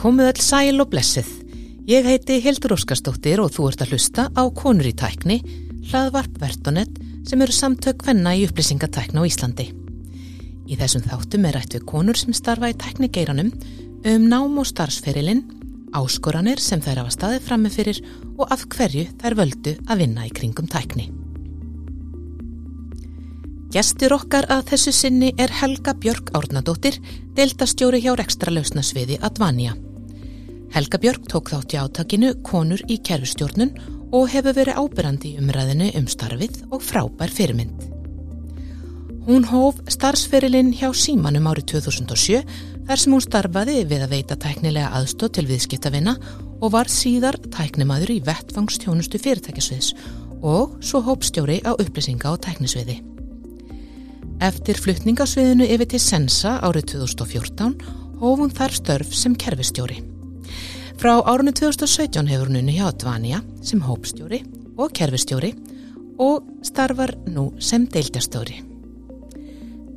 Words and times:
Komið 0.00 0.30
all 0.30 0.40
sæl 0.40 0.80
og 0.80 0.88
blessið. 0.94 1.26
Ég 1.84 2.06
heiti 2.08 2.38
Hildur 2.40 2.72
Óskarsdóttir 2.72 3.42
og 3.42 3.50
þú 3.52 3.66
ert 3.68 3.82
að 3.84 3.90
hlusta 3.92 4.22
á 4.32 4.42
Konur 4.56 4.86
í 4.88 4.94
tækni, 4.96 5.42
hlaðvarp 5.90 6.38
Vertonet 6.40 6.94
sem 7.28 7.42
eru 7.44 7.52
samtök 7.52 8.06
hvenna 8.06 8.32
í 8.32 8.46
upplýsingatækna 8.46 9.20
á 9.20 9.28
Íslandi. 9.28 9.66
Í 10.64 10.78
þessum 10.80 11.04
þáttum 11.04 11.44
er 11.44 11.58
rætt 11.58 11.76
við 11.76 11.84
konur 11.90 12.16
sem 12.16 12.32
starfa 12.32 12.70
í 12.72 12.76
tæknigeiranum 12.80 13.50
um 14.08 14.24
nám 14.32 14.56
og 14.62 14.70
starfsferilinn, 14.70 15.44
áskoranir 15.92 16.64
sem 16.64 16.80
þær 16.80 17.02
hafa 17.02 17.14
staðið 17.18 17.44
frammi 17.50 17.74
fyrir 17.76 18.00
og 18.38 18.46
af 18.56 18.64
hverju 18.72 19.04
þær 19.20 19.38
völdu 19.42 19.76
að 19.84 20.06
vinna 20.06 20.24
í 20.24 20.32
kringum 20.32 20.70
tækni. 20.72 21.10
Gjestur 23.70 24.16
okkar 24.16 24.48
að 24.48 24.64
þessu 24.72 24.96
sinni 24.96 25.34
er 25.36 25.52
Helga 25.60 25.92
Björg 25.92 26.32
Árnadóttir, 26.32 26.96
deildastjóri 27.36 28.00
hjá 28.00 28.14
ekstra 28.16 28.56
lausnasviði 28.56 29.20
Advania. 29.20 29.76
Helga 30.70 30.98
Björg 31.02 31.24
tók 31.26 31.50
þátt 31.50 31.72
í 31.74 31.78
átakinu 31.82 32.28
Konur 32.46 32.82
í 32.86 33.00
kerfustjórnun 33.02 33.72
og 34.14 34.28
hefur 34.30 34.54
verið 34.54 34.78
ábyrrandi 34.78 35.32
í 35.32 35.40
umræðinu 35.42 35.88
um 35.98 36.06
starfið 36.10 36.60
og 36.70 36.84
frábær 36.86 37.32
fyrirmynd. 37.34 37.88
Hún 39.26 39.44
hóf 39.50 39.80
starfsferilinn 39.90 40.70
hjá 40.78 40.88
Símanum 40.94 41.48
árið 41.50 41.72
2007 41.74 42.40
þar 42.86 43.02
sem 43.02 43.14
hún 43.14 43.24
starfaði 43.24 43.82
við 43.90 44.04
að 44.06 44.14
veita 44.14 44.36
tæknilega 44.38 44.92
aðstóð 44.98 45.32
til 45.36 45.44
viðskiptavina 45.50 46.14
og 46.60 46.72
var 46.74 46.90
síðar 46.90 47.38
tæknimaður 47.50 48.14
í 48.14 48.20
vettfangstjónustu 48.26 49.20
fyrirtækisviðs 49.22 49.92
og 50.40 50.78
svo 50.82 51.02
hópstjóri 51.06 51.60
á 51.66 51.74
upplýsinga 51.74 52.30
og 52.30 52.40
tæknisviði. 52.46 53.00
Eftir 54.40 54.78
flutningasviðinu 54.80 55.66
yfir 55.66 55.90
til 55.92 56.00
Sensa 56.00 56.56
árið 56.64 56.94
2014 56.94 57.76
hóf 58.22 58.40
hún 58.40 58.54
þar 58.54 58.78
störf 58.78 59.12
sem 59.16 59.36
kerfistjóri. 59.36 60.00
Frá 61.00 61.14
árunni 61.24 61.54
2017 61.56 62.26
hefur 62.28 62.50
hún 62.50 62.58
unni 62.60 62.74
hjá 62.76 62.90
Dvania 62.92 63.38
sem 63.64 63.80
hópstjóri 63.80 64.42
og 64.76 64.90
kerfistjóri 64.92 65.54
og 66.20 66.50
starfar 66.60 67.14
nú 67.24 67.46
sem 67.56 67.86
deildastjóri. 67.88 68.58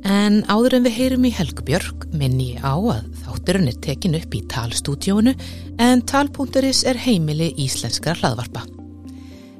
En 0.08 0.38
áður 0.48 0.78
en 0.78 0.86
við 0.86 0.96
heyrum 0.96 1.26
í 1.28 1.32
Helgubjörg 1.36 2.06
minni 2.16 2.54
ég 2.54 2.64
á 2.64 2.72
að 2.72 3.10
þátturinn 3.20 3.68
er 3.68 3.76
tekin 3.84 4.16
upp 4.16 4.32
í 4.32 4.40
talstúdjónu 4.48 5.36
en 5.76 6.04
tal.is 6.08 6.80
er 6.88 7.02
heimili 7.04 7.50
íslenskra 7.52 8.16
hlaðvarpa. 8.22 8.64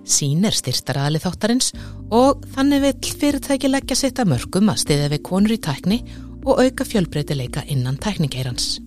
Sín 0.08 0.48
er 0.48 0.56
styrstaraðali 0.56 1.20
þáttarins 1.26 1.74
og 2.08 2.40
þannig 2.56 2.86
vill 2.86 3.12
fyrirtæki 3.20 3.68
leggja 3.68 4.00
sitt 4.00 4.16
að 4.16 4.32
mörgum 4.32 4.72
að 4.72 4.80
stiðja 4.86 5.12
við 5.12 5.24
konur 5.28 5.58
í 5.58 5.60
tækni 5.60 6.00
og 6.40 6.64
auka 6.64 6.88
fjölbreytileika 6.88 7.68
innan 7.68 8.00
tækningeirans. 8.00 8.78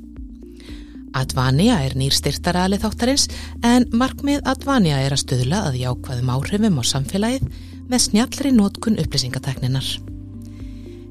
Advania 1.17 1.79
er 1.85 1.95
nýr 1.97 2.13
styrstaraðali 2.13 2.77
þáttarins 2.81 3.25
en 3.65 3.87
markmið 3.97 4.43
Advania 4.49 4.99
er 5.01 5.15
að 5.15 5.23
stuðla 5.23 5.63
að 5.69 5.79
jákvæðum 5.81 6.29
áhrifum 6.35 6.77
á 6.77 6.83
samfélagið 6.91 7.47
með 7.87 8.03
snjallri 8.03 8.51
nótkun 8.53 8.99
upplýsingatekninar. 9.01 9.89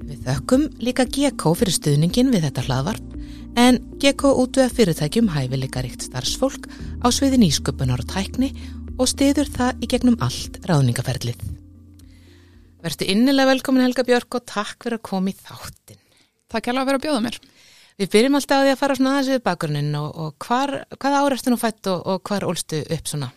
Við 0.06 0.22
þökkum 0.28 0.68
líka 0.78 1.08
GK 1.10 1.52
fyrir 1.58 1.74
stuðningin 1.74 2.30
við 2.34 2.46
þetta 2.46 2.66
hlaðvarp 2.68 3.12
en 3.58 3.80
GK 3.98 4.32
útvöða 4.44 4.70
fyrirtækjum 4.76 5.32
hæfileika 5.34 5.82
ríkt 5.82 6.06
starfsfólk 6.06 6.68
á 7.02 7.08
sviði 7.10 7.40
nýsköpunar 7.42 8.04
og 8.04 8.10
tækni 8.12 8.52
og 8.96 9.10
stiður 9.10 9.50
það 9.52 9.82
í 9.82 9.90
gegnum 9.90 10.18
allt 10.24 10.60
ráðningaferlið. 10.68 11.40
Verður 12.84 13.10
innilega 13.10 13.50
velkomin 13.50 13.82
Helga 13.82 14.04
Björk 14.06 14.38
og 14.38 14.44
takk 14.46 14.84
fyrir 14.84 15.00
að 15.00 15.06
koma 15.08 15.32
í 15.32 15.36
þáttin. 15.36 15.98
Takk 16.46 16.68
hjálpa 16.68 16.84
að 16.84 16.90
vera 16.90 17.00
að 17.00 17.06
bjóða 17.06 17.22
mér. 17.24 17.38
Við 17.96 18.10
byrjum 18.12 18.36
alltaf 18.36 18.60
á 18.60 18.64
því 18.64 18.72
að 18.74 18.80
fara 18.82 18.94
svona 18.98 19.12
aðeins 19.14 19.32
við 19.32 19.42
bakgrunnin 19.46 19.94
og, 19.96 20.08
og 20.20 20.44
hvar, 20.44 20.72
hvaða 21.00 21.20
ára 21.22 21.36
ertu 21.38 21.52
nú 21.52 21.56
fætt 21.60 21.88
og, 21.88 22.02
og 22.04 22.20
hvar 22.28 22.44
ólstu 22.44 22.82
upp 22.92 23.08
svona? 23.08 23.30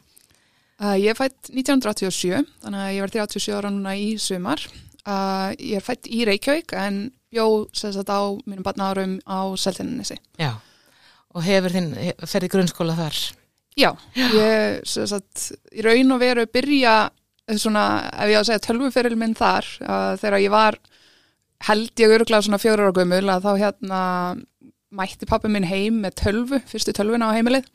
Uh, 0.80 0.96
ég 1.00 1.14
er 1.14 1.16
fætt 1.16 1.52
1987, 1.52 2.44
þannig 2.66 2.84
að 2.84 2.92
ég 2.96 3.06
var 3.06 3.14
37 3.14 3.56
ára 3.56 3.72
núna 3.72 3.94
í 4.00 4.10
sumar. 4.20 4.64
Uh, 5.06 5.56
ég 5.56 5.80
er 5.80 5.86
fætt 5.86 6.10
í 6.12 6.26
Reykjavík 6.28 6.76
en 6.76 7.06
bjó 7.32 7.46
sérstaklega 7.72 8.20
á 8.20 8.28
mínum 8.44 8.66
barna 8.68 8.90
árum 8.92 9.16
á 9.24 9.48
Seltinninesi. 9.60 10.20
Já, 10.40 10.58
og 11.32 11.46
hefur 11.48 11.76
þinn 11.78 11.94
ferði 12.28 12.52
grunnskóla 12.52 12.98
þar? 13.00 13.24
Já, 13.80 13.94
ég 14.18 14.84
sagt, 14.84 15.50
í 15.72 15.88
raun 15.88 16.16
og 16.16 16.20
veru 16.20 16.44
byrja 16.52 16.98
svona, 17.56 17.86
ef 18.12 18.28
ég 18.28 18.40
á 18.40 18.42
að 18.44 18.50
segja 18.52 18.66
tölvuferil 18.68 19.16
minn 19.16 19.40
þar, 19.40 19.68
uh, 19.88 20.14
þegar 20.20 20.44
ég 20.44 20.52
var 20.52 20.82
held 21.68 21.92
ég 22.00 22.14
öruglega 22.16 22.44
svona 22.46 22.60
fjórar 22.62 22.88
ára 22.88 22.96
gömul 22.96 23.26
að 23.28 23.46
þá 23.46 23.52
hérna 23.60 24.02
mætti 24.96 25.28
pappi 25.30 25.52
minn 25.52 25.68
heim 25.70 26.02
með 26.04 26.18
tölvu, 26.24 26.60
fyrstu 26.70 26.94
tölvuna 26.96 27.30
á 27.30 27.38
heimilið 27.38 27.68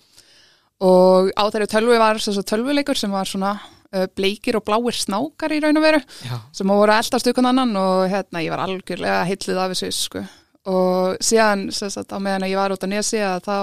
og 0.85 1.31
á 1.39 1.45
þeirri 1.47 1.71
tölvu 1.71 1.99
var 2.03 2.21
svona 2.23 2.47
tölvuleikur 2.51 2.99
sem 2.99 3.13
var 3.15 3.29
svona 3.31 3.53
uh, 3.95 4.07
bleikir 4.17 4.59
og 4.59 4.65
bláir 4.67 4.97
snákar 4.99 5.55
í 5.55 5.61
raun 5.63 5.79
og 5.79 5.85
veru 5.85 6.01
Já. 6.27 6.39
sem 6.53 6.73
voru 6.75 6.95
eldast 6.95 7.31
ykkur 7.31 7.51
annan 7.51 7.77
og 7.79 8.07
hérna 8.11 8.43
ég 8.43 8.55
var 8.55 8.65
algjörlega 8.67 9.21
heitlið 9.29 9.61
af 9.63 9.75
þessu 9.75 9.93
sko 9.95 10.25
og 10.65 11.21
síðan 11.23 11.69
sagt, 11.75 12.09
á 12.11 12.19
meðan 12.19 12.49
ég 12.49 12.59
var 12.59 12.73
út 12.73 12.85
á 12.85 12.89
nesi 12.89 13.21
að 13.21 13.45
þá 13.45 13.59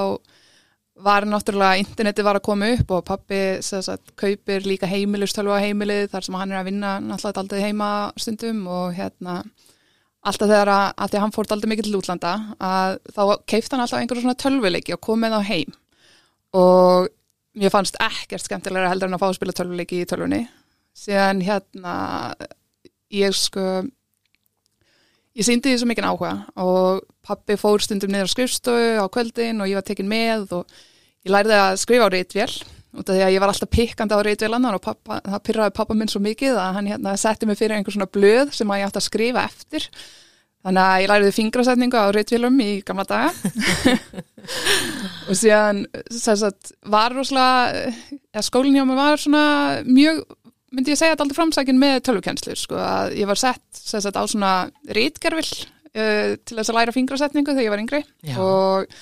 var 1.01 1.25
náttúrulega, 1.25 1.79
interneti 1.81 2.23
var 2.25 2.37
að 2.37 2.45
koma 2.45 2.67
upp 2.75 2.91
og 2.93 3.05
pappi 3.07 3.41
sagt, 3.65 4.13
kaupir 4.19 4.67
líka 4.67 4.89
heimilustölvu 4.89 5.55
á 5.55 5.63
heimilið 5.63 6.11
þar 6.11 6.27
sem 6.27 6.37
hann 6.37 6.53
er 6.53 6.61
að 6.61 6.69
vinna 6.69 6.91
náttúrulega 7.01 7.41
aldrei 7.41 7.63
heima 7.65 7.89
stundum 8.21 8.67
og 8.69 8.93
hérna 8.97 9.41
alltaf 10.21 10.49
þegar 10.49 10.69
að, 10.69 10.83
að 10.95 11.11
því 11.11 11.17
að 11.17 11.23
hann 11.25 11.33
fórt 11.35 11.53
aldrei 11.55 11.71
mikið 11.71 11.87
til 11.87 11.97
útlanda 11.97 12.33
að 12.61 12.97
þá 13.15 13.21
keifti 13.49 13.75
hann 13.75 13.83
alltaf 13.85 14.01
einhverju 14.01 14.25
svona 14.25 14.41
tölvuleiki 14.43 14.95
og 14.95 15.03
kom 15.07 15.23
með 15.23 15.37
á 15.37 15.41
heim. 15.49 15.71
Og 16.57 17.07
mér 17.57 17.73
fannst 17.73 17.97
ekkert 18.01 18.45
skemmtilega 18.45 18.91
heldur 18.91 19.09
en 19.09 19.17
að 19.17 19.23
fá 19.23 19.29
að 19.31 19.37
spila 19.39 19.55
tölvuleiki 19.57 20.03
í 20.03 20.09
tölvunni. 20.09 20.43
Síðan 20.97 21.41
hérna 21.45 21.95
ég 23.11 23.33
sko 23.35 23.65
ég 25.37 25.47
síndi 25.47 25.71
því 25.71 25.79
svo 25.79 25.89
mikið 25.89 26.09
áhuga 26.11 26.33
og 26.59 27.01
pappi 27.25 27.57
fór 27.59 27.83
stundum 27.83 28.11
niður 28.11 28.29
á 28.29 28.33
skrifstofu 28.33 28.93
á 28.99 29.05
kvöldin 29.11 29.63
og 29.63 29.71
ég 29.71 29.79
var 29.79 29.87
tekin 29.87 30.11
með 30.11 30.57
og 30.59 30.77
ég 31.25 31.33
læriði 31.33 31.57
að 31.57 31.79
skrifa 31.81 32.07
á 32.07 32.13
rítvél 32.13 32.51
út 32.91 33.07
af 33.07 33.15
því 33.15 33.23
að 33.25 33.33
ég 33.33 33.43
var 33.43 33.51
alltaf 33.53 33.71
pikkandi 33.71 34.17
á 34.17 34.25
rítvélannar 34.27 34.77
og 34.77 34.83
pappa, 34.83 35.21
það 35.23 35.43
pyrraði 35.47 35.75
pappa 35.77 35.95
minn 35.97 36.11
svo 36.11 36.21
mikið 36.23 36.57
að 36.59 36.73
hann 36.77 36.89
hérna 36.91 37.13
setti 37.19 37.47
mig 37.47 37.59
fyrir 37.59 37.77
einhver 37.77 37.95
svona 37.95 38.09
blöð 38.11 38.51
sem 38.57 38.73
að 38.73 38.81
ég 38.81 38.89
átti 38.89 39.01
að 39.01 39.07
skrifa 39.07 39.45
eftir. 39.47 39.87
Þannig 40.61 40.83
að 40.85 40.99
ég 41.01 41.09
læriði 41.09 41.33
fingrasetningu 41.37 41.97
á 41.97 42.13
rítvílum 42.13 42.59
í 42.61 42.69
gamla 42.85 43.05
daga. 43.09 43.31
Og 45.29 45.37
síðan 45.39 45.85
sagt, 46.13 46.75
var 46.85 47.15
rosalega 47.15 47.87
ja, 47.89 48.43
skólinn 48.45 48.77
hjá 48.77 48.85
mig 48.85 48.99
var 48.99 49.21
svona 49.21 49.45
mjög 49.87 50.21
myndi 50.71 50.93
ég 50.93 50.99
segja 50.99 51.15
að 51.15 51.25
aldrei 51.25 51.39
framsækin 51.39 51.79
með 51.81 51.97
tölvukennslur 52.07 52.59
sko, 52.59 52.77
að 52.79 53.17
ég 53.19 53.27
var 53.27 53.39
sett 53.39 53.63
sagt, 53.81 54.15
á 54.15 54.23
svona 54.23 54.53
rítgerfil 54.95 55.47
uh, 55.49 56.37
til 56.39 56.59
þess 56.59 56.71
að 56.71 56.77
læra 56.77 56.95
fingrasetningu 56.95 57.55
þegar 57.55 57.65
ég 57.65 57.73
var 57.73 57.83
yngri. 57.83 58.03
Já. 58.27 58.37
og 58.39 58.93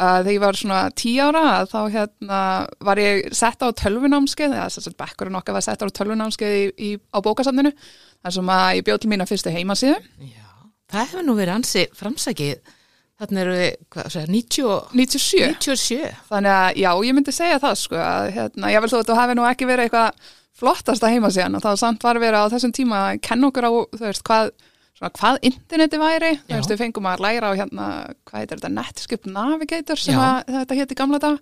þegar 0.00 0.32
ég 0.32 0.42
var 0.42 0.58
svona 0.58 0.80
tí 0.96 1.12
ára 1.20 1.44
þá 1.68 1.78
hérna 1.92 2.40
var 2.88 3.00
ég 3.02 3.30
sett 3.36 3.62
á 3.62 3.68
tölvunámskeið 3.82 4.56
eða 4.56 4.68
þess 4.72 4.90
að 4.90 4.98
bekkurinn 5.02 5.38
okkar 5.40 5.56
var 5.58 5.66
sett 5.66 5.84
á 5.84 5.86
tölvunámskeið 6.00 6.56
í, 6.56 6.66
í, 6.88 6.90
á 7.12 7.18
bókasafninu 7.24 7.72
þar 7.76 8.36
sem 8.36 8.52
að 8.56 8.66
ég 8.78 8.86
bjóð 8.88 9.00
til 9.02 9.12
mína 9.12 9.28
fyrstu 9.28 9.54
heimasíðu 9.54 9.96
Já, 10.24 10.46
það 10.92 11.08
hefur 11.12 11.26
nú 11.26 11.38
verið 11.38 11.56
ansi 11.58 11.86
framsækið. 11.96 12.76
Þannig 13.20 13.40
eru 13.44 13.56
hvað 13.92 14.12
segja, 14.14 14.28
90, 14.32 14.68
97 14.96 15.40
97. 15.60 16.12
þannig 16.30 16.54
að 16.56 16.78
já, 16.80 16.90
ég 17.04 17.16
myndi 17.18 17.34
segja 17.36 17.58
það 17.60 17.74
sko 17.82 17.98
að 18.00 18.28
hérna, 18.38 18.70
ég 18.72 18.80
vil 18.80 18.88
þó 18.88 18.96
að 19.02 19.10
þú 19.10 19.16
hafi 19.18 19.34
nú 19.36 19.44
ekki 19.50 19.68
verið 19.68 19.90
eitthvað 19.90 20.30
flottasta 20.60 21.10
heimasíðan 21.12 21.58
og 21.58 21.66
var 21.66 21.76
samt 21.80 22.04
var 22.04 22.20
verið 22.20 22.48
á 22.48 22.52
þessum 22.54 22.72
tíma 22.76 23.02
að 23.10 23.20
kenna 23.28 23.50
okkur 23.50 23.68
á 23.68 23.72
þú 23.72 24.06
veist 24.06 24.24
hvað 24.24 24.54
svona 25.00 25.12
hvað 25.16 25.40
interneti 25.48 25.98
væri, 26.00 26.30
þú 26.44 26.54
veist 26.58 26.72
við 26.74 26.80
fengum 26.84 27.08
að 27.08 27.24
læra 27.24 27.50
á 27.50 27.52
hérna, 27.56 27.88
hvað 28.28 28.42
heitir 28.42 28.60
þetta, 28.60 28.72
Netscape 28.76 29.32
Navigator 29.32 30.00
sem 30.00 30.20
að, 30.20 30.54
þetta 30.60 30.78
héti 30.80 30.98
gamla 30.98 31.20
dag 31.22 31.38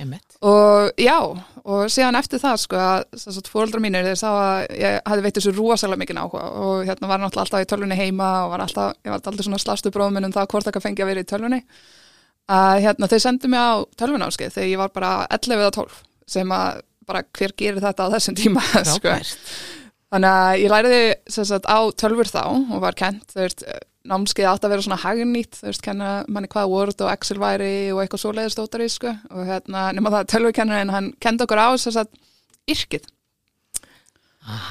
Emmett. 0.00 0.36
og 0.46 0.92
já, 0.96 1.16
og 1.64 1.90
síðan 1.92 2.16
eftir 2.16 2.40
það 2.40 2.60
sko 2.62 2.78
að 2.80 3.48
fóreldra 3.50 3.82
mínir 3.82 4.06
þeir 4.06 4.20
sá 4.20 4.28
að 4.30 4.60
ég 4.80 5.00
hafði 5.10 5.24
veitt 5.26 5.40
þessu 5.40 5.54
rosalega 5.58 6.00
mikið 6.04 6.20
áhuga 6.22 6.44
og 6.62 6.84
hérna 6.88 7.10
var 7.10 7.20
náttúrulega 7.20 7.44
alltaf 7.44 7.66
í 7.66 7.70
tölvunni 7.74 7.98
heima 7.98 8.28
og 8.46 8.54
var 8.54 8.64
alltaf, 8.64 8.94
ég 9.04 9.10
var 9.10 9.18
alltaf 9.18 9.44
svona 9.44 9.60
slastu 9.60 9.92
bróðminn 9.92 10.30
um 10.30 10.36
það 10.38 10.48
hvort 10.54 10.70
það 10.70 10.86
fengi 10.86 11.04
að 11.04 11.10
vera 11.10 11.24
í 11.26 11.28
tölvunni. 11.28 11.60
Að 12.50 12.80
hérna 12.86 13.10
þeir 13.12 13.22
sendu 13.26 13.50
mig 13.52 13.60
á 13.60 13.72
tölvunáskið 14.00 14.54
þegar 14.56 14.70
ég 14.70 14.80
var 14.80 14.94
bara 14.94 15.10
11 15.36 15.60
eða 15.60 15.74
12 15.76 16.00
sem 16.30 16.54
að 16.56 16.80
bara 17.10 17.22
hver 17.36 17.52
gerir 17.58 17.82
þetta 17.82 18.06
á 18.06 18.12
þessum 18.14 18.38
tíma 18.38 18.64
sko. 18.94 19.18
Þannig 20.10 20.40
að 20.40 20.56
ég 20.58 20.72
læriði 20.72 21.02
sagt, 21.30 21.68
á 21.70 21.78
tölfur 21.94 22.30
þá 22.30 22.42
og 22.50 22.80
var 22.82 22.96
kent, 22.98 23.30
veist, 23.36 23.62
námskeið 24.10 24.48
átt 24.50 24.64
að 24.66 24.72
vera 24.74 24.84
svona 24.86 24.98
hagnýtt, 25.04 25.60
þú 25.60 25.68
veist, 25.68 25.84
kenna 25.84 26.10
manni 26.26 26.50
hvað 26.50 26.72
Word 26.72 27.04
og 27.04 27.12
Excel 27.12 27.38
væri 27.38 27.72
og 27.94 28.00
eitthvað 28.02 28.24
svoleiðist 28.24 28.56
stótari, 28.56 28.88
sko, 28.90 29.12
og 29.30 29.46
hérna, 29.46 29.90
nema 29.94 30.10
það 30.16 30.30
tölvurkennarinn, 30.32 30.92
hann 30.94 31.12
kendi 31.22 31.46
okkur 31.46 31.62
á 31.62 31.68
sem 31.78 31.94
sagt, 31.94 32.16
yrkið. 32.70 33.06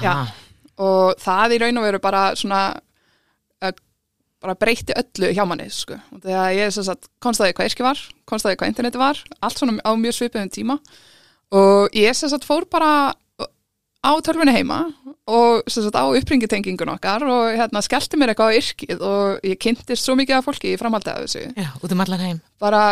Já. 0.02 0.26
og 0.80 1.14
það 1.20 1.54
í 1.54 1.58
raun 1.62 1.78
og 1.78 1.84
veru 1.86 2.00
bara 2.02 2.22
svona 2.38 2.60
uh, 2.74 3.72
bara 4.40 4.56
breytti 4.58 4.96
öllu 4.96 5.30
hjá 5.36 5.44
manni 5.48 5.68
sko. 5.72 5.98
Og 6.14 6.22
þegar 6.24 6.56
ég 6.56 6.74
sem 6.74 6.86
sagt 6.86 7.10
konstaði 7.22 7.54
hvað 7.56 7.70
yrki 7.70 7.86
var, 7.86 8.02
konstaði 8.28 8.58
hvað 8.60 8.72
interneti 8.72 9.00
var 9.00 9.20
allt 9.40 9.60
svona 9.60 9.78
á 9.84 9.92
mjög 9.94 10.16
svipiðum 10.16 10.52
tíma 10.52 10.78
og 11.56 11.96
ég 11.96 12.16
sem 12.16 12.30
sagt 12.32 12.46
fór 12.48 12.66
bara 12.70 13.12
á 14.00 14.12
tölvunni 14.24 14.54
heima 14.54 14.80
og 15.30 15.66
sagt 15.70 15.94
á 15.96 16.04
uppringitengingun 16.08 16.92
okkar 16.94 17.24
og 17.28 17.58
hérna 17.58 17.82
skellti 17.84 18.18
mér 18.18 18.32
eitthvað 18.32 18.54
á 18.54 18.58
yrkið 18.60 19.04
og 19.04 19.44
ég 19.46 19.60
kynntist 19.60 20.06
svo 20.06 20.16
mikið 20.18 20.38
af 20.38 20.48
fólki 20.48 20.72
í 20.72 20.78
framhaldið 20.80 21.12
af 21.12 21.26
þessu. 21.26 21.42
Já, 21.54 21.68
út 21.84 21.92
um 21.92 22.00
allan 22.06 22.24
heim. 22.24 22.40
bara 22.58 22.82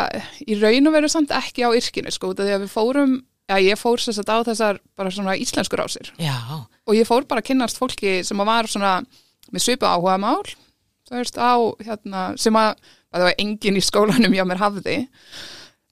í 0.44 0.58
raun 0.60 0.90
og 0.90 0.94
veru 0.94 1.08
samt 1.08 1.32
ekki 1.34 1.64
á 1.64 1.70
yrkinu 1.72 2.12
sko, 2.12 2.34
því 2.36 2.54
að 2.54 2.64
við 2.66 2.72
fórum 2.74 3.16
já, 3.48 3.56
ég 3.64 3.80
fór 3.80 4.00
sem 4.02 4.14
sagt 4.16 4.28
á 4.28 4.44
þessar 4.46 4.78
bara 4.98 5.10
svona 5.10 5.36
íslenskur 5.40 5.80
ásir 5.82 6.12
Já, 6.20 6.36
og 6.84 6.94
ég 6.96 7.08
fór 7.08 7.26
bara 7.28 7.42
að 7.42 7.50
kynnast 7.50 7.80
fólki 7.80 8.20
sem 8.26 8.40
að 8.40 8.50
var 8.52 8.68
svona 8.68 8.94
með 9.48 9.64
svipu 9.64 9.88
áhuga 9.88 10.18
mál 10.20 10.44
þú 11.08 11.16
veist 11.16 11.38
á 11.40 11.56
hérna 11.80 12.24
sem 12.36 12.56
að, 12.60 12.74
að 13.08 13.22
það 13.22 13.28
var 13.30 13.38
engin 13.40 13.80
í 13.80 13.84
skólanum 13.84 14.36
hjá 14.36 14.44
mér 14.44 14.60
hafði 14.60 14.98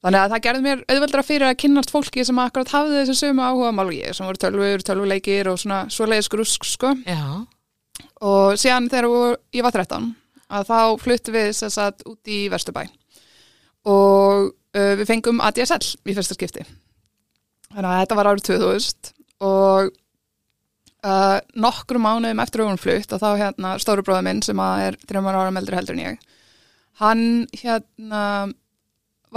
þannig 0.07 0.21
að 0.21 0.33
það 0.33 0.43
gerði 0.45 0.63
mér 0.63 0.83
auðveldra 0.87 1.25
fyrir 1.27 1.49
að 1.49 1.59
kynnast 1.65 1.91
fólki 1.91 2.25
sem 2.27 2.39
akkurat 2.39 2.71
hafði 2.71 3.01
þessu 3.01 3.17
sömu 3.19 3.43
áhuga 3.43 3.73
mál 3.75 3.89
og 3.89 3.97
ég 3.97 4.15
sem 4.15 4.29
voru 4.29 4.39
tölvur, 4.39 4.85
tölvuleikir 4.87 5.51
og 5.51 5.59
svona 5.59 5.81
svoleiðis 5.91 6.31
grusk 6.31 6.69
sko. 6.69 6.93
Já, 7.03 7.43
og 8.23 8.55
síðan 8.61 8.87
þegar 8.93 9.37
ég 9.57 9.67
var 9.67 9.75
13 9.75 10.09
að 10.47 10.71
þá 10.71 10.79
fluttum 11.03 11.35
við 11.35 11.51
þess 11.59 11.83
að 11.83 12.07
út 12.13 12.31
í 12.31 12.41
Vesturbæ. 12.53 12.85
Og 13.91 14.49
uh, 14.53 14.95
við 15.01 15.07
fengum 15.11 15.43
ADSL 15.43 15.83
í 16.07 16.15
fyrsta 16.15 16.39
skipti. 16.39 16.63
Þannig 17.75 17.91
að 17.91 18.03
þetta 18.05 18.19
var 18.21 18.31
árið 18.31 18.47
2000 18.53 19.13
og 19.47 19.91
uh, 21.03 21.39
nokkrum 21.59 22.07
mánuðum 22.07 22.47
eftir 22.47 22.63
að 22.63 22.71
hún 22.71 22.81
flutt 22.81 23.13
og 23.13 23.23
þá 23.23 23.29
hérna 23.43 23.75
stóru 23.83 24.07
bróða 24.07 24.23
minn 24.27 24.43
sem 24.47 24.63
að 24.63 24.85
er 24.87 25.01
þrjumar 25.03 25.41
ára 25.43 25.55
meldur 25.55 25.77
heldur 25.77 25.99
en 25.99 26.05
ég 26.07 26.23
hann 27.01 27.25
hérna 27.53 28.23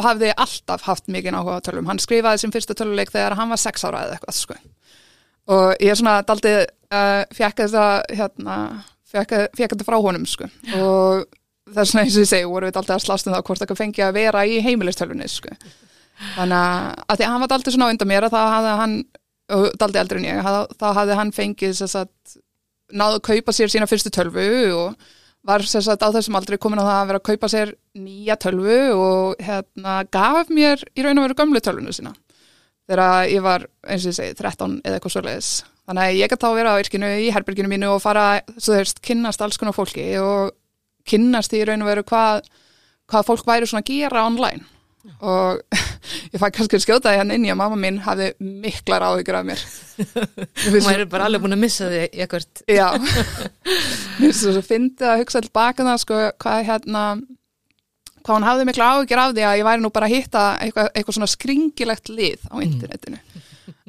hafði 0.05 0.33
alltaf 0.35 0.85
haft 0.87 1.07
mikið 1.11 1.37
áhuga 1.37 1.59
á 1.59 1.65
tölvum 1.65 1.89
hann 1.89 2.01
skrifaði 2.01 2.43
sem 2.43 2.53
fyrsta 2.53 2.75
töluleik 2.77 3.11
þegar 3.13 3.37
hann 3.39 3.51
var 3.51 3.61
6 3.61 3.87
ára 3.87 4.05
eða 4.05 4.17
eitthvað 4.17 4.37
sko 4.39 4.59
og 5.49 5.81
ég 5.81 5.91
er 5.91 5.99
svona 5.99 6.19
daldið 6.27 6.59
uh, 6.93 7.23
fekk 7.35 7.63
þetta 7.63 7.85
hérna, 8.15 8.55
fekk 9.09 9.35
þetta 9.57 9.87
frá 9.87 9.97
honum 9.97 10.25
sko. 10.29 10.49
og 10.77 11.25
það 11.69 11.83
er 11.83 11.91
svona 11.91 12.03
eins 12.05 12.17
og 12.17 12.25
ég 12.25 12.31
segi 12.31 12.49
voru 12.49 12.69
við 12.69 12.75
daldið 12.77 12.95
að 12.97 13.05
slást 13.05 13.29
um 13.29 13.35
það 13.35 13.45
hvort 13.47 13.63
það 13.63 13.79
fengi 13.79 14.05
að 14.05 14.17
vera 14.19 14.43
í 14.45 14.59
heimilistölunni 14.65 15.29
sko. 15.31 15.55
þannig 16.35 16.59
að, 16.59 17.15
því 17.15 17.23
að 17.23 17.31
hann 17.31 17.45
var 17.45 17.53
daldið 17.53 17.77
svona 17.77 17.89
undan 17.93 18.11
mér 18.11 18.29
þá 18.29 18.39
hafði 18.41 18.75
hann 18.83 18.99
og 19.49 19.65
daldið 19.81 20.01
eldri 20.03 20.21
en 20.21 20.27
ég, 20.29 20.51
þá 20.77 20.87
hafði 20.97 21.17
hann 21.17 21.33
fengið 21.33 21.81
náðu 22.89 23.19
að 23.19 23.25
kaupa 23.29 23.53
sér 23.53 23.71
sína 23.71 23.87
fyrstu 23.89 24.11
tölvu 24.13 24.45
og 24.77 25.09
var 25.47 25.63
sem 25.65 25.83
sagt 25.83 26.03
á 26.03 26.09
þessum 26.11 26.37
aldrei 26.39 26.57
komin 26.61 26.81
á 26.81 26.85
það 26.85 26.97
að 26.99 27.09
vera 27.09 27.21
að 27.21 27.27
kaupa 27.29 27.49
sér 27.51 27.73
nýja 27.97 28.35
tölvu 28.41 28.79
og 28.95 29.43
hérna 29.43 29.99
gaf 30.11 30.51
mér 30.51 30.83
í 30.95 31.05
raun 31.05 31.21
og 31.21 31.27
veru 31.27 31.37
gömlu 31.39 31.61
tölvunu 31.63 31.95
sína 31.95 32.13
þegar 32.89 33.29
ég 33.29 33.43
var, 33.45 33.67
eins 33.85 34.05
og 34.05 34.11
ég 34.11 34.17
segi, 34.17 34.35
13 34.39 34.79
eða 34.81 34.97
eitthvað 34.97 35.13
svoleiðis. 35.13 35.49
Þannig 35.89 36.05
að 36.05 36.15
ég 36.17 36.31
gæti 36.31 36.41
þá 36.41 36.47
að 36.49 36.57
vera 36.57 36.71
á 36.73 36.81
yrkinu 36.81 37.09
í 37.21 37.27
herberginu 37.33 37.69
mínu 37.69 37.91
og 37.93 38.01
fara, 38.01 38.25
svo 38.57 38.73
þú 38.73 38.79
veist, 38.79 39.01
kynnast 39.05 39.43
alls 39.45 39.61
konar 39.61 39.77
fólki 39.77 40.07
og 40.21 40.55
kynnast 41.09 41.53
í 41.53 41.61
raun 41.69 41.85
og 41.85 41.89
veru 41.89 42.05
hvað, 42.09 42.49
hvað 43.09 43.27
fólk 43.29 43.45
væri 43.45 43.69
svona 43.69 43.85
að 43.85 43.91
gera 43.93 44.25
online. 44.25 44.65
Og 45.23 45.61
ég 46.33 46.41
fæ 46.41 46.47
kannski 46.51 46.77
að 46.77 46.83
skjóta 46.83 47.13
því 47.13 47.21
hann 47.21 47.33
inn 47.35 47.47
í 47.47 47.51
að 47.53 47.59
mamma 47.61 47.79
mín 47.79 48.01
hafði 48.03 48.29
miklar 48.39 49.05
áhyggjur 49.07 49.39
af 49.39 49.47
mér. 49.47 49.65
Maður 50.75 51.03
er 51.05 51.09
bara 51.11 51.29
alveg 51.29 51.45
búin 51.45 51.55
að 51.55 51.63
missa 51.63 51.89
þig 51.91 52.15
í 52.19 52.23
ekkert. 52.25 52.63
Já, 52.67 52.87
mér 52.99 54.23
finnst 54.23 54.45
þess 54.45 54.59
að 54.59 54.69
fyndi 54.69 55.07
að 55.07 55.21
hugsa 55.23 55.43
tilbaka 55.45 55.87
það 55.87 56.01
sko 56.03 56.23
hvað 56.43 56.65
hérna 56.69 57.03
hvað 58.19 58.35
hann 58.35 58.47
hafði 58.49 58.67
mikla 58.69 58.89
áhyggjur 58.93 59.21
af 59.23 59.35
því 59.35 59.45
að 59.47 59.59
ég 59.61 59.67
væri 59.69 59.83
nú 59.83 59.91
bara 59.95 60.09
að 60.09 60.15
hitta 60.15 60.43
eitthvað, 60.63 60.89
eitthvað 60.93 61.17
svona 61.17 61.29
skringilegt 61.31 62.11
lið 62.11 62.49
á 62.51 62.55
internetinu 62.65 63.21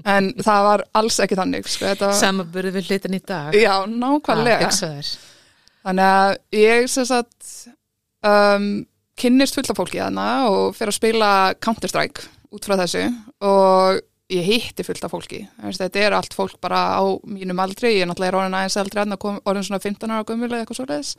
en 0.09 0.31
það 0.41 0.67
var 0.67 0.85
alls 1.01 1.19
ekki 1.25 1.39
þannig 1.39 1.69
sko, 1.69 1.89
þetta, 1.91 2.13
Samaburði 2.21 2.73
við 2.77 2.91
hlutin 2.91 3.17
í 3.17 3.21
dag. 3.27 3.57
já, 3.57 3.75
nákvæmlega 3.91 4.69
hugsaður. 4.69 5.11
þannig 5.87 6.15
að 6.21 6.37
ég 6.61 6.89
sem 6.93 7.09
sagt 7.09 7.51
um, 8.27 8.71
kynnist 9.21 9.57
fullt 9.57 9.73
af 9.73 9.81
fólki 9.81 10.01
þarna 10.01 10.29
og 10.51 10.77
fyrir 10.77 10.93
að 10.93 10.99
spila 11.01 11.33
Counter-Strike 11.63 12.29
út 12.55 12.67
frá 12.67 12.77
þessu 12.81 13.05
og 13.47 14.01
ég 14.31 14.47
hitti 14.47 14.87
fullt 14.87 15.05
af 15.07 15.13
fólki 15.13 15.43
þetta 15.61 16.01
er 16.01 16.17
allt 16.17 16.35
fólk 16.37 16.59
bara 16.63 16.81
á 16.99 17.03
mínum 17.27 17.61
aldri 17.63 17.97
ég 17.97 18.05
er 18.05 18.11
náttúrulega 18.11 18.43
orðin 18.43 18.59
aðeins 18.59 18.79
eldri 18.81 19.03
en 19.03 19.17
orðin 19.19 19.67
svona 19.67 19.83
15 19.83 20.15
ára 20.15 20.27
gömul 20.27 20.51
eða 20.51 20.63
eitthvað 20.63 20.81
svoleiðis 20.81 21.15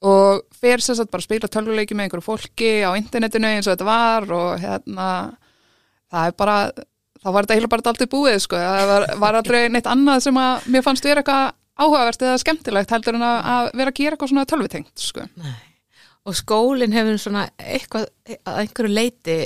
og 0.00 0.46
fyrir 0.56 0.80
sem 0.84 0.96
sagt 0.96 1.12
bara 1.12 1.20
að 1.20 1.28
spila 1.28 1.50
tölvuleiki 1.52 1.96
með 1.96 2.08
einhverju 2.08 2.24
fólki 2.24 2.70
á 2.80 2.96
internetinu 2.96 3.50
eins 3.50 3.68
og 3.68 3.74
þetta 3.74 3.88
var 3.88 4.28
og 4.32 4.50
hérna 4.62 5.08
það 6.10 6.30
er 6.30 6.36
bara, 6.40 6.58
þá 7.20 7.28
var 7.28 7.44
þetta 7.44 7.58
heila 7.58 7.72
bara 7.74 7.92
aldrei 7.92 8.10
búið 8.14 8.38
sko, 8.46 8.60
það 8.60 8.92
var, 8.94 9.08
var 9.24 9.40
aldrei 9.42 9.62
neitt 9.72 9.90
annað 9.90 10.24
sem 10.26 10.40
að 10.40 10.70
mér 10.72 10.86
fannst 10.86 11.06
vera 11.06 11.22
eitthvað 11.22 11.50
áhugavert 11.80 12.24
eða 12.24 12.40
skemmtilegt 12.40 12.94
heldur 12.94 13.16
en 13.16 13.26
að, 13.26 13.36
að 13.52 13.68
vera 13.80 13.92
að 13.92 14.00
gera 14.00 14.16
eitthvað 14.16 14.32
svona 14.32 14.48
tölvutengt 14.48 15.04
sko. 15.04 15.26
Nei. 15.40 15.69
Og 16.28 16.36
skólinn 16.36 16.92
hefur 16.92 17.18
svona 17.18 17.46
eitthvað 17.56 18.08
að 18.44 18.62
einhverju 18.64 18.92
leiti 18.92 19.36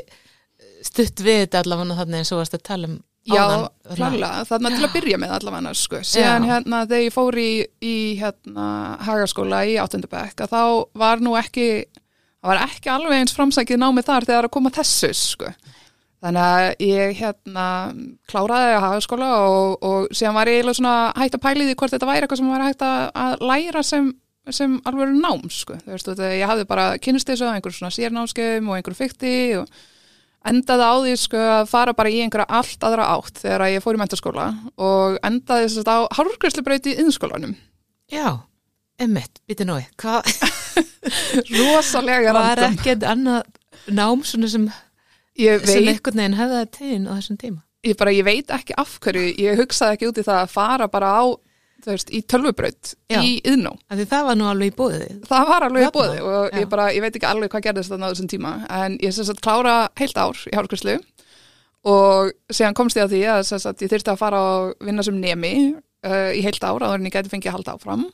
stutt 0.84 1.22
við 1.24 1.44
þetta 1.44 1.64
allavega 1.64 1.98
þannig 2.00 2.22
eins 2.22 2.32
og 2.34 2.40
varst 2.42 2.56
að 2.58 2.64
tala 2.66 2.90
um 2.90 2.96
Já, 3.24 3.40
áðan. 3.40 3.68
klálega, 3.96 4.30
þarna 4.50 4.70
til 4.74 4.84
að 4.84 4.96
byrja 4.98 5.18
með 5.22 5.30
allavega 5.38 5.70
sko. 5.80 6.00
síðan 6.04 6.44
hérna 6.44 6.80
þegar 6.84 7.04
ég 7.06 7.14
fór 7.14 7.38
í, 7.40 7.52
í 7.80 7.94
hérna 8.20 8.66
hagaskóla 9.06 9.62
í 9.64 9.78
áttundabæk 9.80 10.42
að 10.44 10.52
þá 10.52 10.64
var 11.00 11.22
nú 11.24 11.32
ekki 11.40 11.68
það 11.88 12.50
var 12.50 12.60
ekki 12.66 12.92
alveg 12.92 13.22
eins 13.22 13.36
framsækið 13.38 13.80
námið 13.80 14.10
þar 14.10 14.28
þegar 14.28 14.48
að 14.50 14.54
koma 14.58 14.74
þessu 14.76 15.10
sko. 15.16 15.54
þannig 16.20 16.50
að 16.50 16.84
ég 16.84 17.16
hérna 17.22 17.66
kláraði 18.28 18.76
að 18.76 18.84
hagaskóla 18.90 19.30
og, 19.46 19.72
og 19.80 20.12
síðan 20.12 20.36
var 20.36 20.52
ég 20.52 20.60
eiginlega 20.60 20.80
svona 20.82 20.98
hægt 21.16 21.38
að 21.38 21.44
pæli 21.46 21.70
því 21.70 21.78
hvort 21.80 21.96
þetta 21.96 22.10
væri 22.10 22.26
eitthvað 22.26 22.42
sem 22.42 22.52
var 22.52 22.66
hægt 22.68 22.84
að, 22.84 23.00
að 23.24 23.48
læra 23.48 23.84
sem, 23.88 24.12
sem 24.52 24.76
alveg 24.84 25.14
nám 25.16 25.42
sko. 25.50 25.78
veist, 25.86 26.08
þetta, 26.08 26.30
ég 26.36 26.48
hafði 26.48 26.66
bara 26.68 26.86
kynst 27.00 27.28
þessu 27.30 27.48
á 27.48 27.54
einhverjum 27.54 27.78
svona 27.78 27.94
sérnámskeum 27.96 28.68
og 28.68 28.76
einhverjum 28.78 28.98
fykti 28.98 29.34
og 29.60 29.70
endaði 30.44 30.84
á 30.84 30.94
því 31.00 31.14
sko 31.22 31.44
að 31.54 31.68
fara 31.70 31.94
bara 31.96 32.12
í 32.12 32.20
einhverja 32.20 32.48
allt 32.60 32.84
aðra 32.84 33.08
átt 33.14 33.40
þegar 33.40 33.66
ég 33.72 33.84
fór 33.84 33.96
í 33.96 34.02
mentaskóla 34.02 34.48
og 34.76 35.18
endaði 35.24 35.68
þess 35.70 35.84
að 35.84 35.92
á 35.96 35.98
hárgræslubraut 36.18 36.90
í 36.92 36.96
innskólanum. 37.00 37.54
Já, 38.12 38.44
emmitt, 39.00 39.40
býti 39.48 39.64
nói. 39.64 39.86
Hvað 39.96 40.28
Rosalega 41.56 42.34
var 42.36 42.60
ekkert 42.68 43.06
annað 43.08 43.46
nám 43.88 44.24
sem, 44.28 44.44
Ég 45.40 45.64
sem 45.66 45.82
veit, 45.82 45.94
einhvern 45.96 46.20
veginn 46.20 46.36
hefði 46.38 46.58
það 46.60 46.74
tegin 46.76 47.08
á 47.08 47.12
þessum 47.16 47.38
tíma? 47.40 47.64
ég, 47.84 47.96
bara, 48.00 48.12
ég 48.14 48.24
veit 48.26 48.52
ekki 48.54 48.76
af 48.80 48.96
hverju, 49.04 49.32
ég 49.40 49.58
hugsaði 49.60 49.98
ekki 49.98 50.08
út 50.10 50.20
í 50.20 50.24
það 50.26 50.40
að 50.42 50.52
fara 50.54 50.88
bara 50.92 51.10
á, 51.20 51.24
veist, 51.92 52.10
í 52.10 52.20
tölvubraut 52.26 52.92
Já. 53.12 53.18
í 53.22 53.32
yðnó. 53.44 53.72
Það 53.90 54.24
var 54.28 54.38
nú 54.40 54.48
alveg 54.50 54.72
í 54.72 54.76
bóðið. 54.78 55.14
Það 55.28 55.48
var 55.52 55.66
alveg 55.68 55.86
í 55.86 55.92
bóði 55.94 56.20
og 56.24 56.58
ég 56.60 56.68
bara, 56.72 56.86
ég 56.96 57.04
veit 57.04 57.16
ekki 57.18 57.28
alveg 57.30 57.50
hvað 57.52 57.66
gerðist 57.68 57.92
þarna 57.94 58.08
á 58.08 58.12
þessum 58.14 58.30
tíma 58.32 58.52
en 58.82 58.98
ég 59.02 59.14
sem 59.16 59.28
sagt 59.28 59.42
klára 59.44 59.76
heilt 60.00 60.16
ár 60.20 60.40
í 60.50 60.54
hárgræslu 60.56 60.98
og 61.84 62.32
síðan 62.52 62.76
komst 62.78 62.96
ég 62.96 63.04
að 63.04 63.12
því 63.14 63.22
að 63.34 63.42
sem 63.50 63.60
sagt, 63.60 63.82
ég 63.84 63.90
þyrfti 63.92 64.12
að 64.14 64.20
fara 64.22 64.40
og 64.40 64.70
vinna 64.86 65.04
sem 65.04 65.18
nemi 65.20 65.54
uh, 65.74 66.30
í 66.32 66.40
heilt 66.46 66.64
ár 66.64 66.80
áður 66.80 67.00
en 67.02 67.08
ég 67.10 67.12
gæti 67.18 67.32
fengið 67.32 67.50
að 67.52 67.58
halda 67.58 67.74
áfram 67.76 68.06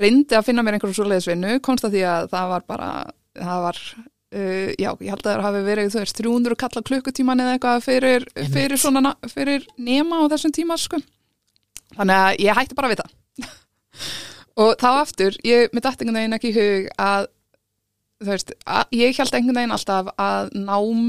reyndi 0.00 0.34
að 0.38 0.46
finna 0.48 0.64
mér 0.64 0.78
einhverjum 0.78 0.96
svoleiðisvinnu 1.02 1.58
komst 1.64 1.84
að 1.86 1.98
því 1.98 2.04
að 2.10 2.30
það 2.32 2.48
var 2.54 2.64
bara 2.72 2.88
það 3.36 3.60
var, 3.66 3.80
uh, 4.34 4.70
já, 4.80 4.88
ég 5.04 5.10
held 5.12 5.20
að 5.26 5.28
það 5.34 5.44
hafi 5.48 5.62
verið 5.68 5.90
þú 5.92 6.00
veist, 6.00 6.18
300 6.22 6.58
kalla 6.64 6.84
klukkutíman 6.88 7.44
eða 7.44 7.58
eitthvað 7.58 7.84
fyrir, 7.84 8.26
fyrir 8.54 8.80
svona 8.80 9.04
na- 9.04 9.30
fyrir 9.30 9.68
nema 9.76 10.22
á 10.24 10.30
þessum 10.32 10.54
tíma 10.56 10.78
sko. 10.80 11.02
Þannig 11.98 12.20
að 12.20 12.42
ég 12.44 12.58
hætti 12.58 12.78
bara 12.78 12.90
við 12.92 13.02
það 13.02 13.48
og 14.64 14.74
þá 14.80 14.88
aftur, 14.92 15.38
ég 15.46 15.72
með 15.74 15.86
dætt 15.86 16.04
einhvern 16.04 16.20
veginn 16.20 16.38
ekki 16.38 16.52
í 16.52 16.56
hug 16.58 16.90
að 17.06 17.28
þú 18.24 18.30
veist, 18.30 18.54
að, 18.64 18.94
ég 19.00 19.18
held 19.20 19.38
einhvern 19.38 19.60
veginn 19.60 19.76
alltaf 19.78 20.12
að 20.14 20.54
nám 20.58 21.04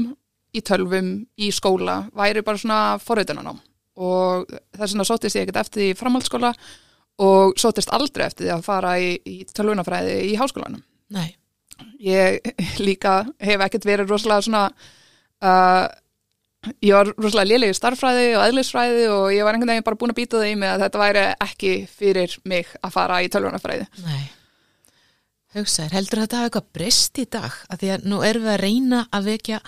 í 0.56 0.64
tölvum 0.64 1.14
í 1.36 1.52
skóla 1.52 2.00
væri 2.16 2.44
bara 2.44 2.60
svona 2.60 2.80
forrautunanám 3.02 3.62
og 3.96 4.50
þess 4.76 4.92
vegna 4.92 5.08
sóttist 5.08 5.38
ég 5.38 5.46
ekkert 5.46 5.62
eftir 5.64 5.90
í 5.90 5.96
framhaldsskóla 5.96 6.52
og 7.24 7.56
sóttist 7.60 7.92
aldrei 7.96 8.26
eftir 8.26 8.46
því 8.46 8.54
að 8.58 8.66
fara 8.66 8.94
í, 9.00 9.14
í 9.24 9.38
tölvunafræði 9.56 10.16
í 10.28 10.34
háskólanum. 10.36 10.82
Nei, 11.16 11.30
Ég 12.00 12.40
líka 12.86 13.22
hef 13.42 13.64
ekkert 13.66 13.86
verið 13.88 14.12
rosalega 14.12 14.44
svona 14.46 14.64
uh, 14.70 15.86
ég 16.82 16.92
var 16.96 17.10
rosalega 17.16 17.48
lélega 17.50 17.74
í 17.74 17.76
starffræði 17.78 18.26
og 18.38 18.44
eðlisfræði 18.46 19.04
og 19.12 19.26
ég 19.34 19.44
var 19.46 19.54
einhvern 19.56 19.72
veginn 19.74 19.86
bara 19.86 19.98
búin 20.00 20.12
að 20.14 20.18
býta 20.20 20.40
það 20.40 20.50
í 20.52 20.56
mig 20.60 20.70
að 20.72 20.82
þetta 20.86 21.02
væri 21.02 21.24
ekki 21.46 21.72
fyrir 21.98 22.36
mig 22.44 22.72
að 22.82 22.94
fara 22.96 23.20
í 23.24 23.30
tölvunafræði. 23.32 23.86
nei. 24.06 24.24
Hugsaður, 25.56 25.94
heldur 25.96 26.20
þetta 26.20 26.36
hafa 26.40 26.48
eitthvað 26.50 26.66
breyst 26.76 27.18
í 27.22 27.24
dag? 27.32 27.54
Af 27.72 27.78
því 27.80 27.90
að 27.94 28.06
nú 28.10 28.18
erum 28.26 28.44
við 28.44 28.52
að 28.52 28.60
reyna 28.60 28.98
að 29.14 29.28
vekja 29.30 29.60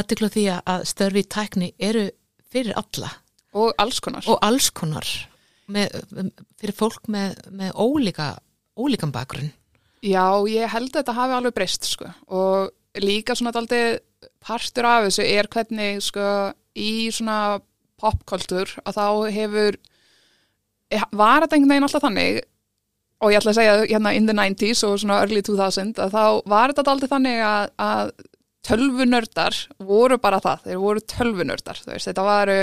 aðtikla 0.00 0.30
því 0.32 0.44
að 0.62 0.84
störfi 0.88 1.20
í 1.24 1.28
tækni 1.34 1.68
eru 1.90 2.04
fyrir 2.50 2.78
alla 2.80 3.10
Og 3.52 3.74
alls 3.82 3.98
konar. 4.00 4.24
og 4.30 4.38
alls 4.46 4.70
konar 4.70 5.08
með, 5.70 5.92
fyrir 6.60 6.74
fólk 6.78 7.10
með, 7.10 7.34
með 7.50 7.74
ólíka, 7.74 8.28
ólíkan 8.78 9.12
bakgrunn. 9.14 9.50
Já, 10.00 10.24
ég 10.48 10.70
held 10.72 10.88
að 10.94 11.00
þetta 11.02 11.16
hafi 11.18 11.36
alveg 11.36 11.56
breyst 11.58 11.84
sko 11.90 12.08
og 12.32 12.70
líka 13.02 13.36
svona 13.36 13.52
aldrei 13.60 13.98
partur 14.44 14.88
af 14.88 15.06
þessu 15.08 15.26
er 15.26 15.48
hvernig 15.52 16.00
sko 16.04 16.28
í 16.78 17.10
svona 17.12 17.60
popkultur 18.00 18.72
að 18.86 18.96
þá 18.96 19.06
hefur 19.34 19.78
var 21.12 21.44
þetta 21.44 21.56
einhvern 21.56 21.74
veginn 21.74 21.86
alltaf 21.86 22.04
þannig 22.06 22.40
og 23.20 23.32
ég 23.34 23.40
ætla 23.40 23.52
að 23.52 23.58
segja 23.58 23.74
hérna 23.84 24.14
in 24.16 24.28
the 24.28 24.36
90s 24.36 24.82
og 24.88 24.96
svona 25.02 25.20
early 25.24 25.42
2000 25.44 26.00
að 26.00 26.14
þá 26.14 26.24
var 26.48 26.72
þetta 26.72 26.94
aldrei 26.94 27.10
þannig 27.10 27.42
að, 27.44 27.66
að 27.84 28.12
tölvunördar 28.66 29.58
voru 29.84 30.18
bara 30.20 30.40
það, 30.42 30.64
þeir 30.68 30.80
voru 30.80 31.04
tölvunördar 31.12 31.82
veist, 31.84 32.08
þetta 32.08 32.24
varu, 32.24 32.58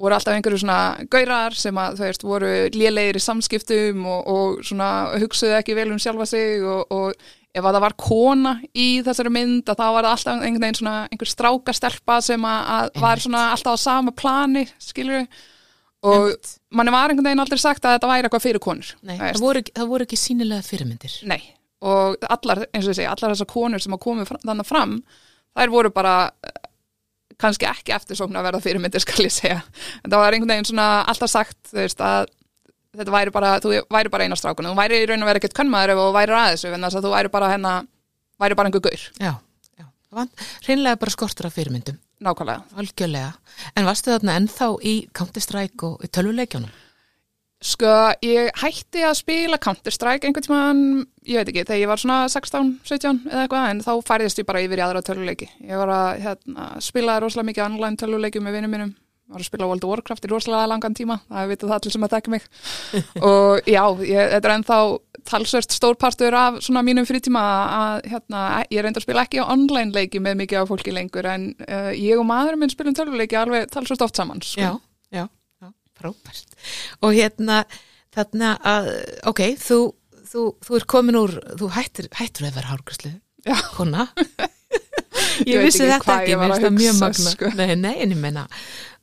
voru 0.00 0.16
alltaf 0.16 0.36
einhverju 0.36 0.62
svona 0.64 1.06
gaurar 1.12 1.56
sem 1.58 1.80
að 1.80 2.00
þú 2.00 2.06
veist 2.08 2.26
voru 2.26 2.52
lélegir 2.74 3.20
í 3.20 3.24
samskiptum 3.24 4.04
og, 4.08 4.28
og 4.34 4.66
svona 4.66 4.90
hugsuðu 5.20 5.56
ekki 5.60 5.76
vel 5.78 5.90
um 5.92 6.00
sjálfa 6.02 6.28
sig 6.32 6.64
og, 6.64 6.92
og 6.92 7.32
ef 7.54 7.62
að 7.62 7.76
það 7.76 7.84
var 7.84 7.96
kona 8.00 8.52
í 8.74 8.86
þessari 9.06 9.32
mynd 9.32 9.70
að 9.70 9.80
þá 9.80 9.86
var 9.86 10.06
það 10.06 10.12
alltaf 10.12 10.44
einhvern 10.44 10.64
veginn 10.66 10.78
svona 10.80 10.94
einhver 11.06 11.30
strákastelpa 11.30 12.20
sem 12.26 12.46
að, 12.50 12.70
að 12.76 13.02
var 13.04 13.22
svona 13.22 13.42
alltaf 13.54 13.78
á 13.78 13.84
sama 13.84 14.14
plani, 14.16 14.64
skilur 14.82 15.28
og 16.04 16.48
manni 16.74 16.92
var 16.92 17.12
einhvern 17.12 17.30
veginn 17.30 17.44
aldrei 17.44 17.62
sagt 17.62 17.86
að 17.86 17.96
þetta 17.96 18.10
væri 18.10 18.28
eitthvað 18.28 18.44
fyrir 18.44 18.64
konur 18.64 18.90
Nei, 19.06 19.16
það 19.20 19.40
voru, 19.44 19.62
það 19.70 19.92
voru 19.92 20.08
ekki 20.08 20.20
sínilega 20.20 20.66
fyrirmyndir. 20.66 21.16
Nei, 21.30 21.40
og 21.84 22.28
allar, 22.28 22.64
eins 22.72 22.84
og 22.88 22.92
ég 22.92 23.00
segi, 23.00 23.08
allar 23.08 23.34
þessar 23.36 23.50
konur 23.54 23.82
sem 23.82 23.94
hafa 23.94 24.06
komið 24.08 24.34
þannig 24.44 24.68
fram 24.68 24.98
þær 25.54 25.72
voru 25.72 25.92
bara 25.94 26.14
eh, 26.44 26.62
kannski 27.40 27.68
ekki 27.70 27.94
eftir 27.94 28.18
svona 28.18 28.42
að 28.42 28.50
verða 28.50 28.64
fyrirmyndir 28.66 29.04
skal 29.04 29.24
ég 29.24 29.34
segja, 29.34 29.60
en 30.02 30.10
það 30.10 30.20
var 30.24 30.36
einhvern 30.36 30.56
veginn 30.56 30.70
svona 30.72 30.88
alltaf 31.06 31.32
sagt, 31.32 31.60
þú 31.70 31.80
veist, 31.80 32.02
að 32.02 32.28
þetta 33.00 33.16
væri 33.16 33.34
bara, 33.34 33.56
þú 33.64 33.74
væri 33.92 34.12
bara 34.12 34.28
eina 34.28 34.38
strákun 34.38 34.70
þú 34.70 34.76
væri 34.78 35.02
í 35.02 35.08
raun 35.10 35.24
og 35.24 35.30
verið 35.30 35.42
ekkert 35.42 35.58
kannmaður 35.60 35.94
ef 35.94 36.00
þú 36.02 36.06
væri 36.18 36.38
aðeins 36.38 36.64
en 36.70 36.86
þess 36.88 37.00
að 37.00 37.08
þú 37.08 37.14
væri 37.16 37.34
bara 37.34 37.50
hennar, 37.54 37.90
væri 38.42 38.58
bara 38.60 38.70
einhver 38.70 38.86
gaur 38.88 39.06
Já, 39.20 39.34
já, 39.78 39.86
reynlega 40.68 41.00
bara 41.02 41.16
skortur 41.16 41.50
af 41.50 41.56
fyrirmyndum 41.58 42.00
Nákvæmlega. 42.24 42.62
Algjörlega. 42.78 43.32
En 43.76 43.84
varstu 43.88 44.12
þarna 44.14 44.38
ennþá 44.38 44.70
í 44.86 44.94
Counter-Strike 45.16 45.88
og 45.88 46.04
í 46.04 46.10
tölvuleikjónum? 46.14 46.72
Sko, 47.64 47.90
ég 48.24 48.50
hætti 48.60 49.04
að 49.08 49.14
spila 49.22 49.58
Counter-Strike 49.62 50.28
einhvern 50.28 50.44
tímaðan, 50.44 50.82
ég 51.24 51.40
veit 51.40 51.50
ekki, 51.52 51.64
þegar 51.64 51.80
ég 51.80 51.90
var 51.90 52.00
svona 52.02 52.18
16, 52.28 52.74
17 52.84 53.22
eða 53.30 53.44
eitthvað, 53.46 53.68
en 53.72 53.80
þá 53.86 53.92
færðist 54.08 54.40
ég 54.42 54.48
bara 54.48 54.60
yfir 54.64 54.82
í 54.82 54.84
aðra 54.84 55.04
tölvuleiki. 55.04 55.48
Ég 55.64 55.80
var 55.80 55.92
að 55.94 56.10
hérna, 56.26 56.66
spila 56.84 57.16
rosalega 57.24 57.50
mikið 57.50 57.64
online 57.66 58.00
tölvuleiki 58.02 58.44
með 58.44 58.58
vinnum 58.58 58.74
mínum, 58.76 58.92
var 59.32 59.40
að 59.40 59.48
spila 59.48 59.68
World 59.70 59.84
of 59.86 59.92
Warcraft 59.92 60.26
í 60.26 60.30
rosalega 60.30 60.68
langan 60.68 60.96
tíma, 60.96 61.16
það 61.30 61.50
veitu 61.50 61.68
það 61.68 61.76
allir 61.78 61.94
sem 61.94 62.06
að 62.06 62.14
þekka 62.14 62.32
mig. 62.34 62.46
og 63.30 63.70
já, 63.70 63.82
ég, 64.04 64.30
þetta 64.34 64.50
er 64.50 64.54
ennþá 64.58 64.78
talsvört 65.24 65.74
stórpartur 65.74 66.36
af 66.36 66.58
svona 66.64 66.82
mínum 66.84 67.08
frítíma 67.08 67.42
að 67.78 68.10
hérna, 68.12 68.42
ég 68.68 68.84
reyndar 68.84 69.00
að 69.00 69.06
spila 69.06 69.24
ekki 69.24 69.40
á 69.40 69.48
online 69.48 69.96
leiki 69.96 70.20
með 70.22 70.38
mikið 70.42 70.60
af 70.60 70.70
fólki 70.70 70.92
lengur 70.92 71.28
en 71.30 71.48
uh, 71.64 71.90
ég 71.96 72.20
og 72.20 72.28
maður 72.28 72.58
minn 72.60 72.72
spilum 72.72 72.96
tölvuleiki 72.96 73.38
alveg 73.40 73.70
talsvört 73.72 74.04
oft 74.04 74.20
saman 74.20 74.44
sko. 74.44 74.60
Já, 74.60 74.72
já, 75.16 75.24
já, 75.64 75.70
frábært 75.96 76.58
og 77.00 77.16
hérna 77.16 77.62
þarna 78.14 78.54
að 78.60 78.90
ok, 79.32 79.44
þú, 79.60 79.78
þú, 80.30 80.48
þú 80.66 80.78
er 80.78 80.88
komin 80.96 81.20
úr 81.22 81.38
þú 81.56 81.70
hættir, 81.78 82.10
hættir 82.20 82.50
að 82.50 82.60
vera 82.60 82.74
hárgræslu 82.74 83.14
kona 83.74 84.08
ég, 85.44 85.56
ég 85.56 85.64
vissi 85.64 85.86
þetta 85.88 86.20
ekki, 86.20 86.36
mér 86.38 86.52
finnst 86.52 86.66
það 86.66 86.76
mjög 86.78 86.98
magna 87.00 87.32
sko. 87.34 87.52
nei, 87.58 87.72
nei, 87.80 87.94
en 88.04 88.14
ég 88.14 88.20
menna 88.20 88.46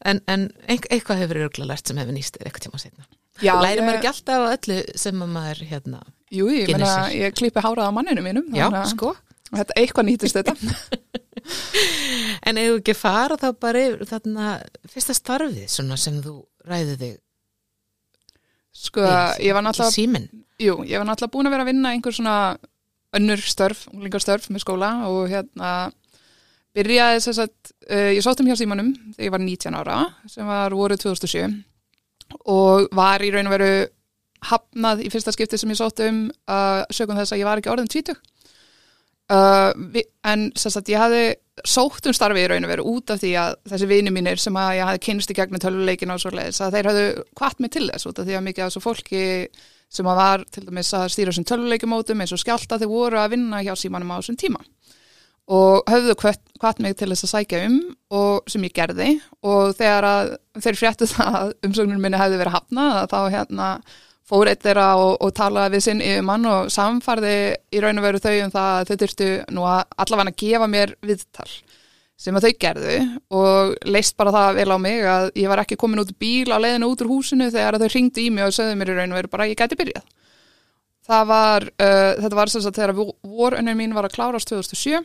en, 0.05 0.21
en 0.31 0.47
eitthvað 0.67 1.23
hefur 1.23 1.41
örgulega 1.45 1.73
lært 1.73 1.91
sem 1.91 1.99
hefur 2.01 2.15
nýst 2.15 2.39
eitthvað 2.41 2.67
tíma 2.67 2.81
setna 2.81 3.07
Já, 3.41 3.55
Læri 3.57 3.81
maður 3.81 3.97
ekki 3.99 4.09
alltaf 4.11 4.43
á 4.43 4.53
öllu 4.53 4.77
sem 5.01 5.21
maður 5.21 5.63
hérna 5.69 6.01
Jú, 6.31 6.47
ég, 6.53 6.69
menna, 6.71 7.09
ég 7.15 7.33
klippi 7.35 7.63
hárað 7.63 7.89
á 7.89 7.95
manninu 7.95 8.23
mínum 8.23 8.51
Já, 8.55 8.67
sko. 8.91 9.15
Þetta 9.51 9.75
eitthvað 9.81 10.07
nýtist 10.07 10.37
þetta. 10.37 10.55
En 12.47 12.59
ef 12.59 12.67
þú 12.69 12.77
ekki 12.79 12.93
fara 12.95 13.37
þá 13.39 13.47
bara 13.59 13.81
þarna 14.07 14.51
fyrsta 14.91 15.15
starfið 15.17 15.65
svona 15.71 15.97
sem 15.99 16.19
þú 16.23 16.35
ræði 16.69 16.97
þig 17.01 17.15
Sko, 18.81 19.03
ég 19.43 19.55
var 19.55 19.65
náttúrulega 19.65 19.95
Jú, 20.61 20.75
ég 20.85 21.01
var 21.01 21.07
náttúrulega 21.09 21.33
búin 21.33 21.49
að 21.49 21.55
vera 21.55 21.65
að 21.65 21.71
vinna 21.71 21.93
einhver 21.95 22.15
svona 22.15 22.35
önnur 23.17 23.41
störf, 23.43 23.87
unglingarstörf 23.91 24.47
með 24.53 24.63
skóla 24.63 24.91
og 25.09 25.25
hérna 25.31 25.71
byrjaði 26.77 27.23
þess 27.25 27.41
að 27.43 27.51
uh, 27.91 28.11
ég 28.15 28.23
sótt 28.25 28.41
um 28.43 28.49
hjá 28.49 28.57
símanum 28.59 28.93
þegar 29.15 29.27
ég 29.27 29.35
var 29.35 29.43
19 29.45 29.79
ára 29.81 29.97
sem 30.31 30.47
var 30.47 30.75
voru 30.77 30.97
2007 30.99 31.49
og 32.51 32.91
var 32.95 33.23
í 33.23 33.31
raun 33.33 33.49
og 33.49 33.55
veru 33.57 33.71
hafnað 34.49 35.05
í 35.05 35.11
fyrsta 35.13 35.33
skipti 35.35 35.59
sem 35.59 35.71
ég 35.73 35.79
sótt 35.79 36.01
um 36.05 36.25
uh, 36.49 36.81
sögum 36.93 37.19
þess 37.19 37.35
að 37.35 37.43
ég 37.43 37.49
var 37.49 37.61
ekki 37.61 37.73
orðin 37.73 37.91
20 37.91 38.15
uh, 38.15 39.71
vi, 39.93 40.05
en 40.27 40.49
sérst 40.57 40.81
að 40.81 40.93
ég 40.93 41.03
hafi 41.03 41.25
sótt 41.67 42.07
um 42.09 42.15
starfi 42.15 42.41
í 42.41 42.47
raun 42.49 42.65
og 42.65 42.71
veru 42.71 42.87
út 42.89 43.13
af 43.13 43.21
því 43.21 43.35
að 43.37 43.59
þessi 43.73 43.89
vini 43.91 44.13
mínir 44.13 44.41
sem 44.41 44.55
að 44.57 44.77
ég 44.79 44.89
hafi 44.89 45.03
kynst 45.09 45.33
í 45.33 45.37
gegnum 45.37 45.61
töluleikinu 45.61 46.15
og 46.15 46.23
svo 46.23 46.31
leiðis 46.33 46.63
að 46.63 46.77
þeir 46.77 46.89
hafðu 46.89 47.05
kvart 47.37 47.61
mig 47.61 47.73
til 47.75 47.85
þess 47.91 48.09
út 48.09 48.21
af 48.21 48.27
því 48.27 48.37
að 48.39 48.45
mikið 48.47 48.63
af 48.63 48.71
þessu 48.71 48.83
fólki 48.85 49.23
sem 49.91 50.07
að 50.07 50.21
var 50.21 50.45
til 50.47 50.63
dæmis 50.65 50.93
að 50.95 51.09
stýra 51.11 51.33
þessum 51.33 51.47
töluleikimótum 51.51 52.23
eins 52.23 52.33
og 52.33 52.41
skjálta 52.41 52.79
þeir 52.79 52.91
voru 52.91 53.19
að 53.19 53.33
vinna 53.35 53.59
hjá 53.65 53.73
símanum 53.77 54.13
á 54.15 54.19
þessum 54.21 54.39
tíma 54.39 54.63
og 55.51 55.89
höfðu 55.89 56.15
hvart 56.61 56.79
mig 56.83 56.95
til 56.99 57.09
þess 57.09 57.25
að 57.25 57.33
sækja 57.33 57.63
um 57.67 57.79
og 58.13 58.51
sem 58.51 58.63
ég 58.67 58.75
gerði 58.75 59.09
og 59.41 59.73
þegar 59.79 60.07
að 60.07 60.31
þeir 60.61 60.79
fréttu 60.79 61.09
það 61.09 61.37
að 61.41 61.53
umsögnum 61.67 62.01
minni 62.03 62.21
hefði 62.21 62.39
verið 62.41 62.57
hafnað 62.57 63.01
þá 63.11 63.19
hérna 63.33 63.67
fór 64.31 64.51
eitt 64.51 64.63
þeirra 64.63 64.87
og, 65.01 65.17
og 65.19 65.33
talaði 65.35 65.75
við 65.75 65.85
sinn 65.87 66.03
yfir 66.05 66.23
mann 66.23 66.47
og 66.47 66.71
samfarði 66.71 67.35
í 67.73 67.83
raun 67.83 67.99
og 67.99 68.05
veru 68.05 68.23
þau 68.23 68.33
um 68.45 68.53
það 68.53 68.71
að 68.77 68.87
þau 68.87 68.97
þurftu 69.03 69.29
nú 69.57 69.67
að 69.67 69.81
allavega 70.05 70.31
að 70.31 70.41
gefa 70.43 70.69
mér 70.71 70.95
viðtal 71.03 71.49
sem 72.21 72.37
að 72.37 72.45
þau 72.45 72.57
gerðu 72.61 72.97
og 73.33 73.75
leist 73.89 74.15
bara 74.19 74.33
það 74.35 74.59
vel 74.59 74.71
á 74.71 74.77
mig 74.81 75.05
að 75.09 75.27
ég 75.41 75.51
var 75.51 75.63
ekki 75.63 75.77
komin 75.81 76.03
út 76.03 76.13
í 76.13 76.19
bíl 76.21 76.53
á 76.53 76.61
leiðinu 76.61 76.91
út 76.91 77.01
úr 77.01 77.09
húsinu 77.15 77.49
þegar 77.49 77.79
þau 77.81 77.89
ringdu 77.89 78.21
í 78.21 78.29
mig 78.33 78.45
og 78.45 78.53
sögðu 78.55 78.77
mér 78.77 78.93
í 78.93 78.97
raun 78.99 79.15
og 79.15 79.19
veru 79.19 79.31
bara 79.31 79.47
ég 79.49 79.57
gæti 79.57 79.79
byrjað. 79.79 80.05
Var, 81.11 81.65
uh, 81.81 82.11
þetta 82.21 82.37
var 82.37 82.51
sem 82.53 82.61
sagt 82.63 82.77
þegar 82.77 82.93
vorönnum 83.25 83.75
mín 83.75 83.95
var 83.97 84.05
að 84.07 84.13
klárast 84.15 84.47
2007 84.53 85.01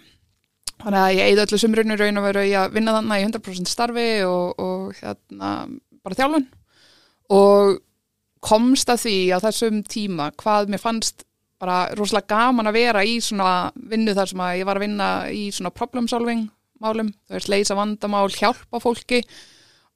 Þannig 0.82 1.00
að 1.00 1.14
ég 1.16 1.30
eigði 1.30 1.44
öllu 1.46 1.58
sumrunni 1.60 1.96
raun 1.98 2.20
og 2.20 2.26
veru 2.28 2.44
að 2.60 2.74
vinna 2.76 2.94
þannig 2.98 3.22
í 3.22 3.26
100% 3.30 3.70
starfi 3.70 4.08
og, 4.28 4.60
og 4.60 4.98
hérna 5.00 5.52
bara 6.04 6.18
þjálfun. 6.18 6.48
Og 7.36 7.78
komst 8.46 8.90
að 8.92 9.06
því 9.06 9.16
á 9.34 9.38
þessum 9.42 9.80
tíma 9.88 10.28
hvað 10.38 10.70
mér 10.70 10.82
fannst 10.82 11.24
bara 11.60 11.86
rosalega 11.96 12.36
gaman 12.36 12.68
að 12.68 12.76
vera 12.76 13.02
í 13.06 13.16
svona 13.24 13.72
vinnu 13.74 14.12
þar 14.16 14.30
sem 14.30 14.42
að 14.44 14.58
ég 14.60 14.68
var 14.68 14.78
að 14.78 14.84
vinna 14.84 15.08
í 15.32 15.46
svona 15.54 15.72
problem 15.74 16.08
solving 16.10 16.44
málum, 16.82 17.12
það 17.24 17.38
er 17.38 17.44
sleisa 17.46 17.76
vandamál, 17.76 18.26
hjálpa 18.32 18.80
fólki 18.82 19.22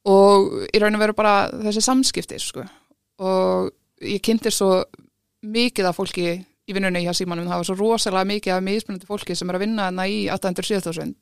og 0.08 0.62
í 0.72 0.80
raun 0.80 0.96
og 0.96 1.02
veru 1.02 1.16
bara 1.16 1.34
þessi 1.52 1.82
samskipti 1.84 2.38
sko. 2.40 2.64
Og 3.20 3.68
ég 4.00 4.22
kynnti 4.24 4.52
svo 4.54 4.78
mikið 5.44 5.90
af 5.90 5.98
fólki 5.98 6.38
í 6.70 6.76
vinnunni 6.76 7.02
hjá 7.04 7.12
símanum, 7.16 7.48
það 7.50 7.62
var 7.62 7.68
svo 7.68 7.76
rosalega 7.78 8.30
mikið 8.30 8.54
af 8.54 8.64
mismunandi 8.66 9.08
fólki 9.08 9.36
sem 9.38 9.50
er 9.50 9.58
að 9.58 9.64
vinna 9.66 9.88
þarna 9.88 10.06
í 10.10 10.20
807.000 10.30 11.14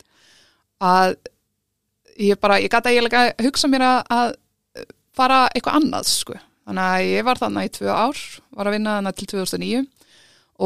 að 0.89 1.17
ég 2.19 2.41
bara, 2.43 2.59
ég 2.63 2.73
gæti 2.73 2.95
að 3.09 3.47
hugsa 3.47 3.71
mér 3.71 3.87
að, 3.89 4.37
fara 5.19 5.47
eitthvað 5.51 5.81
annað 5.81 6.11
sko, 6.11 6.37
þannig 6.69 6.89
að 6.89 7.07
ég 7.09 7.27
var 7.27 7.41
þarna 7.41 7.65
í 7.67 7.71
tvö 7.75 7.91
ár, 7.91 8.25
var 8.55 8.69
að 8.69 8.77
vinna 8.77 8.99
þarna 8.99 9.15
til 9.19 9.31
2009 9.33 9.85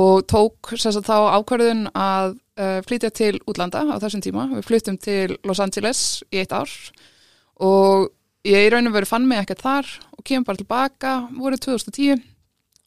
og 0.03 0.25
tók 0.29 0.73
sérstaklega 0.73 1.09
þá 1.09 1.37
ákvarðun 1.37 1.85
að 1.93 2.35
uh, 2.35 2.81
flytja 2.89 3.13
til 3.13 3.35
útlanda 3.49 3.85
á 3.85 3.97
þessum 4.01 4.25
tíma, 4.25 4.49
við 4.55 4.67
flyttum 4.69 4.99
til 5.01 5.37
Los 5.49 5.61
Angeles 5.61 6.23
í 6.33 6.41
eitt 6.43 6.53
ár 6.53 6.73
og 7.63 8.11
ég 8.49 8.67
í 8.67 8.71
rauninu 8.73 8.95
verið 8.95 9.13
fann 9.13 9.29
mig 9.29 9.43
ekkert 9.43 9.65
þar 9.65 9.91
og 10.17 10.25
kemur 10.27 10.49
bara 10.49 10.63
tilbaka 10.63 11.15
voruð 11.37 11.65
2010 11.69 12.32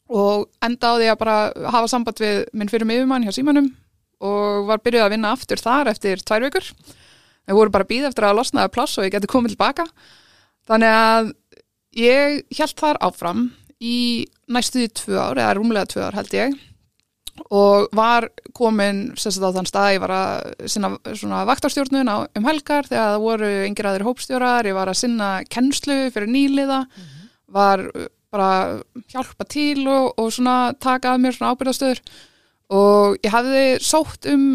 og 0.08 0.46
enda 0.62 0.92
á 0.92 0.98
því 0.98 1.08
að 1.10 1.18
bara 1.22 1.38
hafa 1.74 1.90
samband 1.90 2.22
við 2.22 2.44
minn 2.52 2.70
fyrir 2.70 2.88
miðumann 2.88 3.26
hjá 3.26 3.34
símanum 3.34 3.72
og 4.22 4.68
var 4.70 4.82
byrjuð 4.84 5.06
að 5.06 5.12
vinna 5.16 5.32
aftur 5.34 5.60
þar 5.60 5.90
eftir 5.92 6.22
tvær 6.22 6.46
vikur. 6.46 6.70
Við 7.46 7.58
vorum 7.58 7.74
bara 7.74 7.88
býð 7.88 8.08
eftir 8.08 8.26
að 8.26 8.38
losnaða 8.38 8.72
plass 8.74 8.96
og 8.98 9.06
ég 9.06 9.14
geti 9.14 9.30
komið 9.30 9.54
tilbaka. 9.54 9.86
Þannig 10.66 10.94
að 10.98 11.32
ég 11.96 12.40
held 12.58 12.78
þar 12.78 13.00
áfram 13.06 13.44
í 13.82 14.26
næstuði 14.50 14.88
tvö 14.96 15.18
ár, 15.20 15.38
eða 15.38 15.54
rúmlega 15.58 15.90
tvö 15.90 16.06
ár 16.06 16.16
held 16.16 16.34
ég 16.36 16.56
og 17.52 17.90
var 17.92 18.30
komin 18.56 19.10
sérstaklega 19.12 19.52
á 19.52 19.56
þann 19.58 19.68
stað, 19.68 19.90
ég 19.92 20.02
var 20.02 20.12
að 20.16 20.68
sinna 20.72 20.90
svona 21.12 21.42
vaktarstjórnun 21.48 22.08
á 22.08 22.16
um 22.24 22.46
helgar 22.48 22.88
þegar 22.88 23.10
það 23.12 23.24
voru 23.26 23.50
yngir 23.66 23.88
aðri 23.90 24.06
hópstjórar, 24.06 24.68
ég 24.70 24.76
var 24.76 24.88
að 24.88 25.00
sinna 25.02 25.30
kennslu 25.52 25.98
fyrir 26.14 26.30
nýliða, 26.32 26.80
mm 26.86 27.02
-hmm. 27.02 27.28
var 27.52 27.84
bara 28.36 28.52
hjálpa 29.10 29.48
til 29.48 29.86
og, 29.88 30.12
og 30.20 30.30
svona 30.36 30.74
taka 30.78 31.14
að 31.14 31.24
mér 31.24 31.36
svona 31.36 31.56
ábyrðastöður 31.56 32.04
og 32.76 33.18
ég 33.24 33.32
hafði 33.32 33.66
sótt 33.82 34.28
um 34.30 34.46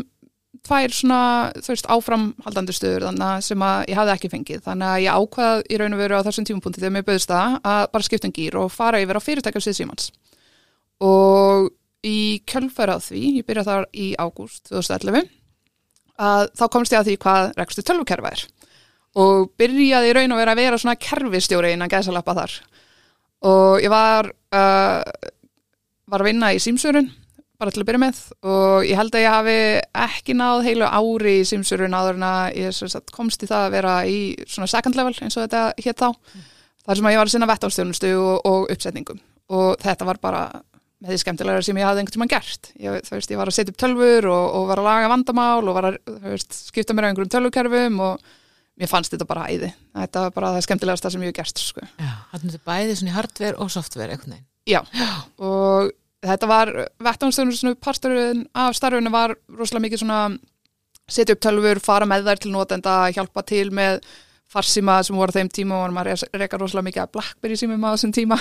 tvær 0.67 0.93
svona, 0.93 1.21
þú 1.57 1.73
veist, 1.73 1.87
áframhaldandi 1.89 2.75
stöður 2.75 3.07
þannig 3.09 3.27
að 3.27 3.43
sem 3.47 3.63
að 3.65 3.83
ég 3.89 3.97
hafði 3.97 4.13
ekki 4.13 4.31
fengið. 4.31 4.63
Þannig 4.67 4.89
að 4.91 5.03
ég 5.05 5.19
ákvað 5.21 5.61
í 5.65 5.79
raun 5.81 5.95
og 5.95 6.01
veru 6.03 6.19
á 6.21 6.25
þessum 6.27 6.47
tímapunkti 6.47 6.81
þegar 6.83 6.95
mér 6.97 7.05
bauðist 7.07 7.31
það 7.31 7.55
að 7.71 7.83
bara 7.95 8.07
skipta 8.07 8.29
um 8.29 8.35
gýr 8.35 8.57
og 8.61 8.73
fara 8.73 9.01
yfir 9.01 9.17
á 9.17 9.25
fyrirtækjum 9.25 9.65
síðsímans 9.65 10.09
og 11.01 11.71
í 12.05 12.41
kjölfæra 12.49 12.97
á 12.97 12.99
því, 13.01 13.21
ég 13.39 13.47
byrjaði 13.47 13.69
þar 13.71 13.87
í 13.93 14.07
ágúst 14.21 14.69
2011 14.69 15.29
að 16.21 16.43
þá 16.59 16.65
komst 16.73 16.93
ég 16.93 17.01
að 17.01 17.09
því 17.09 17.15
hvað 17.25 17.53
rekstur 17.57 17.87
tölvukerfa 17.87 18.33
er. 18.35 18.45
Og 19.21 19.49
byrjaði 19.59 20.11
í 20.11 20.15
raun 20.17 20.35
og 20.35 20.41
vera 20.43 20.53
að 20.53 20.61
vera 20.61 20.81
svona 20.81 20.99
kerfistjóri 21.01 21.73
innan 21.73 21.91
gæsalappa 21.91 22.37
þar 22.37 22.59
og 23.47 23.81
ég 23.81 23.91
var 23.91 24.29
uh, 24.29 25.01
var 26.11 26.23
að 26.23 26.29
vinna 26.29 26.51
í 26.53 26.61
símsörun 26.61 27.09
bara 27.61 27.73
til 27.73 27.83
að 27.83 27.89
byrja 27.91 28.01
með 28.01 28.21
og 28.49 28.87
ég 28.89 28.97
held 28.97 29.15
að 29.15 29.23
ég 29.23 29.35
hafi 29.35 29.57
ekki 30.03 30.35
náð 30.37 30.63
heilu 30.65 30.87
ári 30.87 31.35
í 31.41 31.45
símsörun 31.47 31.93
áður 31.93 32.17
en 32.17 32.25
að 32.25 32.57
ég 32.57 33.11
komst 33.13 33.45
í 33.45 33.49
það 33.49 33.67
að 33.67 33.75
vera 33.75 33.93
í 34.09 34.17
svona 34.49 34.69
second 34.71 34.97
level 34.97 35.13
eins 35.13 35.37
og 35.37 35.45
þetta 35.45 35.61
hétt 35.77 36.01
þá 36.01 36.09
mm. 36.09 36.49
þar 36.87 36.99
sem 36.99 37.09
að 37.09 37.13
ég 37.13 37.21
var 37.21 37.29
að 37.29 37.35
sinna 37.35 37.51
vettástjónustu 37.51 38.11
og, 38.17 38.33
og 38.49 38.73
uppsetningum 38.73 39.21
og 39.51 39.71
þetta 39.83 40.07
var 40.09 40.21
bara 40.23 40.43
með 41.01 41.13
því 41.13 41.21
skemmtilegra 41.23 41.65
sem 41.65 41.79
ég 41.81 41.87
hafði 41.87 42.03
einhvern 42.03 42.17
tíma 42.17 42.29
gert 42.29 42.71
ég, 42.77 42.97
veist, 43.09 43.31
ég 43.33 43.39
var 43.39 43.49
að 43.49 43.57
setja 43.57 43.73
upp 43.73 43.81
tölfur 43.81 44.29
og, 44.29 44.43
og 44.57 44.67
var 44.69 44.81
að 44.81 44.89
laga 44.89 45.11
vandamál 45.11 45.63
og 45.63 45.77
var 45.77 45.89
að 45.91 45.97
veist, 46.25 46.57
skipta 46.69 46.97
mér 46.97 47.09
á 47.09 47.09
einhverjum 47.11 47.33
tölvukerfum 47.35 48.03
og 48.05 48.29
mér 48.81 48.89
fannst 48.89 49.13
þetta 49.13 49.27
bara 49.29 49.47
æði. 49.51 49.71
Þetta 49.95 50.25
var 50.25 50.35
bara 50.35 50.53
það 50.55 50.65
skemmtilegasta 50.67 51.11
sem 51.13 51.25
ég 51.25 51.31
hef 51.31 51.39
gert 51.39 51.61
sko. 51.61 51.83
Já, 52.01 52.13
þetta 52.33 52.53
er 52.57 52.63
bæði 52.71 52.95
svona 52.99 53.17
hardware 53.17 53.59
og 53.61 53.73
software 53.73 54.15
eitthvað 54.15 54.39
Já, 54.69 54.81
Já, 54.93 55.09
og 55.41 55.91
þetta 56.21 56.49
var 56.49 56.71
vettánstöðunum 57.01 57.77
parturinn 57.81 58.43
af 58.53 58.75
starfunu 58.77 59.13
var 59.13 59.33
rosalega 59.57 59.87
mikið 59.87 60.03
svona 60.03 60.19
setja 61.11 61.35
upp 61.35 61.41
tölfur, 61.43 61.81
fara 61.83 62.07
með 62.07 62.27
þær 62.29 62.41
til 62.43 62.51
nótenda 62.53 62.97
hjálpa 63.15 63.43
til 63.47 63.69
með 63.75 64.01
farsíma 64.51 64.99
sem 65.05 65.17
voru 65.17 65.35
þeim 65.35 65.49
tíma 65.53 65.79
og 65.79 65.95
maður 65.95 66.25
reyka 66.35 66.59
rosalega 66.59 66.89
mikið 66.89 67.03
að 67.05 67.13
Blackberry 67.17 67.57
símum 67.59 67.87
á 67.87 67.93
þessum 67.93 68.13
tíma. 68.15 68.37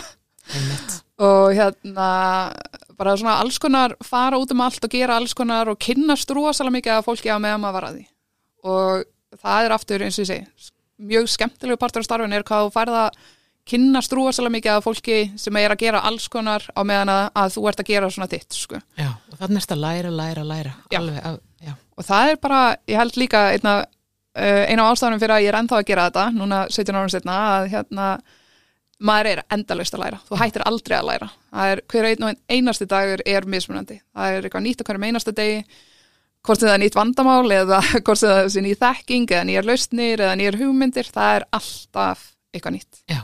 Og 1.20 1.52
hérna 1.54 2.08
bara 2.98 3.16
svona 3.16 3.38
alls 3.42 3.58
konar 3.62 3.94
fara 4.04 4.38
út 4.40 4.52
um 4.54 4.62
allt 4.64 4.84
og 4.84 4.92
gera 4.92 5.18
alls 5.20 5.34
konar 5.36 5.68
og 5.72 5.78
kynnast 5.80 6.30
rosalega 6.36 6.78
mikið 6.78 6.96
af 6.96 7.08
fólki 7.08 7.32
á 7.32 7.38
meðan 7.38 7.62
maður 7.62 7.76
var 7.78 7.88
að 7.88 7.98
því. 7.98 8.06
Og 8.70 9.04
það 9.38 9.66
er 9.66 9.74
aftur 9.76 10.04
eins 10.06 10.18
og 10.18 10.24
ég 10.24 10.30
segi 10.32 10.72
mjög 11.00 11.28
skemmtilegu 11.32 11.80
partur 11.80 12.02
af 12.02 12.08
starfin 12.08 12.34
er 12.36 12.44
hvað 12.46 12.66
þú 12.66 12.72
færða 12.74 13.04
kynnast 13.70 14.12
rosalega 14.16 14.54
mikið 14.56 14.72
af 14.74 14.84
fólki 14.86 15.18
sem 15.38 15.56
er 15.60 15.74
að 15.74 15.84
gera 15.84 16.02
alls 16.08 16.26
konar 16.32 16.64
á 16.74 16.80
meðan 16.86 17.12
að, 17.12 17.22
að 17.42 17.54
þú 17.54 17.64
ert 17.70 17.82
að 17.82 17.90
gera 17.92 18.10
svona 18.10 18.28
þitt 18.30 18.56
sko. 18.56 18.80
Já, 18.98 19.10
og 19.30 19.38
þannig 19.38 19.60
erst 19.60 19.74
að 19.74 19.82
læra, 19.84 20.10
læra, 20.10 20.44
læra. 20.46 20.74
Alveg, 20.96 21.22
að, 21.28 21.38
já. 21.62 21.72
og 21.76 22.08
það 22.08 22.32
er 22.32 22.40
bara, 22.42 22.60
ég 22.90 23.00
held 23.00 23.18
líka 23.20 23.42
einna, 23.54 23.74
uh, 23.84 24.62
eina 24.66 24.88
á 24.88 24.90
ástafanum 24.90 25.22
fyrir 25.22 25.36
að 25.36 25.44
ég 25.44 25.52
er 25.52 25.60
ennþá 25.60 25.78
að 25.78 25.88
gera 25.92 26.06
þetta 26.08 26.26
núna 26.36 26.60
17 26.72 26.98
árum 26.98 27.12
setna 27.12 27.36
að 27.52 27.68
hérna 27.76 28.08
maður 29.00 29.30
er 29.30 29.44
endalust 29.54 29.96
að 29.96 30.04
læra, 30.04 30.18
þú 30.28 30.40
hættir 30.40 30.66
aldrei 30.68 30.96
að 30.98 31.06
læra. 31.08 31.30
Það 31.52 31.74
er 31.74 31.84
hver 31.92 32.08
einn 32.10 32.26
og 32.26 32.32
einn 32.32 32.42
einasti 32.58 32.88
dagur 32.88 33.22
er 33.24 33.46
mismunandi, 33.48 34.00
það 34.16 34.34
er 34.34 34.48
eitthvað 34.48 34.66
nýtt 34.66 34.82
okkur 34.84 35.00
um 35.00 35.06
einasta 35.08 35.36
degi, 35.36 35.62
hvort 36.46 36.62
það 36.62 36.74
er 36.74 36.82
nýtt 36.84 36.98
vandamál 36.98 37.52
eða 37.54 37.80
hvort 38.06 38.22
það 38.22 38.40
er 38.46 38.66
nýtt 38.66 38.82
þekking 38.84 39.34
eða 39.34 39.46
nýjar 39.50 39.68
lausnir 39.68 40.24
eða 40.24 40.38
nýjar 40.40 40.60
hugmyndir 40.62 41.10
það 41.10 41.34
er 41.40 41.46
alltaf 41.60 42.24
eitthvað 42.54 42.76
nýtt. 42.78 43.02
Já, 43.10 43.20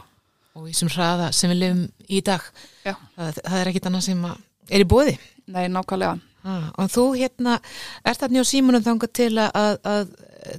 og 0.56 0.68
í 0.70 0.75
sem 0.76 0.90
hraða 0.92 1.32
sem 1.35 1.52
við 1.54 1.62
lifum 1.64 1.87
í 2.08 2.23
dag 2.25 2.44
það, 2.85 3.40
það 3.40 3.58
er 3.61 3.73
ekkit 3.73 3.90
annað 3.90 4.06
sem 4.11 4.26
er 4.26 4.85
í 4.85 4.88
bóði 4.88 5.16
Nei, 5.46 5.68
nákvæmlega. 5.70 6.16
Ah, 6.46 6.70
Og 6.75 6.88
þú 6.90 7.02
hérna, 7.14 7.61
er 8.02 8.16
það 8.18 8.32
njóð 8.35 8.46
símunum 8.50 8.82
þanga 8.82 9.08
til 9.14 9.32
að, 9.38 9.76
að 9.87 10.08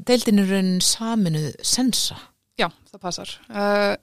deildinurinn 0.07 0.77
saminuð 0.83 1.49
sensa? 1.59 2.15
Já, 2.59 2.69
það 2.91 3.01
passar. 3.03 3.33
Uh, 3.51 3.95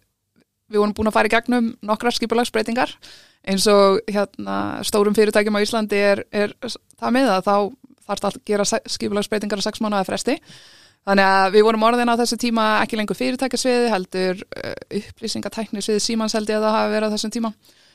við 0.69 0.81
vorum 0.81 0.95
búin 0.97 1.09
að 1.11 1.17
fara 1.17 1.31
í 1.31 1.33
gegnum 1.33 1.71
nokkra 1.85 2.13
skipulagsbreytingar. 2.15 2.93
Eins 3.49 3.67
og 3.69 4.01
hérna, 4.09 4.59
stórum 4.85 5.17
fyrirtækjum 5.17 5.57
á 5.57 5.65
Íslandi 5.65 6.01
er, 6.01 6.25
er 6.33 6.55
það 6.65 7.17
með 7.17 7.33
að 7.35 7.49
þá 7.49 7.57
þarf 8.09 8.29
að 8.29 8.41
gera 8.49 8.67
skipulagsbreytingar 8.67 9.63
á 9.63 9.67
sex 9.67 9.83
mánuða 9.85 10.09
fresti. 10.09 10.39
Þannig 11.05 11.31
að 11.37 11.47
við 11.53 11.67
vorum 11.67 11.85
orðin 11.85 12.13
á 12.13 12.21
þessu 12.21 12.39
tíma 12.41 12.67
ekki 12.81 12.97
lengur 12.97 13.19
fyrirtækjasviði 13.19 13.91
heldur 13.93 14.45
uh, 14.57 14.77
upplýsingatæknisviði 15.01 16.01
símans 16.01 16.37
held 16.37 16.49
ég 16.49 16.61
að 16.61 16.69
það 16.69 16.77
hafi 16.79 16.95
verið 16.95 17.13
á 17.13 17.15
þessum 17.15 17.35
tíma 17.35 17.53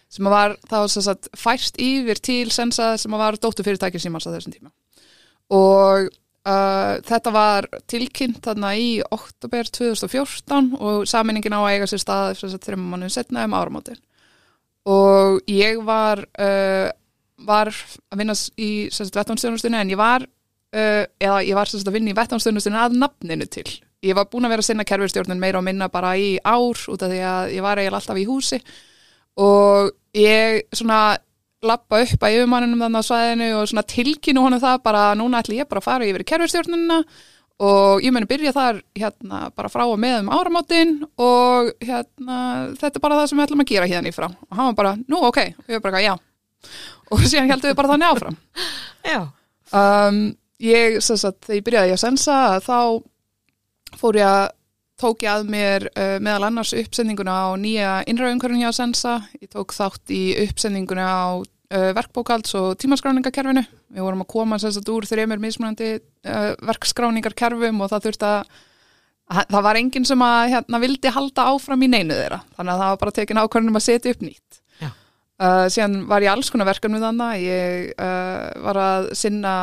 sem 0.09 0.29
var 0.29 0.55
þá 0.65 0.77
sagt, 0.89 1.29
færst 1.37 1.77
yfir 1.81 2.21
til 2.21 2.47
sensa 2.53 2.95
sem 2.97 3.13
var 3.13 3.37
dóttu 3.41 3.65
fyrirtækja 3.65 4.01
símans 4.01 4.29
á 4.29 4.33
þessum 4.33 4.55
tíma. 4.57 4.73
Og 5.53 6.09
Uh, 6.47 7.01
þetta 7.03 7.31
var 7.35 7.65
tilkynnt 7.91 8.39
þarna 8.45 8.69
í 8.79 9.01
oktober 9.11 9.67
2014 9.75 10.69
og 10.79 11.01
saminningin 11.09 11.51
á 11.51 11.59
að 11.59 11.73
eiga 11.73 11.89
sér 11.91 11.99
stað 11.99 12.29
að 12.47 12.53
þreymum 12.63 12.93
mannum 12.93 13.11
setna 13.11 13.43
um 13.43 13.57
áramátin 13.59 13.99
og 14.87 15.41
ég 15.51 15.81
var 15.83 16.21
uh, 16.23 16.87
var 17.47 17.71
að 17.71 18.21
vinna 18.21 18.35
í 18.59 18.89
vettánstöðnustunni 18.89 19.79
en 19.79 19.93
ég 19.93 19.99
var 19.99 20.25
uh, 20.25 21.05
eða 21.19 21.39
ég 21.45 21.55
var 21.57 21.71
að 21.71 21.93
vinna 21.95 22.13
í 22.13 22.17
vettánstöðnustunni 22.17 22.81
að 22.81 22.97
nafninu 22.99 23.47
til. 23.51 23.67
Ég 24.05 24.15
var 24.15 24.29
búin 24.31 24.47
að 24.47 24.53
vera 24.53 24.63
að 24.63 24.69
sinna 24.69 24.85
kerfistjórnun 24.87 25.41
meira 25.41 25.59
og 25.59 25.65
minna 25.67 25.89
bara 25.91 26.13
í 26.15 26.37
ár 26.39 26.85
út 26.91 27.01
af 27.03 27.09
því 27.11 27.23
að 27.27 27.55
ég 27.57 27.65
var 27.65 27.81
eiginlega 27.81 27.99
alltaf 27.99 28.19
í 28.19 28.27
húsi. 28.29 28.59
Og 29.39 29.89
ég 30.15 30.61
svona 30.75 31.17
lappa 31.65 31.99
upp 32.05 32.23
að 32.23 32.37
yfirmannunum 32.37 32.85
þannig 32.85 33.03
á 33.03 33.09
svæðinu 33.09 33.49
og 33.57 33.65
svona 33.67 33.83
tilkynnu 33.91 34.45
honum 34.45 34.63
það 34.63 34.77
bara 34.85 35.03
núna 35.19 35.41
ætlum 35.43 35.59
ég 35.59 35.67
bara 35.67 35.83
að 35.83 35.89
fara 35.89 36.07
yfir 36.07 36.23
í 36.23 36.29
kerfistjórnununa 36.29 37.01
og 37.67 38.05
ég 38.05 38.15
meni 38.15 38.29
byrja 38.29 38.55
þar 38.55 38.79
hérna 38.95 39.41
bara 39.51 39.71
frá 39.73 39.83
og 39.83 39.99
með 39.99 40.21
um 40.21 40.31
áramáttin 40.31 40.95
og 41.19 41.73
hérna 41.83 42.39
þetta 42.79 42.95
er 42.95 43.03
bara 43.03 43.19
það 43.19 43.27
sem 43.27 43.41
við 43.41 43.49
ætlum 43.49 43.65
að 43.65 43.71
gera 43.73 43.91
hérna 43.91 44.13
í 44.13 44.15
frá. 44.15 44.29
Og 44.31 44.55
hann 44.55 44.71
var 44.71 44.79
bara, 44.79 44.95
nú 45.11 45.19
ok, 45.27 45.43
og 45.59 45.67
ég 45.67 45.81
var 45.81 45.87
bara, 45.89 46.05
já 46.07 46.13
og 47.09 47.25
síðan 47.25 47.51
heldum 47.53 47.71
við 47.71 47.79
bara 47.79 47.93
þannig 47.93 48.13
áfram 48.13 48.39
Já 49.07 49.19
um, 49.73 50.21
Ég, 50.59 50.97
þess 50.99 51.23
að 51.23 51.37
þegar 51.45 51.55
ég 51.55 51.65
byrjaði 51.69 51.91
að 51.95 52.01
sensa 52.01 52.37
þá 52.59 52.79
fór 53.99 54.17
ég 54.19 54.27
að 54.27 54.47
tók 54.99 55.23
ég 55.23 55.31
að 55.31 55.51
mér 55.51 55.85
uh, 55.93 56.17
meðal 56.19 56.49
annars 56.49 56.73
uppsendinguna 56.75 57.31
á 57.31 57.47
nýja 57.59 57.91
innræðumkörnum 58.11 58.65
hjá 58.65 58.73
Sensa. 58.75 59.13
Ég 59.39 59.51
tók 59.53 59.71
þátt 59.75 60.11
í 60.11 60.23
uppsendinguna 60.43 61.05
á 61.07 61.27
uh, 61.39 61.91
verkbókalds 61.95 62.55
og 62.59 62.73
tímaskráningarkerfinu. 62.83 63.63
Við 63.95 64.05
vorum 64.05 64.25
að 64.25 64.31
koma 64.35 64.59
sérstaklega 64.59 64.97
úr 64.97 65.07
þreymir 65.09 65.43
mismunandi 65.43 65.93
uh, 65.95 66.51
verkskráningarkerfum 66.67 67.79
og 67.79 67.93
það 67.93 68.09
þurfti 68.09 68.33
að 68.33 68.57
það 69.53 69.65
var 69.69 69.77
enginn 69.77 70.07
sem 70.09 70.21
að 70.25 70.55
hérna, 70.55 70.81
vildi 70.81 71.13
halda 71.13 71.47
áfram 71.53 71.85
í 71.85 71.91
neinu 71.91 72.17
þeirra. 72.17 72.41
Þannig 72.57 72.73
að 72.73 72.83
það 72.83 72.91
var 72.91 73.01
bara 73.03 73.17
tekin 73.21 73.41
ákvörnum 73.43 73.79
að 73.79 73.85
setja 73.85 74.15
upp 74.15 74.23
nýtt. 74.25 74.58
Síðan 75.39 76.01
var 76.09 76.19
ég 76.25 76.33
alls 76.33 76.49
konar 76.51 76.67
verkefni 76.67 76.99
þannig. 76.99 77.43
Ég 77.45 77.93
var 78.65 78.79
að 78.83 79.05
sinna 79.15 79.53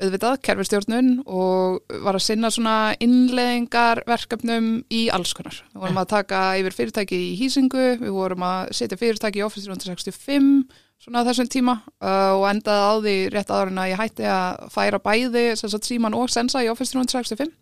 auðvitað, 0.00 0.38
kerfistjórnun 0.44 1.08
og 1.28 1.80
var 2.04 2.16
að 2.16 2.24
sinna 2.24 2.50
svona 2.52 2.76
innleðingar 3.02 4.02
verkefnum 4.08 4.70
í 4.92 5.06
alls 5.12 5.34
konar. 5.36 5.58
Við 5.74 5.82
vorum 5.84 6.00
að 6.00 6.12
taka 6.14 6.42
yfir 6.60 6.76
fyrirtæki 6.76 7.18
í 7.30 7.34
hýsingu, 7.40 7.86
við 8.00 8.14
vorum 8.14 8.44
að 8.46 8.72
setja 8.78 8.98
fyrirtæki 9.00 9.42
í 9.42 9.44
Office 9.44 9.68
365 9.68 10.70
svona 11.00 11.24
þessum 11.24 11.48
tíma 11.48 11.78
uh, 11.80 12.36
og 12.36 12.46
endaði 12.50 12.84
á 12.84 12.94
því 13.00 13.16
rétt 13.32 13.52
aðra 13.54 13.72
en 13.72 13.80
að 13.80 13.90
ég 13.92 14.00
hætti 14.02 14.28
að 14.28 14.64
færa 14.74 15.00
bæði 15.00 15.44
síman 15.56 16.16
og 16.16 16.32
sensa 16.32 16.64
í 16.64 16.68
Office 16.72 16.92
365. 16.92 17.52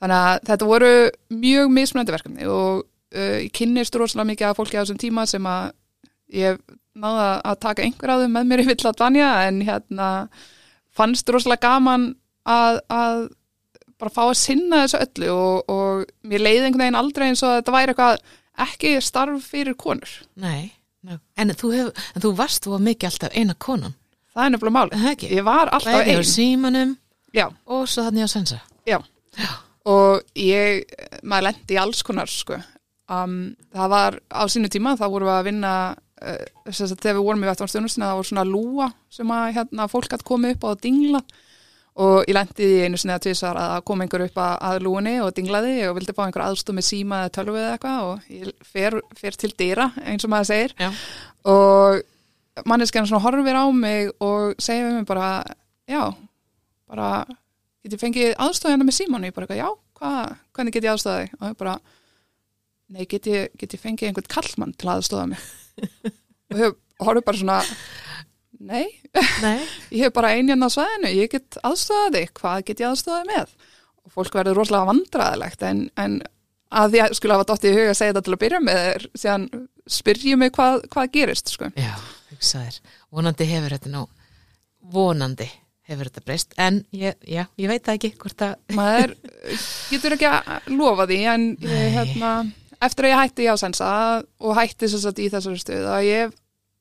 Þannig 0.00 0.16
að 0.16 0.46
þetta 0.48 0.68
voru 0.68 0.92
mjög 1.32 1.72
mismunandi 1.76 2.16
verkefni 2.16 2.48
og 2.48 2.84
uh, 2.84 3.38
ég 3.40 3.52
kynnist 3.56 3.96
rosalega 3.96 4.32
mikið 4.32 4.50
af 4.50 4.60
fólki 4.60 4.80
á 4.80 4.82
þessum 4.82 5.00
tíma 5.00 5.26
sem 5.28 5.48
að 5.48 5.72
ég 6.34 6.60
náða 7.00 7.28
að 7.46 7.60
taka 7.64 7.84
einhver 7.84 8.12
af 8.12 8.22
þau 8.22 8.32
með 8.34 8.48
mér 8.50 8.62
í 8.62 8.70
vill 8.70 8.88
að 8.90 9.02
vanja 9.02 9.28
en 9.46 9.60
hérna 9.66 10.08
fannst 10.94 11.30
rosalega 11.30 11.68
gaman 11.68 12.10
að, 12.48 12.80
að 12.90 13.22
bara 14.00 14.12
fá 14.14 14.22
að 14.26 14.36
sinna 14.40 14.82
þessu 14.84 15.00
öllu 15.04 15.30
og, 15.34 15.70
og 15.70 16.04
mér 16.26 16.44
leiði 16.44 16.66
einhvern 16.66 16.84
veginn 16.84 17.00
aldrei 17.00 17.26
eins 17.28 17.44
og 17.44 17.56
þetta 17.58 17.74
væri 17.76 17.94
eitthvað 17.94 18.20
ekki 18.66 18.92
starf 19.04 19.48
fyrir 19.52 19.76
konur. 19.80 20.12
Nei, 20.40 20.72
en 21.06 21.54
þú, 21.56 21.72
hef, 21.76 22.04
en 22.14 22.24
þú 22.24 22.34
varst 22.38 22.66
þú 22.66 22.76
að 22.76 22.86
mikið 22.90 23.10
alltaf 23.10 23.36
eina 23.36 23.56
konan. 23.56 23.96
Það 24.30 24.44
er 24.44 24.52
nefnilega 24.54 24.76
máli. 24.76 25.14
Ég 25.30 25.46
var 25.46 25.70
alltaf 25.70 25.94
einn. 25.94 26.10
Það 26.10 26.18
er 26.18 26.28
símanum 26.28 26.92
Já. 27.36 27.46
og 27.66 27.88
svo 27.90 28.04
þannig 28.06 28.26
að 28.26 28.32
sensa. 28.34 28.60
Já. 28.88 28.98
Já, 29.38 29.50
og 29.90 30.22
ég, 30.38 30.84
maður 31.22 31.50
lendi 31.50 31.76
í 31.76 31.80
alls 31.80 32.02
konar 32.06 32.30
sko. 32.30 32.58
Um, 33.10 33.56
það 33.74 33.90
var 33.90 34.16
á 34.30 34.42
sínu 34.50 34.70
tíma, 34.70 34.94
þá 34.98 35.06
vorum 35.08 35.30
við 35.30 35.36
að 35.36 35.48
vinna 35.48 35.72
uh, 36.20 36.72
þegar 36.72 37.16
við 37.18 37.22
vorum 37.26 37.44
í 37.44 37.48
vettvarstjónustina 37.50 38.10
það 38.10 38.18
voru 38.18 38.30
svona 38.30 38.48
lúa 38.48 38.90
sem 39.12 39.32
að 39.36 39.46
hérna, 39.58 39.88
fólk 39.90 40.12
hatt 40.14 40.26
komið 40.26 40.56
upp 40.56 40.66
á 40.66 40.68
að 40.72 40.82
dingla. 40.86 41.22
Og 42.00 42.20
ég 42.30 42.36
lendi 42.36 42.64
í 42.64 42.84
einu 42.86 42.96
sinni 43.00 43.16
að 43.16 43.24
tvisar 43.26 43.58
að 43.58 43.80
kom 43.88 44.00
einhver 44.00 44.22
upp 44.24 44.38
að, 44.40 44.52
að 44.68 44.84
lúinni 44.86 45.16
og 45.20 45.34
dinglaði 45.36 45.74
og 45.88 45.96
vildi 45.98 46.14
fá 46.16 46.22
einhver 46.24 46.46
aðstóð 46.46 46.78
með 46.78 46.86
síma 46.86 47.24
eða 47.24 47.32
tölvu 47.34 47.58
eða 47.58 47.72
eitthvað 47.74 48.06
og 48.06 48.30
ég 48.30 48.64
fer, 48.64 48.96
fer 49.18 49.36
til 49.36 49.50
dýra 49.58 49.90
eins 50.06 50.24
og 50.24 50.32
maður 50.32 50.52
segir. 50.52 50.76
Já. 50.78 50.92
og 51.50 52.00
manneskjarnar 52.66 53.10
svona 53.10 53.24
horfir 53.24 53.58
á 53.58 53.64
mig 53.72 54.10
og 54.22 54.54
segir 54.62 54.86
við 54.86 54.98
mig 55.00 55.06
bara 55.08 55.28
já, 55.90 56.02
bara 56.88 57.10
get 57.82 57.94
ég 57.94 58.02
fengið 58.02 58.34
aðstóð 58.36 58.74
hérna 58.74 58.86
með 58.88 58.98
síman 58.98 59.24
og 59.24 59.30
ég 59.30 59.36
bara, 59.36 59.56
já, 59.56 59.68
hva, 59.98 60.12
hvernig 60.56 60.76
get 60.76 60.86
ég 60.86 60.94
aðstóðið 60.94 61.34
og 61.40 61.46
ég 61.50 61.58
bara 61.60 61.76
nei, 62.90 63.04
get 63.10 63.28
ég, 63.30 63.50
get 63.60 63.76
ég 63.76 63.82
fengið 63.82 64.10
einhvern 64.10 64.30
kallmann 64.30 64.74
til 64.78 64.90
aðstóða 64.92 65.28
mig 65.32 65.44
og 66.50 66.58
þau 66.58 66.70
horfðu 67.06 67.24
bara 67.26 67.40
svona 67.40 67.58
nei, 68.60 68.86
Nei. 69.40 69.60
ég 69.96 70.04
hef 70.06 70.14
bara 70.16 70.34
einin 70.36 70.66
á 70.66 70.68
svæðinu, 70.70 71.12
ég 71.16 71.30
get 71.32 71.56
aðstofað 71.64 72.18
þig, 72.18 72.34
hvað 72.40 72.64
get 72.68 72.82
ég 72.82 72.90
aðstofað 72.90 73.30
með? 73.30 73.54
Og 74.04 74.12
fólk 74.14 74.36
verður 74.36 74.60
rosalega 74.60 74.90
vandræðilegt 74.90 75.64
en, 75.66 75.80
en 76.00 76.20
að 76.70 76.98
ég 77.00 77.16
skulle 77.16 77.38
hafa 77.38 77.48
dótt 77.48 77.66
í 77.66 77.72
huga 77.74 77.94
að 77.94 77.98
segja 77.98 78.12
þetta 78.14 78.26
til 78.26 78.36
að 78.36 78.42
byrja 78.44 78.60
með 78.66 78.82
er, 78.90 79.06
síðan 79.22 79.46
spyrjum 79.90 80.44
mig 80.44 80.52
hvað, 80.54 80.84
hvað 80.92 81.10
gerist, 81.16 81.50
sko. 81.54 81.70
Já, 81.80 81.94
hugsaðir. 82.30 82.78
Vonandi 83.10 83.48
hefur 83.50 83.74
þetta 83.74 83.92
nú, 83.94 84.04
vonandi 84.94 85.48
hefur 85.90 86.06
þetta 86.10 86.22
breyst, 86.28 86.54
en 86.62 86.84
ég, 86.94 87.16
já, 87.26 87.42
ég 87.58 87.70
veit 87.72 87.82
það 87.82 87.96
ekki 87.96 88.12
hvort 88.20 88.44
að, 88.46 88.52
Maður 88.78 89.16
getur 89.90 90.14
ekki 90.14 90.28
að 90.30 90.68
lofa 90.76 91.08
því 91.10 91.18
en 91.32 91.46
ég, 91.64 91.86
hérna, 91.96 92.34
eftir 92.86 93.06
að 93.06 93.12
ég 93.12 93.22
hætti 93.22 93.46
í 93.46 93.50
ásensa 93.52 93.88
og 94.40 94.56
hætti 94.58 94.88
þess 94.88 95.08
að 95.10 95.22
í 95.22 95.30
þessari 95.32 95.62
stöðu 95.62 95.90
að 95.94 96.06
ég 96.08 96.22
hef 96.24 96.36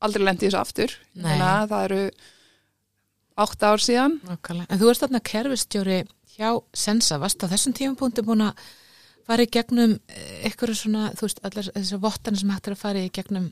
aldrei 0.05 0.25
lendi 0.25 0.47
þessu 0.47 0.59
aftur. 0.61 0.93
Nei. 1.13 1.25
Þannig 1.25 1.47
að 1.49 1.71
það 1.73 1.87
eru 1.89 2.03
átta 3.39 3.71
ár 3.73 3.83
síðan. 3.83 4.19
nákvæmlega. 4.27 4.67
En 4.69 4.79
þú 4.79 4.91
ert 4.91 5.03
þarna 5.03 5.23
kerfistjóri 5.31 5.99
hjá 6.35 6.49
Sensa, 6.75 7.19
varst 7.19 7.43
á 7.43 7.51
þessum 7.51 7.75
tímapunkti 7.75 8.23
búin 8.27 8.45
að 8.47 8.63
fara 9.27 9.45
í 9.45 9.51
gegnum 9.51 9.97
ykkur 10.47 10.73
svona, 10.75 11.11
þú 11.17 11.27
veist, 11.27 11.43
allar 11.45 11.69
þessar 11.75 12.01
vottana 12.03 12.39
sem 12.39 12.51
hættir 12.53 12.75
að 12.75 12.83
fara 12.83 13.03
í 13.03 13.11
gegnum, 13.13 13.51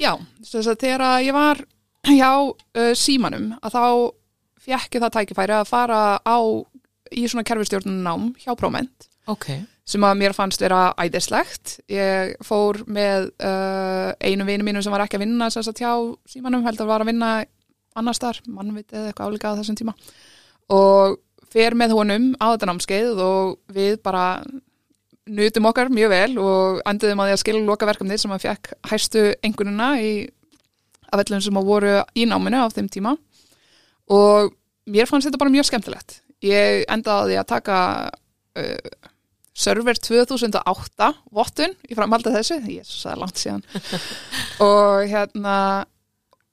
Já, 0.00 0.16
þess 0.40 0.70
að 0.72 0.80
þegar 0.82 1.04
ég 1.22 1.36
var 1.36 1.60
hjá 2.08 2.30
uh, 2.42 2.92
símanum 2.98 3.52
að 3.62 3.76
þá 3.76 3.84
fjekki 4.62 5.02
það 5.02 5.14
tækifæri 5.16 5.56
að 5.58 5.68
fara 5.70 6.00
á 6.22 6.38
í 7.12 7.26
svona 7.28 7.44
kerfistjórnunám 7.46 8.30
hjá 8.40 8.54
Próment 8.58 9.08
ok, 9.30 9.48
sem 9.88 10.04
að 10.06 10.18
mér 10.20 10.34
fannst 10.36 10.62
vera 10.62 10.92
æðislegt. 11.00 11.78
Ég 11.90 12.36
fór 12.46 12.82
með 12.86 13.32
uh, 13.42 14.12
einu 14.22 14.46
vinu 14.46 14.66
mínu 14.66 14.82
sem 14.84 14.94
var 14.94 15.04
ekki 15.06 15.18
að 15.18 15.26
vinna 15.26 15.50
sem 15.50 15.64
sagt 15.66 15.82
hjá 15.82 15.92
símanum, 16.30 16.64
heldur 16.66 16.90
var 16.90 17.02
að 17.02 17.12
vinna 17.12 17.32
annars 17.98 18.20
þar, 18.22 18.40
mannviti 18.48 18.96
eða 18.96 19.10
eitthvað 19.10 19.32
álíka 19.32 19.52
á 19.52 19.58
þessum 19.58 19.78
tíma 19.78 19.94
og 20.72 21.18
fer 21.52 21.76
með 21.76 21.96
honum 21.96 22.30
á 22.40 22.54
þetta 22.54 22.68
námskeið 22.70 23.18
og 23.20 23.56
við 23.72 23.98
bara 24.04 24.26
nutum 25.28 25.68
okkar 25.68 25.92
mjög 25.92 26.12
vel 26.12 26.38
og 26.42 26.80
enduðum 26.88 27.22
að 27.22 27.28
því 27.28 27.34
að 27.34 27.42
skilja 27.42 27.66
loka 27.66 27.88
verkefni 27.88 28.18
sem 28.18 28.32
að 28.34 28.46
fekk 28.46 28.72
hæstu 28.90 29.26
engununa 29.44 29.92
í 30.02 30.12
af 31.12 31.22
öllum 31.22 31.42
sem 31.44 31.60
að 31.60 31.68
voru 31.68 31.94
í 32.16 32.24
náminu 32.28 32.64
á 32.64 32.72
þeim 32.72 32.88
tíma 32.92 33.14
og 34.12 34.54
mér 34.88 35.08
fannst 35.10 35.28
þetta 35.28 35.40
bara 35.40 35.52
mjög 35.52 35.68
skemmtilegt. 35.68 36.18
Ég 36.42 36.86
endaði 36.90 37.36
að 37.38 37.50
taka 37.52 37.78
uh, 38.58 39.10
server 39.52 39.98
2008 40.00 41.12
vottun 41.34 41.74
í 41.88 41.96
framhaldið 41.96 42.38
þessu, 42.38 42.58
jésus, 42.66 43.02
það 43.04 43.12
er 43.12 43.20
langt 43.20 43.40
síðan. 43.42 43.64
Og 44.68 45.04
hérna 45.10 45.56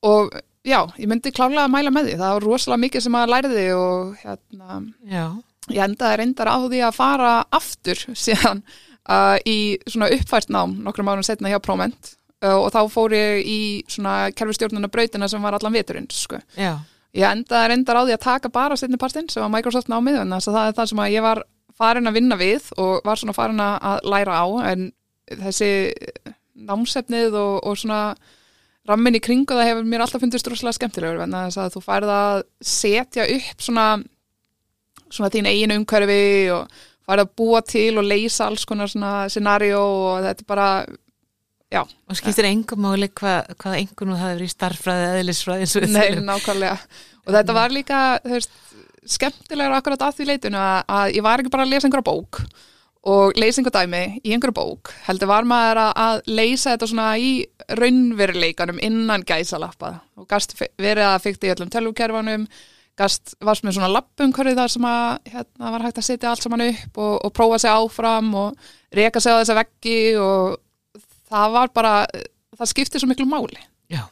og 0.06 0.36
já, 0.64 0.82
ég 1.00 1.08
myndi 1.12 1.32
klálega 1.36 1.66
að 1.66 1.74
mæla 1.74 1.94
með 1.94 2.10
því, 2.10 2.20
það 2.20 2.36
var 2.36 2.46
rosalega 2.46 2.84
mikið 2.86 3.06
sem 3.06 3.18
að 3.20 3.32
læriði 3.34 3.66
og 3.76 4.22
hérna 4.22 4.78
já, 5.08 5.26
ég 5.74 5.82
endaði 5.84 6.20
reyndar 6.22 6.52
á 6.52 6.58
því 6.64 6.84
að 6.88 6.96
fara 6.96 7.34
aftur 7.56 8.04
síðan 8.14 8.62
uh, 9.10 9.36
í 9.44 9.58
svona 9.88 10.12
uppfært 10.16 10.54
nám 10.54 10.78
nokkrum 10.86 11.12
árum 11.12 11.26
setna 11.28 11.52
hjá 11.52 11.60
Próment 11.64 12.14
uh, 12.46 12.56
og 12.56 12.70
þá 12.76 12.82
fór 12.94 13.16
ég 13.18 13.44
í 13.44 13.60
svona 13.92 14.32
kerfistjórnuna 14.36 14.92
brautina 14.92 15.30
sem 15.32 15.44
var 15.44 15.58
allan 15.58 15.76
veturinn 15.76 16.10
sko. 16.14 16.40
Ég 17.18 17.26
endaði 17.26 17.74
reyndar 17.74 18.00
á 18.00 18.06
því 18.06 18.16
að 18.16 18.26
taka 18.28 18.52
bara 18.54 18.78
setni 18.78 19.00
partinn 19.02 19.30
sem 19.32 19.44
var 19.44 19.52
Microsoft 19.52 19.90
námið 19.92 20.22
en 20.24 20.36
það 20.40 20.62
er 20.68 20.76
það 20.78 20.92
sem 20.92 21.04
að 21.04 21.16
ég 21.16 21.26
var 21.26 21.44
farin 21.80 22.10
að 22.10 22.18
vinna 22.20 22.38
við 22.40 22.70
og 22.78 23.06
var 23.08 23.20
svona 23.20 23.36
farin 23.38 23.64
að 23.64 24.04
læra 24.12 24.42
á 24.44 24.48
en 24.72 24.90
þessi 25.30 25.72
námsefnið 26.60 27.38
og, 27.40 27.56
og 27.64 27.80
svona 27.80 28.02
rammin 28.90 29.18
í 29.20 29.24
kringu 29.24 29.56
það 29.56 29.70
hefur 29.70 29.90
mér 29.90 30.04
alltaf 30.04 30.24
fundist 30.24 30.48
rosalega 30.50 30.80
skemmtilegur 30.80 31.24
en 31.26 31.36
þess 31.38 31.62
að 31.62 31.76
þú 31.76 31.84
færð 31.86 32.14
að 32.14 32.40
setja 32.66 33.28
upp 33.36 33.66
svona, 33.66 33.88
svona 35.10 35.32
þín 35.34 35.50
eigin 35.52 35.76
umhverfi 35.78 36.24
og 36.56 36.80
færð 37.10 37.26
að 37.26 37.36
búa 37.42 37.62
til 37.66 37.92
og 38.00 38.08
leysa 38.08 38.48
alls 38.50 38.66
konar 38.70 38.92
svona 38.92 39.14
scenario 39.32 39.82
og 39.82 40.26
þetta 40.26 40.46
er 40.46 40.50
bara 40.50 40.70
já, 41.70 41.84
og 41.86 42.18
skiptir 42.18 42.50
engum 42.50 42.84
máli 42.86 43.10
hvað, 43.14 43.54
hvað 43.62 43.78
engun 43.84 44.16
og 44.16 44.22
það 44.24 44.34
er 44.36 44.44
í 44.46 44.50
starffræði 44.54 45.08
eðlisfræði 45.22 45.66
eins 45.66 45.78
og 45.78 45.86
við 45.86 45.96
Nei, 45.96 46.08
nákvæmlega. 46.26 46.78
Og 47.26 47.36
þetta 47.36 47.56
var 47.58 47.74
líka, 47.74 48.00
þú 48.24 48.36
veist, 48.36 48.56
skemmtilegur 49.08 49.78
akkurat 49.78 50.08
að 50.08 50.18
því 50.18 50.28
leitinu 50.32 50.60
að, 50.60 50.82
að 50.88 51.16
ég 51.16 51.26
var 51.26 51.42
ekki 51.42 51.54
bara 51.54 51.68
að 51.68 51.74
lesa 51.74 51.88
einhverja 51.88 52.10
bók 52.10 52.42
og 53.10 53.38
leysa 53.40 53.62
einhver 53.62 53.76
dæmi 53.76 54.02
í 54.26 54.34
einhverju 54.34 54.56
bók. 54.58 54.92
Heldur 55.06 55.30
var 55.32 55.48
maður 55.48 55.80
að, 55.86 55.92
að 56.04 56.34
leysa 56.36 56.74
þetta 56.74 56.90
svona 56.92 57.08
í 57.22 57.30
raunveruleikanum 57.80 58.82
innan 58.84 59.24
gæsalappa 59.28 59.94
og 60.20 60.28
gast 60.30 60.56
verið 60.60 61.06
að 61.08 61.24
fykta 61.24 61.48
í 61.48 61.54
öllum 61.54 61.72
tölvukerfanum, 61.72 62.48
gast 63.00 63.38
varst 63.46 63.64
með 63.64 63.78
svona 63.78 63.92
lappumkörði 63.94 64.58
þar 64.58 64.74
sem 64.74 64.90
að 64.90 65.32
hérna, 65.32 65.72
var 65.76 65.86
hægt 65.88 66.02
að 66.02 66.08
setja 66.10 66.34
allt 66.34 66.44
saman 66.44 66.66
upp 66.66 67.00
og, 67.00 67.14
og 67.24 67.34
prófa 67.36 67.62
sig 67.64 67.72
áfram 67.72 68.34
og 68.36 68.74
reka 69.00 69.24
sig 69.24 69.32
á 69.32 69.40
þessa 69.40 69.58
veggi 69.62 70.00
og 70.20 70.60
það 71.32 71.56
var 71.56 71.74
bara, 71.80 71.94
það 72.60 72.72
skipti 72.74 73.00
svo 73.00 73.08
miklu 73.08 73.30
máli. 73.30 73.64
Já, 73.88 74.04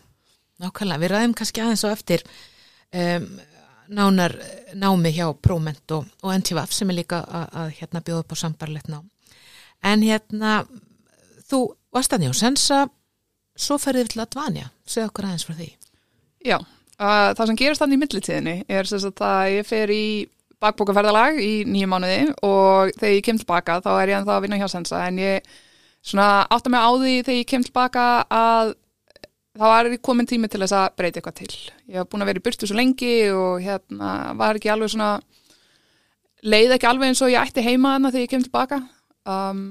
nákvæmlega. 0.64 1.04
Við 1.04 1.14
ræðum 1.14 1.36
kannski 1.36 1.66
aðeins 1.66 1.84
á 1.84 1.92
eftir 1.92 2.24
um, 2.96 3.28
nánar 3.88 4.36
námi 4.78 5.12
hjá 5.16 5.30
Próment 5.42 5.96
og, 5.96 6.08
og 6.24 6.34
NTVF 6.36 6.74
sem 6.76 6.90
er 6.92 7.00
líka 7.00 7.22
að, 7.24 7.48
að 7.62 7.74
hérna 7.80 8.04
bjóða 8.06 8.24
upp 8.24 8.36
á 8.36 8.38
sambarlegt 8.44 8.92
nám. 8.92 9.06
En 9.86 10.06
hérna, 10.06 10.62
þú 11.50 11.62
varst 11.94 12.16
að 12.16 12.26
njá 12.26 12.34
sensa, 12.38 12.80
svo 13.58 13.78
ferðið 13.82 14.14
til 14.14 14.24
Advanja. 14.24 14.72
Segð 14.88 15.12
okkur 15.12 15.30
aðeins 15.30 15.46
frá 15.48 15.56
því. 15.58 15.70
Já, 16.48 16.58
uh, 16.60 17.30
það 17.38 17.46
sem 17.50 17.60
gerist 17.60 17.84
þannig 17.84 17.98
í 17.98 18.02
millitíðinni 18.04 18.58
er 18.70 18.90
sagt 18.90 19.24
að 19.26 19.54
ég 19.58 19.70
fer 19.70 19.94
í 19.94 20.08
bakbókaferðalag 20.64 21.38
í 21.42 21.54
nýju 21.70 21.88
mánuði 21.92 22.20
og 22.46 22.94
þegar 22.98 23.14
ég 23.14 23.26
kem 23.26 23.40
tilbaka 23.42 23.80
þá 23.86 23.92
er 23.94 24.12
ég 24.12 24.20
ennþá 24.20 24.36
að 24.38 24.46
vinna 24.46 24.60
hjá 24.62 24.70
Sensa 24.72 25.04
en 25.06 25.20
ég 25.22 25.50
svona 26.02 26.48
átta 26.50 26.72
mig 26.74 26.82
á 26.82 26.92
því 26.98 27.14
þegar 27.20 27.38
ég 27.38 27.50
kem 27.52 27.66
tilbaka 27.68 28.06
að 28.34 28.74
þá 29.58 29.66
er 29.72 29.90
ég 29.96 30.04
komin 30.06 30.28
tími 30.30 30.50
til 30.52 30.62
þess 30.64 30.76
að 30.78 30.96
breyta 31.00 31.20
eitthvað 31.20 31.40
til. 31.42 31.56
Ég 31.90 32.00
hef 32.00 32.10
búin 32.12 32.24
að 32.24 32.32
vera 32.32 32.42
í 32.42 32.46
burtu 32.46 32.70
svo 32.70 32.78
lengi 32.78 33.14
og 33.34 33.64
hérna 33.64 34.12
var 34.40 34.60
ekki 34.60 34.72
alveg 34.74 34.94
svona 34.94 35.12
leið 36.46 36.76
ekki 36.76 36.90
alveg 36.90 37.12
eins 37.12 37.24
og 37.26 37.32
ég 37.34 37.42
ætti 37.42 37.66
heima 37.66 37.96
þarna 37.96 38.12
þegar 38.14 38.26
ég 38.26 38.34
kem 38.34 38.46
tilbaka. 38.46 38.82
Um, 39.28 39.64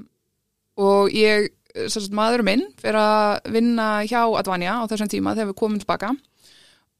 og 0.76 1.14
ég, 1.16 1.50
sem 1.86 2.02
sagt 2.02 2.16
maður 2.16 2.44
minn 2.46 2.66
fyrir 2.80 2.98
að 3.00 3.52
vinna 3.54 3.86
hjá 4.08 4.20
Advanja 4.40 4.80
á 4.82 4.88
þessum 4.90 5.12
tíma 5.12 5.36
þegar 5.36 5.52
við 5.52 5.60
komum 5.62 5.80
tilbaka. 5.80 6.12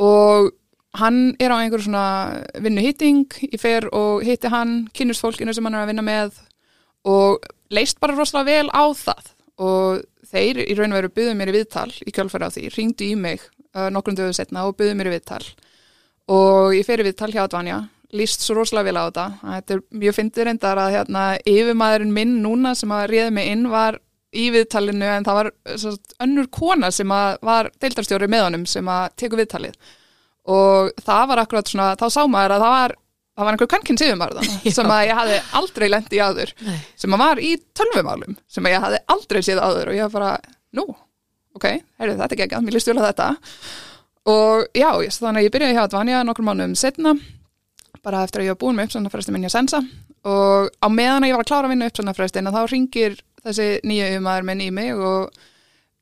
Og 0.03 0.53
hann 0.97 1.21
er 1.43 1.53
á 1.53 1.61
einhverju 1.61 1.89
svona 1.89 2.07
vinnuhitting, 2.63 3.27
ég 3.51 3.61
fer 3.61 3.89
og 3.93 4.25
hitti 4.25 4.49
hann, 4.53 4.87
kynnust 4.97 5.25
fólkinu 5.25 5.53
sem 5.53 5.67
hann 5.67 5.77
er 5.77 5.85
að 5.85 5.93
vinna 5.93 6.07
með 6.07 6.41
og 7.07 7.45
leist 7.75 8.01
bara 8.01 8.17
rosalega 8.17 8.49
vel 8.49 8.71
á 8.73 8.85
það 8.97 9.36
og 9.63 10.03
þeir 10.27 10.63
í 10.67 10.75
raun 10.77 10.93
og 10.93 11.01
veru 11.01 11.13
byggðu 11.17 11.35
mér 11.39 11.53
í 11.53 11.57
viðtal 11.59 11.91
í 12.05 12.13
kjálfæri 12.13 12.49
á 12.49 12.51
því, 12.53 12.65
ringdu 12.77 13.07
í 13.09 13.15
mig 13.19 13.45
uh, 13.77 13.89
nokkrum 13.93 14.17
döðu 14.19 14.37
setna 14.37 14.67
og 14.69 14.77
byggðu 14.79 14.97
mér 14.99 15.11
í 15.11 15.15
viðtal. 15.17 15.45
Og 16.33 16.75
ég 16.75 16.87
fer 16.89 17.01
í 17.01 17.07
viðtal 17.07 17.31
hjá 17.33 17.45
Advanja 17.47 17.85
líst 18.17 18.45
svo 18.45 18.61
rosalega 18.61 18.91
vel 18.91 18.99
á 19.01 19.05
þetta. 19.09 19.27
Þetta 19.43 19.75
er 19.75 19.85
mjög 20.03 20.17
fyndir 20.17 20.49
reyndar 20.49 20.81
að 20.81 20.93
hérna, 20.97 21.23
yfirmaðurinn 21.43 22.15
minn 22.15 22.35
núna 22.45 22.75
sem 22.79 22.93
að 22.95 23.09
réði 23.13 23.33
mig 23.35 23.51
inn 23.53 23.65
var 23.73 23.99
í 24.37 24.49
viðtalinu 24.53 25.09
en 25.11 25.27
það 25.27 25.39
var 25.41 25.51
sagt, 25.81 26.17
önnur 26.23 26.49
kona 26.53 26.91
sem 26.93 27.13
að 27.15 27.39
var 27.47 27.71
deildarstjóri 27.83 28.29
með 28.31 28.45
honum 28.47 28.67
sem 28.69 28.91
að 28.93 29.09
teku 29.23 29.41
viðtalið. 29.41 29.77
Og 30.53 30.93
það 31.03 31.25
var 31.33 31.43
akkurat 31.43 31.71
svona, 31.71 31.89
þá 31.99 32.07
sá 32.13 32.23
maður 32.31 32.57
að 32.57 32.65
það 32.67 32.75
var 32.77 32.97
það 33.37 33.45
var 33.45 33.57
einhver 33.57 33.71
kannkinn 33.71 34.01
þannig 34.01 34.39
sem 34.77 34.93
að 34.93 35.03
ég 35.11 35.19
hafði 35.21 35.41
aldrei 35.61 35.87
lendi 35.93 36.19
í 36.19 36.23
áður 36.25 36.53
Nei. 36.65 36.79
sem 36.97 37.17
að 37.17 37.23
var 37.25 37.43
í 37.43 37.51
tölvumálum 37.77 38.39
sem 38.49 38.69
að 38.69 38.77
ég 38.77 38.87
hafði 38.87 39.03
aldrei 39.17 39.41
séð 39.45 39.61
áður 39.63 39.93
og 39.93 39.99
ég 39.99 40.09
var 40.09 40.15
bara, 40.17 40.55
nú, 40.77 40.87
ok, 41.57 41.69
heyrðu 42.01 42.19
þetta 42.23 42.37
ekki 42.37 42.47
ekki, 42.47 42.63
mér 42.65 42.77
líst 42.77 42.93
að 42.93 43.07
þetta. 43.11 43.29
Og 44.27 44.65
já, 44.75 44.89
ég, 45.05 45.15
þannig 45.15 45.41
að 45.41 45.47
ég 45.47 45.55
byrjaði 45.55 45.77
hjá 45.77 45.83
Advanja 45.85 46.23
nokkur 46.27 46.47
mánuðum 46.49 46.79
setna 46.79 47.15
bara 48.07 48.23
eftir 48.27 48.43
að 48.43 48.49
ég 48.49 48.57
var 48.57 48.61
búin 48.63 48.79
með 48.79 48.89
uppsannafræstin 48.89 49.35
minn 49.35 49.47
hjá 49.47 49.55
Sensa. 49.55 49.83
Og 50.27 50.71
á 50.83 50.89
meðan 50.91 51.27
að 51.27 51.31
ég 51.31 51.39
var 51.39 51.45
að 51.45 51.51
klára 51.51 51.69
að 51.69 51.73
vinna 51.75 51.91
uppsannafræstin 51.91 52.51
þá 52.55 52.61
ringir 52.71 53.17
þessi 53.47 53.69
nýja 53.87 54.11
yfirmaður 54.11 54.49
minn 54.49 54.65
í 54.65 54.73
mig 54.75 54.99
og 54.99 55.39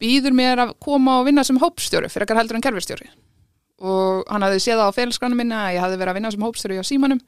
býður 0.01 0.37
mér 0.37 0.65
að 0.65 0.75
koma 0.85 1.19
og 1.21 1.29
vinna 1.29 1.45
sem 1.45 1.61
hópstjóri 1.61 2.11
fyrir 2.13 2.29
og 3.83 4.23
hann 4.31 4.45
hafði 4.47 4.61
séð 4.63 4.81
það 4.81 4.91
á 4.93 4.97
félagsgránu 4.99 5.39
minna 5.39 5.63
að 5.67 5.75
ég 5.77 5.85
hafði 5.85 5.99
verið 6.01 6.13
að 6.13 6.19
vinna 6.21 6.35
sem 6.35 6.47
hópstjóri 6.47 6.79
á 6.79 6.85
símanum. 6.87 7.25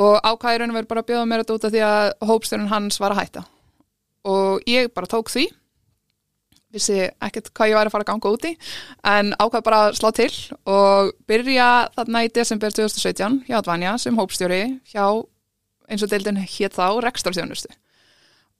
Og 0.00 0.16
ákæðurinn 0.26 0.74
verið 0.74 0.90
bara 0.90 1.04
að 1.04 1.10
bjóða 1.10 1.26
mér 1.30 1.44
þetta 1.44 1.58
út 1.58 1.66
af 1.68 1.74
því 1.74 1.82
að 1.88 2.06
hópstjórun 2.30 2.72
hans 2.72 2.98
var 3.02 3.14
að 3.14 3.20
hætta. 3.22 3.44
Og 4.24 4.64
ég 4.70 4.88
bara 4.94 5.10
tók 5.10 5.30
því. 5.30 5.44
Vissi 6.74 6.96
ekkert 7.22 7.52
hvað 7.54 7.70
ég 7.70 7.78
væri 7.78 7.90
að 7.90 7.94
fara 7.94 8.04
að 8.06 8.08
ganga 8.08 8.32
úti 8.34 8.50
en 9.06 9.28
ákvað 9.38 9.66
bara 9.68 9.82
að 9.84 9.98
slá 10.00 10.08
til 10.16 10.30
og 10.66 11.12
byrja 11.30 11.68
þarna 11.94 12.24
í 12.26 12.32
desember 12.34 12.74
2017 12.74 13.44
hjá 13.46 13.60
Advanja 13.60 13.92
sem 14.02 14.18
hópstjóri 14.18 14.62
hjá 14.90 15.04
eins 15.86 16.02
og 16.02 16.10
deildin 16.10 16.40
hétt 16.42 16.74
þá 16.74 16.98
rekstarþjónustu 17.04 17.70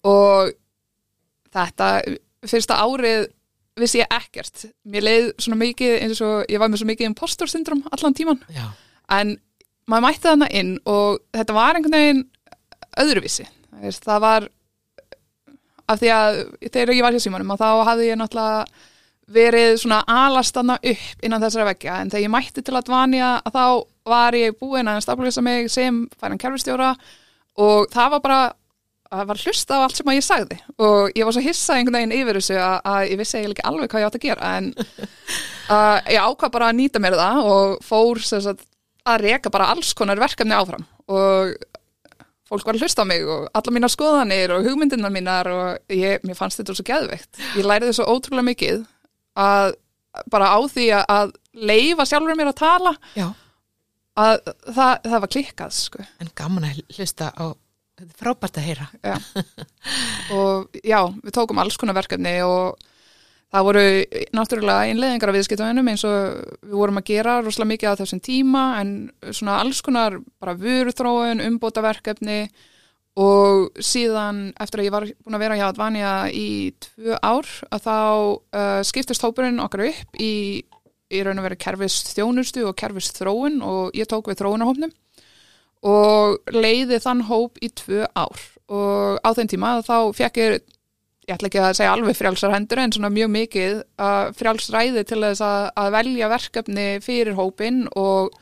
og 0.06 0.52
þetta 1.54 1.88
fyrsta 2.46 2.78
árið 2.84 3.26
vissi 3.80 4.00
ég 4.02 4.14
ekkert. 4.14 4.66
Mér 4.86 5.06
leið 5.08 5.28
svona 5.42 5.58
mikið 5.60 5.96
eins 6.04 6.22
og 6.24 6.44
ég 6.50 6.62
var 6.62 6.70
með 6.70 6.82
svo 6.82 6.88
mikið 6.90 7.10
impostor 7.10 7.50
syndrom 7.50 7.82
allan 7.90 8.14
tíman 8.14 8.40
Já. 8.54 8.68
en 9.10 9.36
maður 9.90 10.06
mætti 10.06 10.28
þarna 10.28 10.48
inn 10.54 10.74
og 10.88 11.20
þetta 11.34 11.56
var 11.56 11.78
einhvern 11.78 11.98
veginn 11.98 12.24
öðruvísi. 13.02 13.46
Það 14.04 14.20
var 14.22 14.48
af 15.90 16.00
því 16.00 16.10
að 16.14 16.40
þegar 16.70 16.94
ég 16.94 17.04
var 17.04 17.16
hjá 17.16 17.24
símanum 17.24 17.56
þá 17.58 17.68
hafði 17.90 18.10
ég 18.12 18.20
náttúrulega 18.20 18.90
verið 19.34 19.78
svona 19.80 20.02
alastanna 20.06 20.76
upp 20.76 21.24
innan 21.24 21.42
þessara 21.42 21.70
veggja. 21.72 21.98
En 22.00 22.12
þegar 22.12 22.24
ég 22.26 22.32
mætti 22.32 22.64
til 22.64 22.76
að 22.76 22.88
dvanja 22.88 23.30
þá 23.48 23.64
var 24.04 24.36
ég 24.36 24.56
búin 24.60 24.88
að 24.88 25.02
staflýsa 25.04 25.44
mig 25.44 25.70
sem 25.72 26.04
færan 26.20 26.40
kerfistjóra 26.40 26.92
og 27.60 27.88
það 27.92 28.10
var 28.14 28.24
bara 28.24 28.40
það 29.20 29.30
var 29.30 29.42
hlusta 29.44 29.78
á 29.78 29.84
allt 29.84 29.98
sem 29.98 30.10
að 30.10 30.18
ég 30.18 30.26
sagði 30.26 30.58
og 30.86 31.14
ég 31.14 31.28
var 31.28 31.36
svo 31.36 31.44
hissað 31.44 31.80
einhvern 31.80 31.98
veginn 31.98 32.16
yfir 32.18 32.40
þessu 32.40 32.58
að, 32.60 32.76
að 32.92 33.02
ég 33.10 33.20
vissi 33.20 33.38
eiginlega 33.38 33.56
ekki 33.58 33.68
alveg 33.70 33.92
hvað 33.92 34.04
ég 34.04 34.08
átt 34.08 34.18
að 34.18 34.26
gera 34.28 34.52
en 34.58 34.70
uh, 35.74 35.98
ég 36.14 36.28
ákvað 36.28 36.54
bara 36.56 36.70
að 36.70 36.78
nýta 36.80 37.02
mér 37.02 37.18
það 37.20 37.52
og 37.52 37.76
fór 37.84 38.22
sagt, 38.24 38.66
að 39.04 39.24
reka 39.28 39.52
bara 39.52 39.70
alls 39.74 39.92
konar 39.96 40.22
verkefni 40.22 40.56
áfram 40.56 40.86
og 41.12 41.54
fólk 42.48 42.66
var 42.68 42.76
að 42.76 42.84
hlusta 42.84 43.04
á 43.04 43.08
mig 43.08 43.24
og 43.28 43.46
alla 43.56 43.72
mínar 43.74 43.92
skoðanir 43.92 44.52
og 44.54 44.66
hugmyndirna 44.66 45.10
mínar 45.12 45.48
og 45.50 45.94
ég, 45.94 46.20
mér 46.24 46.38
fannst 46.38 46.60
þetta 46.60 46.76
svo 46.76 46.84
gæðveikt. 46.86 47.40
Ég 47.56 47.66
læriði 47.66 47.96
svo 47.96 48.06
ótrúlega 48.12 48.48
mikið 48.50 48.84
að 49.40 49.74
bara 50.30 50.52
á 50.54 50.58
því 50.70 50.86
að, 50.98 51.04
að 51.10 51.32
leifa 51.70 52.06
sjálfur 52.08 52.38
mér 52.38 52.52
að 52.52 52.60
tala 52.60 52.94
Já. 53.16 53.26
að 54.20 54.36
það, 54.44 54.92
það 55.08 55.18
var 55.24 55.32
klikkað 55.36 55.76
sko. 55.78 56.06
En 56.22 56.32
gaman 56.38 56.68
að 56.68 56.82
hlusta 56.98 57.30
á, 57.34 57.44
frábært 58.18 58.58
að 58.60 58.66
heyra. 58.68 58.88
Já. 59.04 59.16
og 60.38 60.80
já, 60.80 61.00
við 61.20 61.36
tókum 61.36 61.62
alls 61.62 61.78
konar 61.80 61.96
verkefni 61.98 62.36
og 62.46 62.82
það 63.54 63.66
voru 63.68 63.86
náttúrulega 64.34 64.90
einleðingar 64.90 65.30
af 65.30 65.36
viðskiptunum 65.38 65.90
eins 65.92 66.04
og 66.08 66.14
við 66.64 66.76
vorum 66.80 66.98
að 66.98 67.10
gera 67.12 67.38
rosalega 67.40 67.70
mikið 67.70 67.92
á 67.94 68.00
þessum 68.00 68.22
tíma 68.24 68.62
en 68.80 68.94
svona 69.30 69.60
alls 69.62 69.82
konar 69.84 70.18
bara 70.42 70.56
vöruþróun, 70.58 71.42
umbótaverkefni 71.44 72.40
og 73.20 73.78
síðan 73.78 74.48
eftir 74.58 74.82
að 74.82 74.88
ég 74.88 74.94
var 74.94 75.06
búin 75.22 75.38
að 75.38 75.44
vera 75.44 75.58
hjá 75.60 75.66
Advanja 75.68 76.14
í 76.34 76.48
tvö 76.82 77.18
ár 77.22 77.46
að 77.70 77.84
þá 77.84 77.98
uh, 78.02 78.80
skiptist 78.86 79.22
hópurinn 79.22 79.62
okkar 79.62 79.84
upp 79.86 80.18
í, 80.18 80.64
í 81.14 81.22
raun 81.22 81.38
og 81.38 81.46
veru 81.46 81.60
kerfist 81.62 82.10
þjónustu 82.16 82.66
og 82.66 82.74
kerfist 82.80 83.20
þróun 83.20 83.60
og 83.62 83.94
ég 83.94 84.10
tók 84.10 84.32
við 84.32 84.42
þróunahópnum 84.42 84.90
og 85.84 86.54
leiði 86.54 87.00
þann 87.02 87.26
hóp 87.28 87.60
í 87.62 87.70
tvö 87.76 88.06
ár. 88.16 88.40
Og 88.72 89.20
á 89.20 89.28
þeim 89.36 89.50
tíma 89.52 89.76
þá 89.84 89.98
fekk 90.16 90.40
ég 90.40 90.62
ég 91.24 91.36
ætla 91.36 91.48
ekki 91.48 91.60
að 91.62 91.76
segja 91.78 91.92
alveg 91.94 92.16
frjálsar 92.18 92.52
hendur 92.52 92.80
en 92.82 92.92
svona 92.92 93.10
mjög 93.12 93.30
mikið 93.32 93.78
frjálsræði 94.38 95.04
til 95.08 95.20
þess 95.22 95.44
að, 95.44 95.68
að 95.80 95.94
velja 95.94 96.28
verkefni 96.32 96.88
fyrir 97.04 97.38
hópin 97.38 97.84
og, 97.96 98.34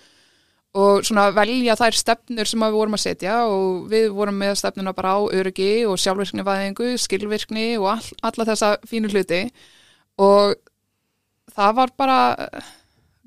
og 0.75 1.07
svona 1.07 1.29
velja 1.37 1.77
þær 1.79 1.99
stefnur 2.01 2.51
sem 2.51 2.65
við 2.65 2.77
vorum 2.79 2.99
að 2.99 3.05
setja. 3.05 3.39
Og 3.51 3.87
við 3.93 4.09
vorum 4.17 4.39
með 4.43 4.59
stefnuna 4.63 4.95
bara 4.99 5.15
á 5.15 5.21
öryggi 5.31 5.71
og 5.87 6.01
sjálfvirkni 6.03 6.47
væðingu, 6.47 6.93
skilvirkni 6.99 7.69
og 7.79 7.89
all, 7.95 8.13
alla 8.31 8.49
þessa 8.51 8.75
fínu 8.89 9.13
hluti. 9.15 9.45
Og 10.23 10.57
það 11.55 11.77
var 11.79 11.97
bara 11.99 12.21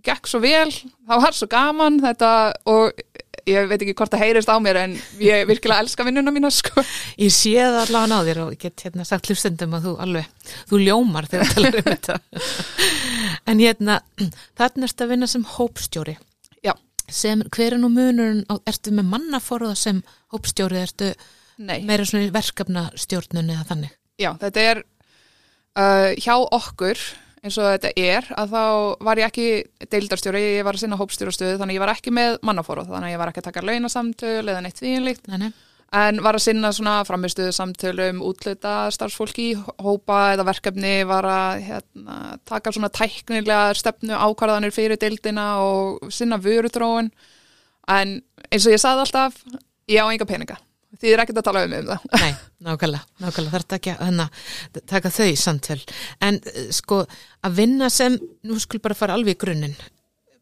gekk 0.06 0.28
svo 0.30 0.42
vel, 0.44 0.70
það 1.08 1.24
var 1.24 1.36
svo 1.36 1.48
gaman 1.50 2.02
þetta 2.04 2.32
og 2.70 3.05
ég 3.50 3.68
veit 3.70 3.82
ekki 3.82 3.94
hvort 3.98 4.14
það 4.14 4.24
heyrist 4.24 4.50
á 4.50 4.58
mér 4.62 4.80
en 4.82 4.96
ég 5.22 5.46
virkilega 5.50 5.84
elska 5.86 6.06
vinnuna 6.08 6.34
mína 6.34 6.50
sko. 6.54 6.84
Ég 7.22 7.34
sé 7.34 7.54
það 7.60 7.80
allavega 7.84 8.18
á 8.18 8.26
þér 8.28 8.40
og 8.44 8.54
ég 8.56 8.62
get 8.66 8.86
hérna 8.88 9.06
sagt 9.08 9.30
hlustendum 9.30 9.76
að 9.78 9.90
þú 9.90 9.94
alveg, 10.06 10.30
þú 10.72 10.80
ljómar 10.82 11.30
þegar 11.30 11.52
það 11.52 11.60
talar 11.60 11.80
um 11.82 11.90
þetta. 11.92 12.20
En 13.46 13.60
hérna, 13.62 14.00
þarna 14.58 14.88
ertu 14.88 15.06
að 15.06 15.12
vinna 15.12 15.28
sem 15.30 15.44
hópstjóri. 15.46 16.16
Já. 16.66 16.72
Sem, 17.14 17.44
hver 17.54 17.76
er 17.76 17.82
nú 17.82 17.92
munurinn, 17.94 18.42
ertu 18.66 18.94
með 18.96 19.12
mannaforða 19.12 19.76
sem 19.78 20.00
hópstjóri, 20.34 20.80
ertu 20.82 21.12
Nei. 21.62 21.84
meira 21.86 22.08
svona 22.08 22.32
verkefnastjórnun 22.34 23.52
eða 23.54 23.68
þannig? 23.70 23.94
Já, 24.18 24.32
þetta 24.42 24.64
er 24.72 24.82
uh, 24.82 26.10
hjá 26.18 26.34
okkur 26.42 27.04
eins 27.46 27.60
og 27.62 27.70
þetta 27.76 27.92
er 28.00 28.28
að 28.34 28.56
þá 28.56 28.64
var 29.06 29.22
ég 29.22 29.30
ekki 29.30 29.88
deildarstjóri, 29.92 30.42
ég 30.58 30.66
var 30.66 30.78
að 30.78 30.86
sinna 30.86 30.98
hópstjórastöðu 31.00 31.60
þannig 31.62 31.78
ég 31.78 31.84
var 31.84 31.94
ekki 31.94 32.14
með 32.16 32.40
mannafóruð 32.46 32.92
þannig 32.94 33.14
ég 33.14 33.22
var 33.22 33.32
ekki 33.32 33.44
að 33.44 33.48
taka 33.52 33.64
launasamtöl 33.70 34.44
eða 34.44 34.64
neitt 34.66 34.82
þínlíkt 34.82 35.30
Nei, 35.30 35.38
nei. 35.44 35.50
en 36.02 36.22
var 36.26 36.40
að 36.40 36.46
sinna 36.48 36.72
svona 36.76 36.96
framistuðu 37.08 37.54
samtölum 37.56 38.24
útluta 38.26 38.76
starfsfólki 38.96 39.48
í 39.52 39.56
hópa 39.86 40.20
eða 40.34 40.48
verkefni 40.50 40.96
var 41.10 41.30
að 41.30 41.64
hérna, 41.70 42.20
taka 42.50 42.74
svona 42.74 42.92
tæknilega 42.94 43.76
stefnu 43.78 44.18
ákvarðanir 44.18 44.74
fyrir 44.76 45.00
deildina 45.02 45.50
og 45.66 46.10
sinna 46.14 46.42
vörutróun 46.42 47.12
en 47.94 48.20
eins 48.50 48.66
og 48.66 48.74
ég 48.74 48.82
saði 48.82 49.06
alltaf 49.06 49.38
ég 49.92 50.02
á 50.02 50.10
enga 50.10 50.26
peninga 50.26 50.58
því 50.96 51.06
þið 51.06 51.14
er 51.14 51.24
ekkert 51.24 51.42
að 51.42 51.48
tala 51.50 51.66
um 51.66 51.76
um 51.80 51.90
það. 51.92 52.08
Nei, 52.22 52.32
nákvæmlega, 52.68 53.04
nákvæmlega. 53.24 53.54
Þarf 53.56 53.66
þetta 53.68 53.80
ekki 53.80 53.94
að 53.96 54.06
hana, 54.06 54.30
taka 54.94 55.14
þau 55.18 55.28
í 55.28 55.36
samtöl. 55.40 55.82
En 56.26 56.40
eh, 56.54 56.72
sko 56.76 57.02
að 57.46 57.60
vinna 57.60 57.92
sem 57.94 58.18
nú 58.48 58.58
skul 58.64 58.82
bara 58.84 58.98
fara 58.98 59.18
alveg 59.18 59.38
í 59.38 59.42
grunninn. 59.46 59.78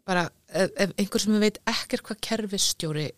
Bara 0.08 0.28
ef, 0.54 0.72
ef 0.78 0.96
einhver 1.00 1.24
sem 1.24 1.42
veit 1.42 1.60
ekkert 1.70 2.06
hvað 2.08 2.24
kerfistjóri 2.28 3.10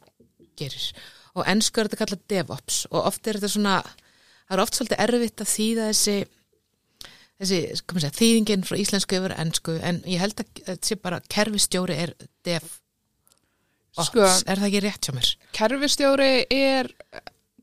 gerir 0.56 0.90
og 1.36 1.44
ennsku 1.52 1.82
er 1.82 1.90
þetta 1.90 2.02
kallað 2.02 2.26
DevOps 2.32 2.86
og 2.92 3.02
oft 3.10 3.28
er 3.28 3.40
þetta 3.40 3.52
svona 3.52 3.76
það 3.84 4.56
er 4.56 4.64
oft 4.64 4.78
svolítið 4.78 5.04
erfitt 5.06 5.44
að 5.44 5.52
þýða 5.52 5.90
þessi 5.90 6.16
þessi, 7.36 7.60
kom 7.84 8.00
að 8.00 8.06
segja, 8.06 8.18
þýðingin 8.22 8.66
frá 8.68 8.80
íslensku 8.80 9.20
yfir 9.20 9.36
ennsku 9.44 9.78
en 9.84 10.02
ég 10.08 10.24
held 10.24 10.40
að 10.40 10.62
þetta 10.62 10.90
sé 10.92 11.00
bara 11.02 11.22
kerfistjóri 11.36 12.00
er 12.06 12.16
DevOps, 12.48 12.80
Sko- 13.96 14.26
er 14.52 14.60
það 14.60 14.68
ekki 14.70 14.84
rétt 14.84 15.08
hjá 15.08 15.14
mér? 15.16 15.30
kerfistjóri 15.56 16.32
er 16.52 16.92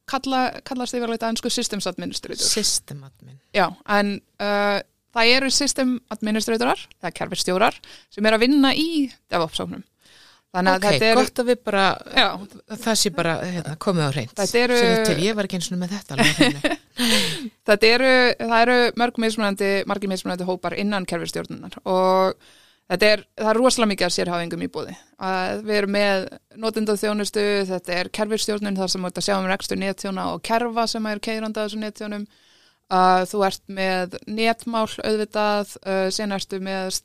kalla, 0.08 0.40
kallast 0.66 0.96
yfirleitt 0.96 1.22
að 1.22 1.34
ennsku 1.34 1.50
systems 1.52 1.86
administrator. 1.90 2.42
System 2.44 3.04
admin. 3.06 3.38
Já, 3.54 3.66
en 3.98 4.16
uh, 4.40 4.80
það 5.14 5.30
eru 5.36 5.50
system 5.52 5.96
administratorar, 6.12 6.80
það 7.00 7.10
er 7.10 7.16
kerfistjórar 7.20 7.80
sem 8.12 8.26
er 8.26 8.36
að 8.36 8.44
vinna 8.46 8.72
í 8.74 8.88
DevOps-sóknum 9.32 9.84
þannig 10.52 10.72
að 10.72 10.76
Ok, 10.76 10.86
þetta 10.92 11.06
eru 11.08 11.20
gott 11.22 11.40
að 11.40 11.46
við 11.48 11.60
bara 11.64 11.84
já, 12.12 12.26
það 12.84 12.96
sé 13.00 13.12
bara 13.16 13.34
hérna, 13.40 13.76
komið 13.80 14.04
á 14.04 14.10
reynd 14.12 14.34
Þetta 14.36 14.58
eru- 14.66 14.80
til, 15.08 15.14
ég 15.24 15.36
var 15.38 15.48
ekki 15.48 15.56
eins 15.56 15.70
og 15.72 15.78
með 15.80 15.94
þetta 15.96 16.18
þetta 17.70 17.88
eru, 17.88 18.10
það 18.42 18.58
eru 18.66 18.76
mörg 19.00 19.20
mismunandi, 19.24 20.44
hópar 20.50 20.76
innan 20.76 21.06
kerfistjórnunar 21.08 21.78
og 21.88 22.36
er, 22.90 23.22
það 23.38 23.50
er 23.50 23.58
rosalega 23.58 23.90
mikið 23.92 24.06
af 24.06 24.14
sérhafingum 24.16 24.64
í 24.64 24.70
búði. 24.72 24.94
Að 25.22 25.62
Við 25.68 25.76
erum 25.78 25.94
með 25.96 26.26
notendað 26.60 27.00
þjónustu, 27.02 27.44
þetta 27.70 27.94
er 27.98 28.10
kerfistjórnun 28.18 28.76
þar 28.76 28.92
sem 28.92 29.04
þú 29.04 29.10
ert 29.10 29.20
að 29.20 29.26
sjá 29.28 29.34
um 29.38 29.48
rekstur 29.50 29.80
netþjóna 29.80 30.26
og 30.34 30.42
kerfa 30.48 30.86
sem 30.90 31.06
er 31.08 31.22
keiranda 31.22 31.66
þessum 31.66 31.86
netþjónum. 31.86 32.26
Uh, 32.92 33.22
þú 33.30 33.46
ert 33.46 33.62
með 33.72 34.18
netmál 34.28 34.84
auðvitað, 35.00 35.76
uh, 35.86 36.08
sen 36.12 36.34
ertu 36.36 36.58
með 36.60 36.98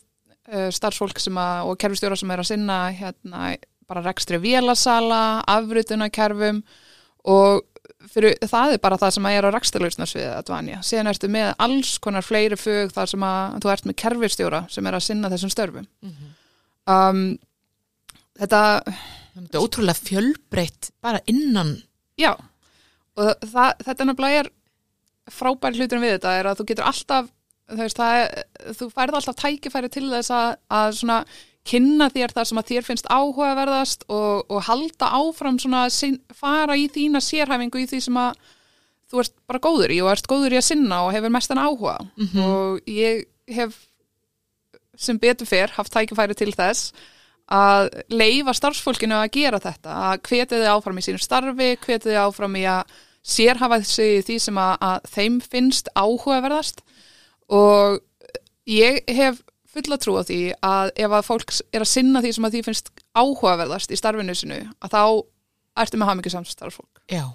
uh, 0.52 0.68
starfsfólk 0.76 1.22
að, 1.22 1.70
og 1.70 1.80
kerfistjóra 1.80 2.18
sem 2.20 2.34
er 2.34 2.44
að 2.44 2.50
sinna 2.50 2.80
hérna, 2.92 3.54
bara 3.88 4.04
rekstri 4.04 4.42
vélasala, 4.44 5.42
afritunar 5.48 6.12
kerfum 6.12 6.60
og 7.24 7.63
fyrir, 8.12 8.36
það 8.47 8.73
er 8.76 8.82
bara 8.84 8.97
það 9.02 9.13
sem 9.17 9.28
að 9.30 9.38
er 9.38 9.47
á 9.47 9.50
rækstalauðsnarsviðið 9.56 10.34
að 10.36 10.45
dvanja. 10.50 10.80
Síðan 10.88 11.12
ertu 11.12 11.30
með 11.34 11.52
alls 11.67 11.93
konar 12.04 12.26
fleiri 12.26 12.58
fög 12.60 12.91
þar 12.95 13.12
sem 13.13 13.26
að 13.28 13.58
þú 13.63 13.71
ert 13.73 13.88
með 13.89 13.97
kerfistjóra 14.04 14.62
sem 14.73 14.89
er 14.89 14.97
að 14.97 15.06
sinna 15.08 15.32
þessum 15.34 15.54
störfum. 15.54 15.88
um, 16.88 17.23
þetta, 18.39 18.62
Þetta 19.38 19.58
er 19.60 19.63
ótrúlega 19.67 20.02
fjölbreytt 20.02 20.88
bara 21.06 21.19
innan 21.30 21.76
já, 22.17 22.32
og 23.17 23.28
það, 23.45 23.84
þetta 23.86 24.06
nefnilega 24.10 24.39
er 24.41 24.47
frábær 25.30 25.76
hluturinn 25.78 26.02
við 26.08 26.15
þetta 26.15 26.32
er 26.39 26.50
að 26.50 26.58
þú 26.62 26.65
getur 26.71 26.88
alltaf, 26.89 27.28
þú 27.69 27.78
veist, 27.84 28.00
það 28.02 28.78
þú 28.80 28.88
færð 28.95 29.17
alltaf 29.19 29.38
tækifæri 29.43 29.91
til 29.93 30.08
þess 30.10 30.34
að, 30.34 30.50
að 30.80 30.97
svona 30.97 31.19
kynna 31.67 32.08
þér 32.13 32.34
það 32.36 32.49
sem 32.49 32.62
að 32.62 32.69
þér 32.71 32.86
finnst 32.88 33.10
áhugaverðast 33.12 34.06
og, 34.08 34.45
og 34.49 34.63
halda 34.67 35.10
áfram 35.19 35.60
svona 35.62 35.88
sin, 35.93 36.19
fara 36.34 36.77
í 36.80 36.88
þína 36.93 37.21
sérhæfingu 37.23 37.84
í 37.84 37.89
því 37.89 37.99
sem 38.08 38.21
að 38.21 38.39
þú 39.12 39.21
ert 39.23 39.36
bara 39.47 39.63
góður 39.63 39.93
í 39.95 39.99
og 40.03 40.12
ert 40.12 40.27
góður 40.27 40.56
í 40.56 40.60
að 40.60 40.67
sinna 40.67 41.03
og 41.06 41.13
hefur 41.15 41.34
mestan 41.34 41.62
áhuga. 41.62 41.97
Og 42.43 42.89
ég 42.91 43.27
hef 43.47 43.77
sem 44.97 45.19
betur 45.21 45.47
fyrr 45.47 45.75
haft 45.77 45.93
tækifæri 45.93 46.36
til 46.36 46.51
þess 46.58 46.91
að 47.47 47.89
leifa 48.12 48.51
starfsfólkinu 48.58 49.15
að 49.15 49.30
gera 49.38 49.60
þetta, 49.63 49.93
að 50.12 50.23
hvetja 50.27 50.58
þið 50.58 50.71
áfram 50.73 50.97
í 50.99 51.03
sínu 51.06 51.21
starfi, 51.23 51.69
hvetja 51.80 52.10
þið 52.10 52.17
áfram 52.25 52.58
í 52.60 52.63
að 52.67 52.97
sérhafa 53.27 53.80
í 53.80 54.21
því 54.27 54.38
sem 54.43 54.58
að, 54.60 54.73
að 54.89 55.08
þeim 55.13 55.38
finnst 55.43 55.91
áhugaverðast. 55.95 56.84
Og 57.47 58.01
ég 58.67 58.99
hef 59.08 59.39
fulla 59.78 59.98
trú 60.02 60.18
á 60.18 60.24
því 60.28 60.40
að 60.66 60.92
ef 61.06 61.16
að 61.20 61.26
fólk 61.28 61.54
er 61.74 61.86
að 61.86 61.92
sinna 61.92 62.22
því 62.26 62.34
sem 62.38 62.48
að 62.48 62.58
því 62.58 62.62
finnst 62.68 62.92
áhugaverðast 63.18 63.94
í 63.94 64.00
starfinu 64.00 64.36
sinu, 64.38 64.60
að 64.84 64.94
þá 64.96 65.02
ertu 65.84 66.02
með 66.02 66.12
hafmyggi 66.12 66.34
samstarfsfólk. 66.34 67.02
Já, 67.13 67.26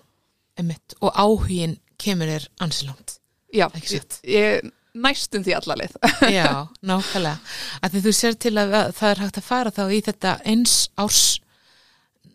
emitt 0.61 0.97
og 1.01 1.13
áhugin 1.15 1.79
kemur 2.03 2.31
er 2.31 2.47
ansilangt 2.65 3.19
Já, 3.53 3.69
satt. 3.85 4.19
ég, 4.27 4.65
næstum 4.97 5.45
því 5.45 5.55
allalið. 5.59 5.95
Já, 6.39 6.67
nákvæmlega. 6.83 7.39
Að 7.85 7.95
því 7.95 8.03
þú 8.07 8.13
sér 8.17 8.39
til 8.41 8.55
að 8.61 8.75
það 8.97 9.09
er 9.11 9.23
hægt 9.27 9.41
að 9.41 9.49
fara 9.49 9.73
þá 9.77 9.83
í 9.93 10.01
þetta 10.09 10.35
eins 10.49 10.77
árs 11.01 11.23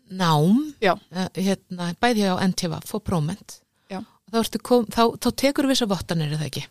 nám, 0.08 0.62
Já. 0.80 0.94
eh, 1.12 1.28
hérna, 1.36 1.90
bæði 2.00 2.28
á 2.32 2.40
NTV, 2.48 2.78
fór 2.88 3.02
próment. 3.04 3.58
Já. 3.92 4.00
Þá, 4.32 4.38
kom, 4.64 4.86
þá, 4.88 5.02
þá 5.20 5.28
tekur 5.42 5.68
við 5.68 5.76
þess 5.76 5.86
að 5.88 5.92
vottanir, 5.92 6.32
er 6.32 6.40
það 6.40 6.48
ekki? 6.48 6.64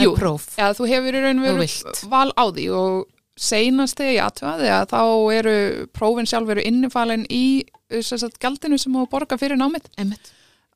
Jú. 0.00 0.12
Já, 0.58 0.72
þú 0.76 0.88
hefur 0.88 1.14
í 1.18 1.22
raun 1.24 1.38
og 1.42 1.44
vilt. 1.60 2.04
val 2.10 2.30
á 2.32 2.44
því 2.48 2.68
og 2.76 3.08
seinast 3.42 3.96
þegar 3.98 4.12
ég 4.12 4.24
atvaði 4.26 4.70
að 4.72 4.86
þá 4.92 5.00
eru 5.38 5.56
prófin 5.96 6.28
sjálf 6.28 6.50
eru 6.52 6.62
innifalin 6.68 7.26
í 7.32 7.64
þess 7.92 8.24
að 8.26 8.38
gjaldinu 8.40 8.78
sem 8.78 8.92
þú 8.92 9.06
borga 9.12 9.38
fyrir 9.40 9.56
námið. 9.60 9.88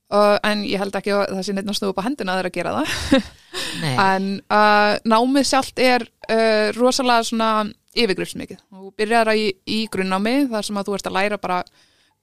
Uh, 0.07 0.37
en 0.46 0.62
ég 0.62 0.79
held 0.79 0.94
ekki 0.94 1.11
að 1.11 1.33
það 1.35 1.42
sé 1.48 1.52
neitt 1.57 1.70
snúða 1.74 1.90
upp 1.90 1.98
á 1.98 2.07
hendina 2.07 2.33
að 2.33 2.38
þeirra 2.38 2.52
að 2.52 2.59
gera 2.61 2.74
það. 2.76 3.33
En 3.98 4.26
uh, 4.52 4.94
námið 5.09 5.46
sjálft 5.48 5.81
er 5.83 6.05
uh, 6.31 6.68
rosalega 6.76 7.24
svona 7.26 7.50
yfirgrifsmikið. 7.96 8.61
Þú 8.70 8.92
byrjar 9.00 9.31
í, 9.35 9.48
í 9.66 9.79
grunnnámi 9.90 10.46
þar 10.52 10.66
sem 10.68 10.76
að 10.79 10.88
þú 10.90 10.96
ert 10.98 11.09
að 11.11 11.16
læra 11.16 11.38
bara 11.40 11.59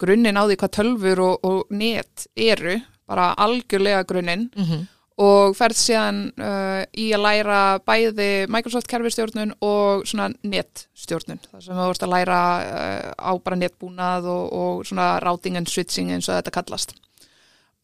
grunninn 0.02 0.38
á 0.40 0.44
því 0.46 0.58
hvað 0.62 0.74
tölfur 0.78 1.22
og, 1.26 1.48
og 1.50 1.74
net 1.74 2.28
eru, 2.38 2.78
bara 3.10 3.34
algjörlega 3.38 4.06
grunninn 4.10 4.50
Mm 4.56 4.88
og 5.22 5.54
ferð 5.58 5.78
síðan 5.78 6.22
uh, 6.42 6.82
í 6.98 7.12
að 7.14 7.26
læra 7.28 7.60
bæði 7.86 8.30
Microsoft 8.52 8.90
kerfistjórnun 8.90 9.54
og 9.62 10.08
svona 10.10 10.32
netstjórnun 10.42 11.42
þar 11.52 11.66
sem 11.66 11.78
þú 11.78 11.90
ert 11.92 12.06
að 12.08 12.14
læra 12.16 12.40
uh, 12.64 13.12
á 13.22 13.32
bara 13.38 13.60
netbúnað 13.62 14.30
og, 14.34 14.46
og 14.50 14.86
svona 14.90 15.16
routing 15.22 15.60
and 15.60 15.70
switching 15.70 16.10
eins 16.14 16.30
og 16.30 16.40
þetta 16.40 16.56
kallast 16.58 16.96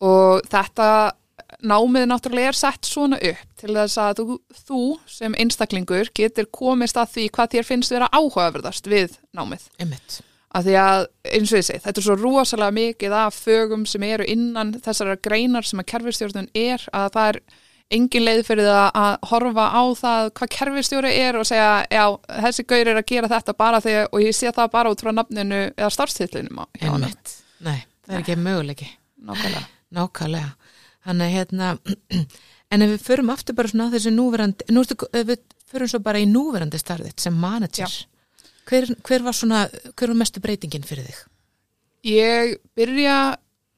og 0.01 0.41
þetta 0.49 0.89
námið 1.65 2.07
náttúrulega 2.09 2.53
er 2.53 2.57
sett 2.57 2.87
svona 2.87 3.19
upp 3.21 3.59
til 3.59 3.75
þess 3.75 3.99
að 4.01 4.21
þú, 4.21 4.39
þú 4.65 4.81
sem 5.09 5.37
einstaklingur 5.43 6.11
getur 6.15 6.49
komist 6.53 6.97
að 6.99 7.13
því 7.15 7.27
hvað 7.35 7.53
þér 7.55 7.69
finnst 7.69 7.93
vera 7.93 8.09
áhugaverðast 8.13 8.89
við 8.89 9.19
námið 9.35 9.69
Einmitt. 9.77 10.19
Af 10.49 10.65
því 10.65 10.75
að 10.81 11.05
eins 11.29 11.51
og 11.53 11.59
ég 11.59 11.65
segi, 11.67 11.81
þetta 11.83 12.01
er 12.01 12.05
svo 12.07 12.17
rosalega 12.17 12.75
mikið 12.75 13.15
af 13.21 13.37
fögum 13.37 13.85
sem 13.89 14.05
eru 14.07 14.25
innan 14.25 14.73
þessara 14.81 15.17
greinar 15.21 15.67
sem 15.67 15.81
að 15.81 15.89
kerfistjórnun 15.93 16.49
er 16.57 16.85
að 16.89 17.11
það 17.15 17.31
er 17.33 17.41
engin 17.93 18.25
leið 18.25 18.43
fyrir 18.45 18.69
það 18.69 18.99
að 19.01 19.29
horfa 19.31 19.65
á 19.73 19.83
það 19.97 20.31
hvað 20.37 20.51
kerfistjóri 20.55 21.13
er 21.23 21.37
og 21.39 21.47
segja 21.49 21.69
já, 21.89 22.03
þessi 22.45 22.65
gaur 22.69 22.91
er 22.91 22.99
að 23.01 23.07
gera 23.09 23.31
þetta 23.31 23.55
bara 23.57 23.81
þegar 23.85 24.11
og 24.13 24.25
ég 24.25 24.37
sé 24.37 24.51
það 24.53 24.71
bara 24.75 24.93
út 24.93 25.01
frá 25.03 25.11
nafninu 25.15 25.61
eða. 26.85 27.07
Einmitt. 27.07 27.35
Nei, 27.65 27.79
það 28.05 28.15
er 28.15 28.21
ekki 28.23 28.37
möguleiki. 28.45 28.89
Nákvæmlega. 29.25 29.65
Nákvæmlega. 29.97 30.51
Þannig 31.09 31.33
hérna, 31.33 31.71
en 32.73 32.85
ef 32.85 32.93
við 32.93 33.07
förum 33.07 33.33
aftur 33.33 33.57
bara 33.57 33.71
svona 33.71 33.89
þessu 33.95 34.13
núverandi, 34.13 34.69
nú 34.75 34.85
við 35.15 35.35
förum 35.69 35.89
svo 35.89 36.01
bara 36.05 36.21
í 36.21 36.29
núverandi 36.29 36.81
starðið 36.81 37.17
sem 37.25 37.41
manager, 37.41 37.89
hver, 38.69 38.89
hver 39.05 39.25
var 39.25 39.35
svona, 39.35 39.65
hver 39.93 40.13
var 40.13 40.19
mestu 40.21 40.41
breytingin 40.43 40.85
fyrir 40.87 41.09
þig? 41.09 41.21
Ég 42.09 42.57
byrja 42.77 43.19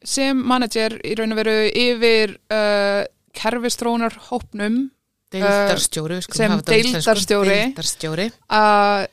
sem 0.06 0.38
manager 0.38 0.98
í 1.06 1.14
raun 1.18 1.34
og 1.34 1.42
veru 1.42 1.58
yfir 1.68 2.36
uh, 2.54 3.04
kerfistrónar 3.38 4.18
hópnum 4.30 4.84
Deildarstjóri, 5.32 6.18
skulum 6.26 6.38
sem 6.38 6.64
deildarstjóri. 6.68 7.52
Deildarstjóri. 7.56 8.26
að 8.52 9.06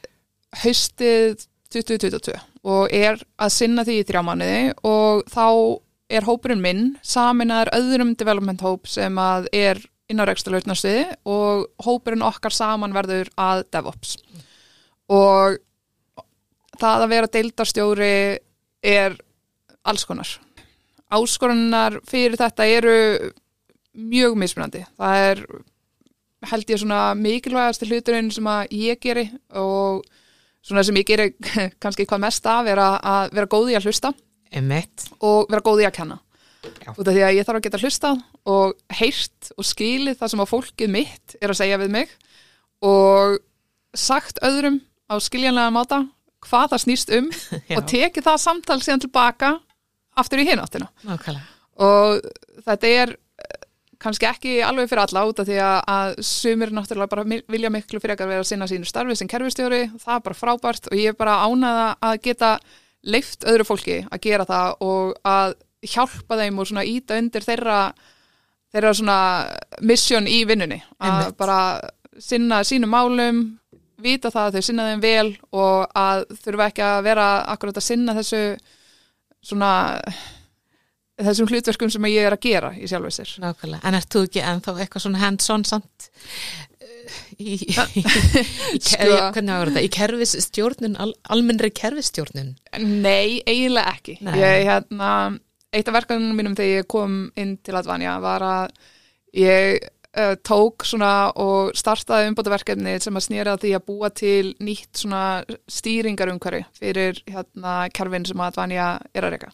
haustið 0.64 1.44
2022 1.70 2.34
og 2.68 2.94
er 2.94 3.20
að 3.38 3.52
sinna 3.54 3.84
því 3.86 4.00
í 4.00 4.06
þrjá 4.08 4.22
mánuði 4.26 4.62
og 4.88 5.22
þá 5.30 5.46
er 6.18 6.26
hópurinn 6.26 6.64
minn 6.64 6.82
saminaður 7.06 7.70
öðrum 7.76 8.14
development 8.18 8.64
hóp 8.64 8.88
sem 8.90 9.20
að 9.20 9.46
er 9.54 9.80
inn 10.08 10.24
á 10.24 10.24
reksturlautnarsviði 10.26 11.04
og 11.28 11.68
hópurinn 11.84 12.24
okkar 12.24 12.56
saman 12.56 12.96
verður 12.96 13.30
að 13.38 13.66
DevOps 13.76 14.16
og 15.12 15.60
það 16.80 17.04
að 17.04 17.14
vera 17.14 17.32
deildarstjóri 17.36 18.12
er 18.84 19.16
alls 19.88 20.04
konar 20.08 20.30
áskorunar 21.08 21.98
fyrir 22.08 22.36
þetta 22.38 22.66
eru 22.68 22.94
mjög 23.98 24.36
mismunandi 24.38 24.84
það 24.98 25.24
er 25.30 25.42
held 26.52 26.70
ég 26.70 26.80
svona 26.80 27.00
mikilvægasti 27.18 27.88
hluturinn 27.88 28.30
sem 28.34 28.46
að 28.46 28.74
ég 28.76 29.00
geri 29.02 29.26
og 29.58 30.04
svona 30.62 30.84
sem 30.86 30.98
ég 31.00 31.08
geri 31.08 31.32
kannski 31.82 32.06
hvað 32.06 32.24
mest 32.28 32.46
af 32.46 32.68
er 32.70 32.80
að, 32.82 32.96
að 33.02 33.36
vera 33.38 33.50
góð 33.56 33.72
í 33.72 33.78
að 33.78 33.88
hlusta 33.88 34.12
Emmett. 34.48 35.08
og 35.20 35.48
vera 35.50 35.64
góð 35.64 35.84
í 35.84 35.88
að 35.88 35.96
kenna 35.98 36.20
Já. 36.82 36.92
út 36.92 37.06
af 37.06 37.14
því 37.14 37.24
að 37.24 37.34
ég 37.36 37.46
þarf 37.46 37.60
að 37.60 37.66
geta 37.66 37.80
hlusta 37.82 38.12
og 38.50 38.96
heyrt 39.00 39.50
og 39.56 39.66
skilið 39.66 40.18
það 40.20 40.32
sem 40.32 40.42
að 40.44 40.52
fólkið 40.52 40.92
mitt 40.92 41.36
er 41.40 41.52
að 41.52 41.60
segja 41.60 41.80
við 41.80 41.92
mig 41.94 42.14
og 42.84 43.38
sagt 43.96 44.40
öðrum 44.44 44.80
á 45.08 45.14
skiljanlega 45.22 45.74
máta 45.74 46.00
hvað 46.46 46.74
það 46.74 46.84
snýst 46.84 47.14
um 47.18 47.30
og 47.78 47.86
tekið 47.90 48.26
það 48.28 48.42
samtal 48.44 48.80
síðan 48.82 49.04
tilbaka 49.06 49.54
aftur 50.18 50.42
í 50.42 50.48
hináttina 50.48 50.90
og 51.78 52.20
þetta 52.66 52.92
er 53.02 53.14
eh, 53.14 53.60
kannski 54.02 54.28
ekki 54.30 54.58
alveg 54.66 54.90
fyrir 54.90 55.04
alla 55.04 55.24
út 55.30 55.42
af 55.42 55.48
því 55.48 55.60
að, 55.62 55.78
að 55.94 56.18
sumir 56.26 56.74
náttúrulega 56.74 57.14
bara 57.14 57.40
vilja 57.54 57.72
miklu 57.74 58.02
fyrir 58.02 58.18
að 58.18 58.34
vera 58.34 58.44
að 58.44 58.50
sinna 58.50 58.68
sínu 58.70 58.88
starfi 58.88 59.16
sem 59.18 59.30
kerfistjóri, 59.30 59.86
það 60.02 60.18
er 60.18 60.26
bara 60.26 60.40
frábært 60.42 60.90
og 60.90 60.98
ég 60.98 61.14
er 61.14 61.18
bara 61.18 61.40
ánaða 61.46 61.88
að 62.10 62.20
geta 62.28 62.52
leift 63.08 63.46
öðru 63.46 63.66
fólki 63.66 64.02
að 64.10 64.22
gera 64.26 64.46
það 64.48 64.84
og 64.84 65.18
að 65.26 65.58
hjálpa 65.86 66.38
þeim 66.40 66.58
og 66.58 66.66
svona 66.66 66.86
íta 66.86 67.18
undir 67.18 67.44
þeirra 67.46 67.80
þeirra 68.72 68.94
svona 68.94 69.18
mission 69.80 70.26
í 70.28 70.42
vinnunni. 70.48 70.80
Að 71.00 71.32
bara 71.38 71.60
sinna 72.20 72.60
sínum 72.66 72.92
málum 72.92 73.42
vita 74.02 74.30
það 74.34 74.48
að 74.48 74.56
þau 74.58 74.66
sinna 74.68 74.88
þeim 74.90 75.04
vel 75.04 75.28
og 75.58 75.86
að 75.98 76.24
þurfa 76.42 76.68
ekki 76.70 76.84
að 76.86 76.98
vera 77.08 77.28
akkurat 77.54 77.80
að 77.80 77.86
sinna 77.88 78.14
þessu 78.18 78.42
svona 79.48 79.72
þessum 81.18 81.48
hlutverkum 81.50 81.90
sem 81.90 82.06
ég 82.12 82.28
er 82.28 82.36
að 82.36 82.44
gera 82.46 82.70
í 82.78 82.86
sjálfur 82.90 83.14
sér. 83.14 83.32
Nákvæmlega. 83.42 83.82
En 83.88 83.96
ert 83.98 84.10
þú 84.14 84.22
ekki 84.28 84.42
ennþá 84.44 84.74
eitthvað 84.84 85.04
svona 85.04 85.22
hands-on 85.22 85.64
samt 85.66 86.08
eh, 86.78 87.18
í, 87.42 87.56
í, 87.56 88.04
í, 88.76 88.82
Sko- 88.84 89.08
hvernig 89.34 89.50
var 89.50 89.72
þetta, 89.72 89.82
í 89.82 89.90
kerfisstjórnun, 89.98 90.96
al, 91.02 91.10
almennri 91.34 91.72
kerfisstjórnun? 91.74 92.54
Nei, 92.78 93.40
eiginlega 93.50 93.96
ekki. 93.96 94.18
Nei. 94.26 94.36
Ég, 94.38 94.62
hérna, 94.68 95.10
eitt 95.74 95.90
af 95.90 95.98
verkanum 95.98 96.38
mínum 96.38 96.54
þegar 96.58 96.84
ég 96.84 96.90
kom 96.94 97.18
inn 97.38 97.56
til 97.66 97.78
Advanja 97.80 98.14
var 98.22 98.46
að 98.46 98.78
ég 99.38 99.82
uh, 100.16 100.34
tók 100.46 100.86
svona 100.88 101.30
og 101.38 101.72
startaði 101.78 102.30
umbótaverkefni 102.32 102.96
sem 103.02 103.18
að 103.18 103.26
snýra 103.26 103.56
því 103.60 103.72
að 103.76 103.86
búa 103.90 104.10
til 104.14 104.52
nýtt 104.64 105.02
svona 105.02 105.24
stýringarumhverfi 105.70 106.64
fyrir 106.78 107.20
hérna 107.28 107.80
kerfin 107.94 108.26
sem 108.28 108.40
að 108.40 108.52
Advanja 108.52 108.88
er 109.12 109.26
að 109.26 109.36
reyka. 109.36 109.52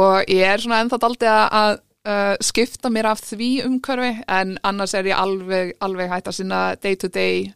Og 0.00 0.30
ég 0.30 0.46
er 0.46 0.62
svona 0.62 0.82
ennþá 0.84 1.00
daldi 1.02 1.30
að, 1.30 1.80
uh, 2.06 2.36
skipta 2.44 2.92
mér 2.92 3.10
af 3.14 3.24
því 3.24 3.50
umhverfi 3.66 4.12
en 4.28 4.56
annars 4.66 4.94
er 4.94 5.10
ég 5.10 5.18
alveg, 5.18 5.74
alveg 5.80 6.12
hægt 6.12 6.30
að 6.30 6.38
sinna 6.38 6.62
day 6.76 6.96
to 6.96 7.08
day 7.08 7.50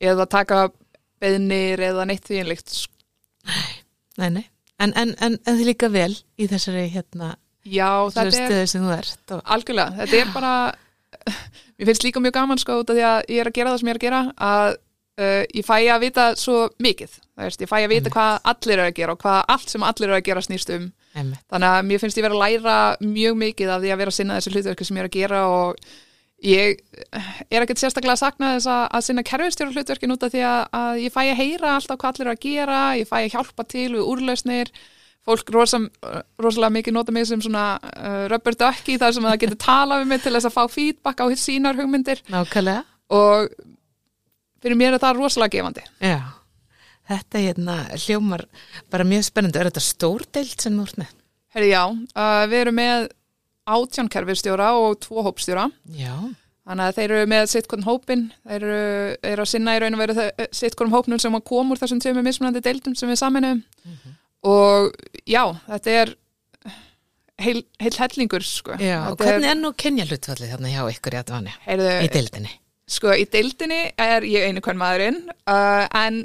eða 0.00 0.28
taka 0.30 0.68
beðnir 1.18 1.80
eða 1.82 2.06
neitt 2.06 2.26
því 2.28 2.42
einlíkt 2.42 2.76
Nei, 4.18 4.30
nei. 4.34 4.44
En, 4.78 4.92
en, 4.94 5.14
en, 5.22 5.38
en 5.46 5.56
þið 5.58 5.68
líka 5.72 5.88
vel 5.90 6.12
í 6.38 6.46
þessari 6.50 6.84
hérna, 6.92 7.32
Já, 7.66 8.08
þetta 8.12 8.24
er 8.24 8.34
stöðu 8.34 8.66
sem 8.70 8.84
þú 8.84 8.92
ert. 8.94 9.22
Og, 9.34 9.40
algjörlega, 9.54 9.94
þetta 9.98 10.20
er 10.20 10.30
bara 10.34 10.52
mér 11.78 11.90
finnst 11.90 12.04
líka 12.06 12.22
mjög 12.22 12.36
gaman 12.36 12.60
sko 12.60 12.80
út 12.82 12.92
af 12.92 12.98
því 12.98 13.08
að 13.08 13.18
ég 13.30 13.40
er 13.42 13.50
að 13.50 13.58
gera 13.58 13.72
það 13.72 13.80
sem 13.80 13.88
ég 13.88 13.96
er 13.96 14.00
að 14.00 14.06
gera 14.06 14.22
að 14.50 14.68
uh, 15.22 15.42
ég 15.54 15.66
fæ 15.66 15.76
að 15.78 16.04
vita 16.06 16.28
svo 16.38 16.60
mikið. 16.82 17.18
Það 17.38 17.48
veist, 17.48 17.62
ég 17.62 17.70
fæ 17.70 17.76
að 17.78 17.92
vita 17.94 18.14
hvað 18.14 18.50
allir 18.52 18.78
eru 18.78 18.86
að 18.88 18.96
gera 18.98 19.14
og 19.14 19.22
hvað 19.22 19.40
allt 19.54 19.74
sem 19.74 19.86
allir 19.86 20.08
eru 20.08 20.18
að 20.18 20.26
gera 20.30 20.44
snýst 20.44 20.74
um. 20.74 20.88
Einmitt. 21.16 21.40
þannig 21.50 21.72
að 21.72 21.86
mér 21.88 22.02
finnst 22.02 22.18
ég 22.18 22.26
vera 22.26 22.36
að 22.36 22.42
læra 22.44 22.76
mjög 23.00 23.38
mikið 23.40 23.72
af 23.72 23.80
því 23.82 23.92
að 23.92 24.00
vera 24.02 24.12
að 24.12 24.18
sinna 24.18 24.36
þessu 24.38 24.52
hlutverki 24.54 24.86
sem 24.86 24.98
ég 24.98 25.02
er 25.02 25.08
að 25.08 25.16
gera 25.16 25.40
og 25.48 25.80
ég 26.44 26.82
er 27.48 27.64
ekkert 27.64 27.80
sérstaklega 27.80 28.14
að 28.14 28.22
sakna 28.22 28.52
þess 28.54 28.70
að, 28.74 28.84
að 28.98 29.06
sinna 29.06 29.24
kerfistjóra 29.26 29.74
hlutverkin 29.74 30.14
út 30.14 30.26
af 30.26 30.34
því 30.34 30.44
að, 30.46 30.60
að 30.80 31.00
ég 31.02 31.14
fæ 31.14 31.20
að 31.24 31.40
heyra 31.40 31.72
alltaf 31.74 31.98
hvað 31.98 32.12
allir 32.12 32.26
eru 32.26 32.34
að 32.34 32.44
gera, 32.44 32.82
ég 33.00 33.10
fæ 33.10 33.16
að 33.18 33.30
hjálpa 33.34 33.66
til 33.72 33.88
við 33.96 34.04
úrlausnir, 34.12 34.72
fólk 35.28 35.50
rosam, 35.54 35.86
rosalega 36.40 36.72
mikið 36.78 36.96
nota 36.96 37.12
mig 37.14 37.26
sem 37.28 37.42
svona 37.44 37.66
uh, 37.84 38.24
rubber 38.32 38.56
ducky 38.58 38.96
þar 39.00 39.12
sem 39.16 39.26
það 39.28 39.38
getur 39.44 39.60
talað 39.66 40.02
við 40.02 40.10
mig 40.14 40.22
til 40.24 40.32
þess 40.38 40.48
að 40.48 40.56
fá 40.56 40.64
feedback 40.72 41.20
á 41.20 41.26
sínar 41.36 41.76
hugmyndir 41.78 42.22
Nákvæmlega. 42.32 42.82
og 43.12 43.52
fyrir 44.64 44.78
mér 44.80 44.96
er 44.96 45.02
það 45.04 45.20
rosalega 45.20 45.54
gefandi. 45.58 45.84
Já. 46.02 46.18
Þetta 47.08 47.40
hérna 47.40 47.76
hljómar 48.02 48.42
bara 48.92 49.04
mjög 49.08 49.22
spennandi. 49.30 49.60
Er 49.62 49.70
þetta 49.70 49.80
stór 49.84 50.26
deild 50.34 50.58
sem 50.60 50.74
þú 50.76 50.82
ert 50.88 50.98
með? 51.00 51.14
Herri 51.56 51.70
já, 51.70 51.84
uh, 51.88 52.42
við 52.50 52.58
erum 52.66 52.76
með 52.76 53.06
átján 53.68 54.10
kerfistjóra 54.12 54.72
og 54.80 54.98
tvo 55.04 55.22
hópstjóra 55.24 55.68
Já. 55.96 56.12
Þannig 56.68 56.84
að 56.84 56.96
þeir 56.98 57.12
eru 57.16 57.28
með 57.32 57.46
sitt 57.48 57.68
hvern 57.70 57.84
hópin, 57.86 58.22
þeir 58.44 58.64
eru, 58.66 58.80
eru 59.24 59.44
að 59.44 59.48
sinna 59.48 59.72
í 59.72 59.78
raun 59.80 59.94
og 59.96 60.00
veru 60.02 60.16
þe- 60.18 60.48
sitt 60.52 60.74
hvern 60.76 60.92
hópnum 60.92 61.20
sem 61.22 61.32
að 61.38 61.44
koma 61.48 61.72
úr 61.72 61.80
þessum 61.80 62.00
tveimur 62.04 62.26
mismunandi 62.26 62.60
deildum 62.66 62.96
sem 62.98 63.08
við 63.08 63.16
saminum 63.22 63.62
og 64.46 64.94
já, 65.26 65.42
þetta 65.66 65.98
er 66.02 66.14
heil, 67.42 67.60
heil 67.82 67.98
hellingur 67.98 68.46
sko. 68.46 68.78
Já, 68.82 69.00
og 69.10 69.20
hvernig 69.20 69.50
er 69.50 69.58
nú 69.58 69.72
kynja 69.78 70.06
hlutfallið 70.08 70.54
þarna 70.54 70.72
hjá 70.72 70.82
ykkur 70.94 71.18
í 71.18 71.22
heyrðu, 71.66 71.92
Í 72.06 72.10
deildinni? 72.14 72.54
Sko, 72.88 73.12
í 73.12 73.26
deildinni 73.28 73.82
er 74.00 74.24
ég 74.24 74.48
einu 74.48 74.62
hvern 74.64 74.80
maðurinn, 74.80 75.22
uh, 75.50 75.84
en 75.98 76.24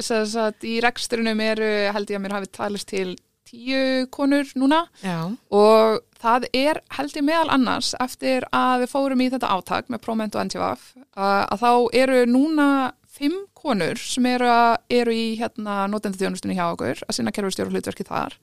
sagt, 0.00 0.64
í 0.66 0.80
reksturinnum 0.82 1.40
eru, 1.44 1.70
held 1.94 2.10
ég 2.10 2.18
að 2.18 2.24
mér 2.24 2.36
hafi 2.38 2.50
talist 2.54 2.88
til 2.90 3.14
tíu 3.44 4.06
konur 4.10 4.48
núna 4.58 4.86
Já. 5.04 5.28
og 5.52 6.00
það 6.20 6.48
er 6.56 6.80
held 6.96 7.16
ég 7.18 7.26
meðal 7.26 7.52
annars 7.52 7.92
eftir 8.00 8.46
að 8.56 8.84
við 8.84 8.92
fórum 8.94 9.20
í 9.20 9.28
þetta 9.34 9.52
áttak 9.52 9.90
með 9.92 10.02
Proment 10.06 10.34
og 10.38 10.46
NTVF 10.48 10.86
uh, 10.96 11.44
að 11.52 11.60
þá 11.60 11.72
eru 12.00 12.22
núna 12.30 12.68
fimm 13.14 13.44
konur 13.54 14.00
sem 14.00 14.26
eru, 14.26 14.50
að, 14.50 14.74
eru 14.90 15.14
í 15.14 15.24
hérna 15.38 15.84
notendþjónustunni 15.92 16.58
hjá 16.58 16.66
okkur 16.72 17.04
að 17.06 17.18
sinna 17.18 17.32
kerfustjóru 17.34 17.74
hlutverki 17.74 18.06
þar. 18.08 18.36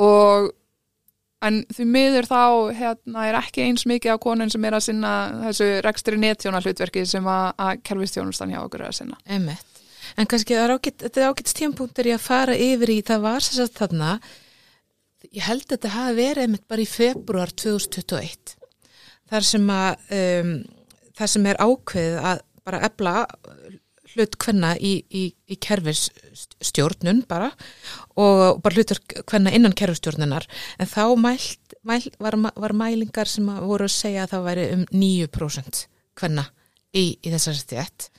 Og 0.00 0.50
en 1.44 1.62
því 1.72 1.86
miður 1.88 2.28
þá 2.28 2.42
hérna, 2.76 3.26
er 3.26 3.40
ekki 3.40 3.64
eins 3.64 3.86
mikið 3.88 4.14
á 4.14 4.22
konun 4.22 4.52
sem 4.52 4.64
er 4.68 4.76
að 4.76 4.86
sinna 4.90 5.14
þessu 5.48 5.68
rekstri 5.86 6.20
netjóna 6.20 6.62
hlutverki 6.62 7.06
sem 7.08 7.26
að, 7.26 7.80
kerfustjónustan 7.88 8.52
hjá 8.54 8.62
okkur 8.62 8.84
er 8.84 8.92
að 8.92 8.98
sinna. 9.02 9.20
Emmett 9.26 9.70
en 10.18 10.28
kannski 10.30 10.56
ágætt, 10.56 11.02
þetta 11.04 11.20
er 11.20 11.30
ágætt 11.30 11.52
stjórnpunktur 11.52 12.08
í 12.10 12.14
að 12.14 12.24
fara 12.24 12.56
yfir 12.56 12.92
í, 12.94 13.00
það 13.06 13.26
var 13.26 13.44
sér 13.44 13.60
satt 13.60 13.78
þarna, 13.78 14.14
ég 15.30 15.46
held 15.46 15.66
að 15.66 15.74
þetta 15.74 15.94
hafi 15.94 16.16
verið 16.18 16.46
einmitt 16.46 16.66
bara 16.70 16.84
í 16.84 16.88
februar 16.90 17.52
2021, 17.62 18.54
þar 19.30 19.46
sem 19.46 19.72
að 19.74 20.14
um, 20.20 20.54
það 21.20 21.32
sem 21.34 21.50
er 21.50 21.60
ákveð 21.60 22.18
að 22.32 22.44
bara 22.66 22.82
ebla 22.86 23.14
hlut 24.14 24.36
hvenna 24.42 24.74
í, 24.76 24.92
í, 25.10 25.24
í 25.50 25.58
kerfisstjórnun 25.62 27.24
bara 27.30 27.50
og 28.18 28.60
bara 28.64 28.76
hlutur 28.76 29.00
hvenna 29.30 29.52
innan 29.54 29.76
kerfisstjórnunar. 29.76 30.46
En 30.80 30.90
þá 30.90 31.04
mælt, 31.20 31.76
mælt, 31.86 32.16
var, 32.22 32.38
var 32.38 32.76
mælingar 32.76 33.30
sem 33.30 33.48
að 33.52 33.66
voru 33.70 33.88
að 33.88 33.96
segja 33.96 34.24
að 34.26 34.34
það 34.34 34.48
væri 34.48 34.70
um 34.76 34.86
9% 34.94 35.84
hvenna 36.20 36.46
í, 36.92 37.04
í 37.22 37.30
þessari 37.30 37.62
stjætt 37.62 38.10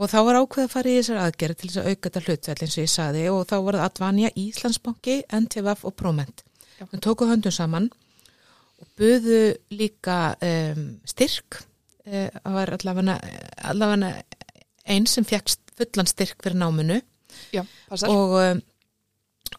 og 0.00 0.08
þá 0.08 0.18
var 0.24 0.38
ákveð 0.40 0.64
að 0.64 0.72
fara 0.72 0.90
í 0.90 0.98
þessar 1.00 1.22
aðgerð 1.24 1.56
til 1.58 1.68
þess 1.68 1.80
að 1.80 1.88
auka 1.90 2.08
þetta 2.08 2.22
hlutveld 2.26 2.62
eins 2.64 2.76
og 2.76 2.84
ég 2.84 2.92
saði 2.92 3.24
og 3.32 3.40
þá 3.50 3.56
var 3.66 3.76
það 3.76 3.86
Advanja, 3.88 4.30
Íslandsbanki, 4.40 5.16
NTVF 5.40 5.82
og 5.88 5.96
Proment. 5.98 6.44
Við 6.80 7.02
tókuð 7.04 7.32
höndum 7.34 7.52
saman 7.54 7.90
og 8.80 8.88
buðu 8.96 9.40
líka 9.76 10.18
um, 10.40 10.86
styrk, 11.08 11.60
það 12.06 12.46
uh, 12.46 12.54
var 12.56 12.72
allavega 12.78 14.14
einn 14.88 15.06
sem 15.10 15.26
fekk 15.26 15.54
fullan 15.78 16.08
styrk 16.08 16.40
fyrir 16.42 16.58
náminu. 16.60 17.00
Já, 17.54 17.62
og, 18.08 18.34
um, 18.40 18.62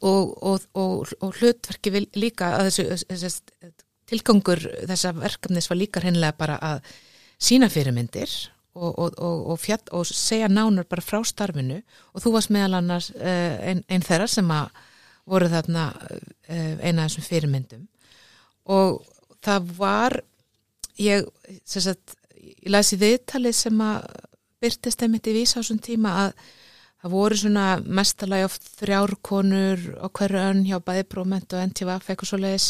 og, 0.01 0.33
og, 0.43 1.13
og 1.21 1.37
hlutverki 1.39 1.93
líka 2.19 2.55
að 2.57 2.69
þessu, 2.69 2.87
þessu 3.07 3.71
tilgangur 4.11 4.59
þessa 4.89 5.13
verkefnis 5.15 5.69
var 5.71 5.79
líka 5.79 6.03
hreinlega 6.03 6.35
bara 6.37 6.57
að 6.61 6.89
sína 7.41 7.69
fyrirmyndir 7.71 8.31
og, 8.75 8.91
og, 8.91 9.19
og, 9.21 9.57
fjall, 9.59 9.83
og 9.95 10.07
segja 10.07 10.49
nánar 10.51 10.87
bara 10.89 11.03
frá 11.03 11.21
starfinu. 11.27 11.81
Og 12.13 12.23
þú 12.23 12.35
varst 12.35 12.51
meðal 12.53 12.79
annars 12.79 13.11
uh, 13.15 13.55
einn 13.67 13.83
ein 13.91 14.05
þeirra 14.05 14.27
sem 14.31 14.51
að 14.55 14.71
voru 15.31 15.49
þarna 15.51 15.87
uh, 15.95 16.75
eina 16.81 17.05
af 17.05 17.11
þessum 17.11 17.27
fyrirmyndum. 17.27 17.87
Og 18.71 19.01
það 19.43 19.71
var 19.77 20.17
ég, 21.01 21.27
sagt, 21.65 22.15
ég 22.37 22.71
lasi 22.71 22.99
viðtalið 23.01 23.57
sem 23.57 23.83
að 23.85 24.07
byrtist 24.61 25.03
einmitt 25.03 25.29
í 25.29 25.35
vísásum 25.35 25.79
tíma 25.81 26.15
að 26.25 26.33
það 27.01 27.15
voru 27.15 27.37
svona 27.41 27.67
mestalagi 27.81 28.47
oft 28.47 28.67
þrjárkonur 28.79 29.87
og 30.05 30.13
hverju 30.17 30.43
önn 30.51 30.65
hjá 30.67 30.77
bæði 30.85 31.07
próment 31.09 31.55
og 31.55 31.63
NTVF 31.71 32.11
eitthvað 32.11 32.29
svo 32.29 32.41
leiðis 32.41 32.67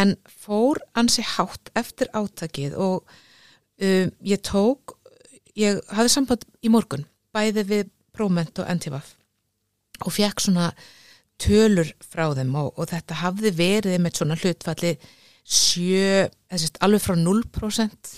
en 0.00 0.14
fór 0.24 0.80
ansi 0.96 1.24
hátt 1.26 1.72
eftir 1.76 2.10
átakið 2.16 2.76
og 2.80 3.04
um, 3.04 4.10
ég 4.24 4.42
tók 4.46 4.96
ég 5.58 5.80
hafði 5.92 6.14
samband 6.14 6.46
í 6.64 6.72
morgun 6.72 7.06
bæði 7.34 7.66
við 7.68 7.90
Próment 8.16 8.58
og 8.58 8.68
NTVF 8.74 9.14
og 10.04 10.12
fekk 10.12 10.42
svona 10.42 10.70
tölur 11.40 11.88
frá 12.04 12.26
þeim 12.36 12.52
og, 12.58 12.72
og 12.76 12.88
þetta 12.90 13.20
hafði 13.22 13.52
verið 13.56 14.00
með 14.02 14.18
svona 14.18 14.36
hlutfalli 14.40 14.94
sjö, 15.50 16.26
alveg 16.84 17.04
frá 17.04 17.16
0% 17.16 18.10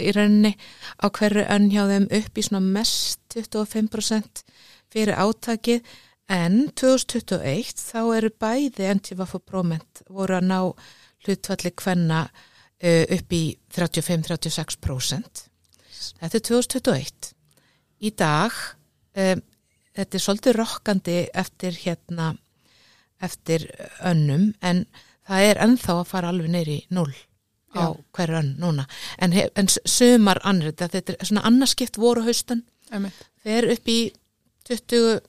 í 0.00 0.12
rauninni 0.16 0.54
á 1.00 1.06
hverju 1.08 1.46
önn 1.48 1.70
hjá 1.72 1.82
þeim 1.88 2.06
upp 2.20 2.38
í 2.38 2.44
svona 2.44 2.62
mest 2.78 3.20
25% 3.36 4.44
fyrir 4.92 5.16
átakið. 5.16 5.84
En 6.30 6.68
2021 6.78 7.74
þá 7.74 8.00
eru 8.14 8.30
bæði 8.38 8.86
NTVF 8.94 9.34
og 9.40 9.46
Próment 9.50 10.02
voru 10.06 10.36
að 10.38 10.46
ná 10.46 10.58
hlutfalli 11.26 11.72
hvenna 11.74 12.20
uh, 12.30 13.04
upp 13.16 13.34
í 13.34 13.44
35-36% 13.74 15.50
Þetta 16.20 16.38
er 16.38 16.44
2021. 16.48 17.32
Í 18.00 18.12
dag, 18.16 18.54
um, 19.20 19.42
þetta 19.96 20.16
er 20.16 20.24
svolítið 20.24 20.56
rokkandi 20.56 21.16
eftir 21.42 21.76
hérna, 21.82 22.30
eftir 23.20 23.66
önnum 24.06 24.52
en 24.64 24.86
það 25.28 25.48
er 25.50 25.60
ennþá 25.66 25.98
að 25.98 26.08
fara 26.08 26.30
alveg 26.32 26.54
neyri 26.54 26.78
null 26.94 27.12
á 27.76 27.94
önn 28.40 28.54
núna. 28.60 28.86
En, 29.18 29.34
en 29.34 29.68
sömar 29.68 30.40
annir, 30.44 30.74
þetta 30.74 31.02
er 31.14 31.20
svona 31.28 31.44
annarskipt 31.48 32.00
voru 32.00 32.24
haustan, 32.26 32.64
þeir 33.44 33.70
upp 33.76 33.90
í 33.90 34.00
20, 34.70 35.20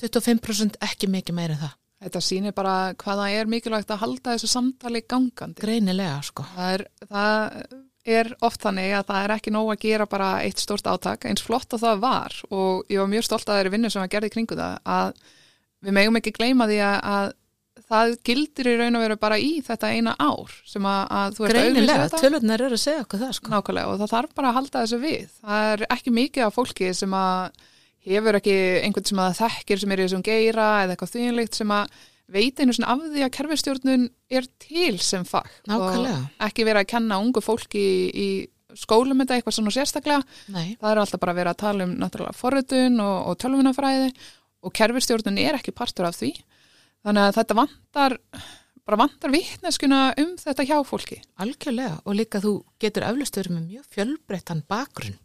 25% 0.00 0.80
ekki 0.84 1.10
mikið 1.10 1.36
meira 1.36 1.58
en 1.58 1.62
það. 1.64 1.76
Þetta 2.00 2.20
sýnir 2.24 2.56
bara 2.56 2.74
hvaða 2.96 3.28
er 3.36 3.48
mikilvægt 3.52 3.90
að 3.92 4.00
halda 4.06 4.34
þessu 4.34 4.48
samtali 4.48 5.02
gangandi. 5.04 5.60
Greinilega, 5.60 6.16
sko. 6.24 6.46
Það 6.54 6.76
er, 6.78 6.84
það 7.10 7.56
er 8.08 8.30
oft 8.46 8.62
þannig 8.64 8.94
að 8.96 9.10
það 9.10 9.24
er 9.24 9.34
ekki 9.34 9.52
nóg 9.52 9.74
að 9.74 9.82
gera 9.84 10.06
bara 10.08 10.30
eitt 10.46 10.62
stórst 10.62 10.88
áttak 10.88 11.26
eins 11.28 11.44
flott 11.44 11.76
að 11.76 11.84
það 11.84 12.00
var 12.00 12.38
og 12.48 12.88
ég 12.88 13.02
var 13.02 13.10
mjög 13.12 13.26
stolt 13.26 13.44
að 13.44 13.52
það 13.52 13.60
eru 13.64 13.72
vinnu 13.74 13.90
sem 13.92 14.04
að 14.04 14.12
gerði 14.14 14.32
kringu 14.32 14.56
það 14.56 14.78
að 14.94 15.12
við 15.84 15.96
megum 15.96 16.20
ekki 16.20 16.32
gleyma 16.36 16.68
því 16.70 16.78
að 16.86 17.34
það 17.90 18.12
gildir 18.28 18.70
í 18.70 18.76
raun 18.78 18.98
og 18.98 19.04
veru 19.04 19.16
bara 19.20 19.38
í 19.40 19.50
þetta 19.66 19.90
eina 19.90 20.14
ár 20.20 20.52
sem 20.68 20.86
að, 20.86 21.00
að 21.20 21.34
þú 21.36 21.46
ert 21.46 21.56
auðvitað 21.56 21.74
Greinilega, 21.74 22.20
tölurnar 22.20 22.64
eru 22.66 22.78
að 22.78 22.84
segja 22.84 23.02
okkur 23.04 23.22
það 23.24 23.32
sko. 23.38 23.52
Nákvæmlega 23.54 23.90
og 23.90 23.98
það 24.02 24.12
þarf 24.14 24.36
bara 24.38 24.52
að 24.52 24.56
halda 24.60 24.84
þessu 24.84 25.00
við 25.02 25.34
það 25.40 25.72
er 25.72 25.84
ekki 25.96 26.14
mikið 26.20 26.46
af 26.46 26.56
fólki 26.56 26.92
sem 27.00 27.16
að 27.18 27.66
hefur 28.10 28.38
ekki 28.38 28.54
einhvern 28.86 29.10
sem 29.10 29.24
að 29.24 29.34
þekkir 29.40 29.82
sem 29.82 29.92
er 29.92 30.00
í 30.00 30.06
þessum 30.06 30.24
geira 30.30 30.68
eða 30.84 30.94
eitthvað 30.94 31.12
þýnlíkt 31.16 31.60
sem 31.60 31.74
að 31.76 31.98
veit 32.30 32.62
einu 32.62 32.76
svona 32.76 32.94
af 32.94 33.02
því 33.10 33.24
að 33.26 33.32
kerfistjórnun 33.34 34.06
er 34.30 34.46
til 34.62 34.94
sem 35.02 35.26
fag 35.26 35.50
Nákvæmlega. 35.66 36.20
og 36.22 36.46
ekki 36.46 36.66
vera 36.68 36.84
að 36.84 36.90
kenna 36.94 37.18
ungu 37.18 37.42
fólki 37.42 37.82
í, 37.82 38.04
í 38.14 38.78
skólum 38.78 39.18
þetta 39.18 39.40
eitthvað 39.40 39.56
svona 39.56 39.74
sérstaklega 39.74 40.22
Nei. 40.54 40.76
það 40.78 40.92
er 40.92 41.00
alltaf 41.02 41.22
bara 41.22 41.34
að 41.34 41.40
vera 41.40 41.54
að 41.56 41.62
tala 41.64 41.88
um 41.88 41.96
náttúrulega 41.98 42.38
forröðun 42.38 43.02
og, 43.02 43.16
og 43.32 43.40
tölvunafræði 43.42 44.12
og 44.62 44.74
kerfistjórnun 44.78 45.40
er 45.42 45.58
ekki 45.58 45.74
partur 45.74 46.06
af 46.06 46.20
því 46.20 46.30
þannig 47.04 47.26
að 47.26 47.36
þetta 47.38 47.58
vantar 47.58 48.16
bara 48.90 48.98
vantar 49.04 49.30
vittneskuna 49.30 50.00
um 50.18 50.34
þetta 50.40 50.66
hjá 50.66 50.76
fólki. 50.86 51.20
Algjörlega 51.38 52.00
og 52.04 52.16
líka 52.18 52.40
þú 52.42 52.54
getur 52.82 53.06
aflustur 53.06 53.50
með 53.52 53.66
mjög 53.74 53.90
fjölbreyttan 53.94 54.64
bakgrunn 54.68 55.18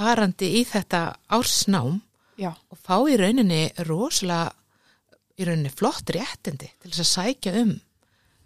farandi 0.00 0.48
í 0.60 0.64
þetta 0.68 1.02
ársnám 1.32 2.00
Já. 2.40 2.54
og 2.56 2.78
fá 2.80 2.96
í 3.10 3.18
rauninni 3.20 3.68
rosalega 3.88 4.54
í 5.40 5.46
rauninni 5.48 5.72
flott 5.72 6.10
réttindi 6.14 6.70
til 6.80 6.90
þess 6.90 7.04
að 7.04 7.10
sækja 7.10 7.54
um 7.60 7.76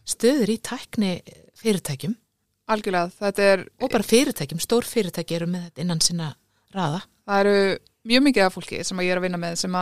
stöður 0.08 0.52
í 0.54 0.58
tækni 0.62 1.14
fyrirtækjum 1.60 2.18
Algjörlega, 2.64 3.10
þetta 3.20 3.42
er 3.44 3.62
og 3.76 3.90
bara 3.92 4.06
fyrirtækjum, 4.08 4.60
stór 4.62 4.86
fyrirtæki 4.88 5.36
eru 5.36 5.48
með 5.52 5.66
þetta 5.68 5.84
innan 5.84 6.00
sinna 6.04 6.30
raða 6.74 7.02
Það 7.24 7.40
eru 7.44 7.58
mjög 8.04 8.24
mikið 8.28 8.46
af 8.46 8.56
fólki 8.56 8.80
sem 8.84 9.00
ég 9.04 9.12
er 9.14 9.20
að 9.20 9.26
vinna 9.26 9.40
með 9.40 9.56
sem 9.62 9.76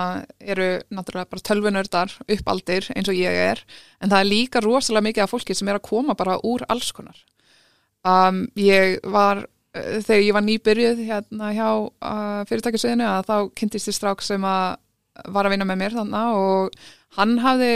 eru 0.54 0.68
náttúrulega 0.94 1.30
bara 1.32 1.46
tölvunördar 1.48 2.14
uppaldir 2.36 2.88
eins 2.94 3.10
og 3.10 3.18
ég 3.18 3.38
er 3.48 3.62
en 4.00 4.12
það 4.12 4.18
er 4.20 4.30
líka 4.30 4.62
rosalega 4.62 5.08
mikið 5.08 5.24
af 5.24 5.34
fólki 5.34 5.56
sem 5.58 5.70
er 5.70 5.80
að 5.80 5.88
koma 5.88 6.16
bara 6.18 6.38
úr 6.46 6.64
alls 6.72 6.92
konar 6.94 7.18
um, 8.06 8.44
Ég 8.58 9.00
var 9.02 9.46
þegar 9.72 10.22
ég 10.22 10.36
var 10.36 10.44
nýbyrjuð 10.44 11.04
hérna 11.08 11.52
hjá 11.56 11.68
uh, 11.72 12.42
fyrirtækjusveðinu 12.48 13.08
að 13.08 13.28
þá 13.30 13.36
kynntist 13.56 13.88
ég 13.88 13.96
strauk 13.96 14.24
sem 14.24 14.44
að 14.44 14.76
var 15.32 15.46
að 15.46 15.54
vinna 15.54 15.68
með 15.68 15.80
mér 15.80 15.96
þannig 15.96 16.36
og 16.40 16.76
hann 17.18 17.34
hafði 17.42 17.74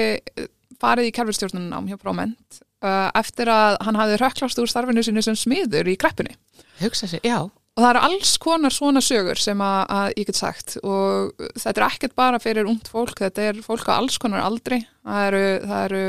farið 0.80 1.10
í 1.10 1.14
kerfistjórnunum 1.16 1.76
ám 1.76 1.90
hjá 1.90 1.98
Próment 2.00 2.60
uh, 2.84 3.08
eftir 3.16 3.50
að 3.52 3.78
hann 3.84 3.98
hafði 4.00 4.18
rökklast 4.22 4.60
úr 4.60 4.70
starfinu 4.70 5.04
sinu 5.04 5.24
sem 5.24 5.36
smiður 5.38 5.88
í 5.88 5.96
kreppunni. 6.00 6.36
Hugsa 6.80 7.08
sér, 7.10 7.24
já. 7.24 7.38
Og 7.76 7.84
það 7.84 7.90
eru 7.90 8.02
alls 8.08 8.36
konar 8.40 8.72
svona 8.72 9.02
sögur 9.04 9.40
sem 9.40 9.60
að, 9.60 9.80
að 9.92 10.06
ég 10.16 10.28
get 10.30 10.38
sagt 10.38 10.76
og 10.80 11.42
þetta 11.60 11.74
er 11.74 11.86
ekkert 11.90 12.14
bara 12.16 12.40
fyrir 12.40 12.68
ungt 12.70 12.88
fólk, 12.88 13.18
þetta 13.20 13.50
er 13.50 13.58
fólk 13.64 13.90
á 13.92 13.98
alls 13.98 14.16
konar 14.22 14.46
aldri. 14.46 14.78
Það 15.04 15.26
eru, 15.26 15.42
það 15.66 15.82
eru 15.90 16.04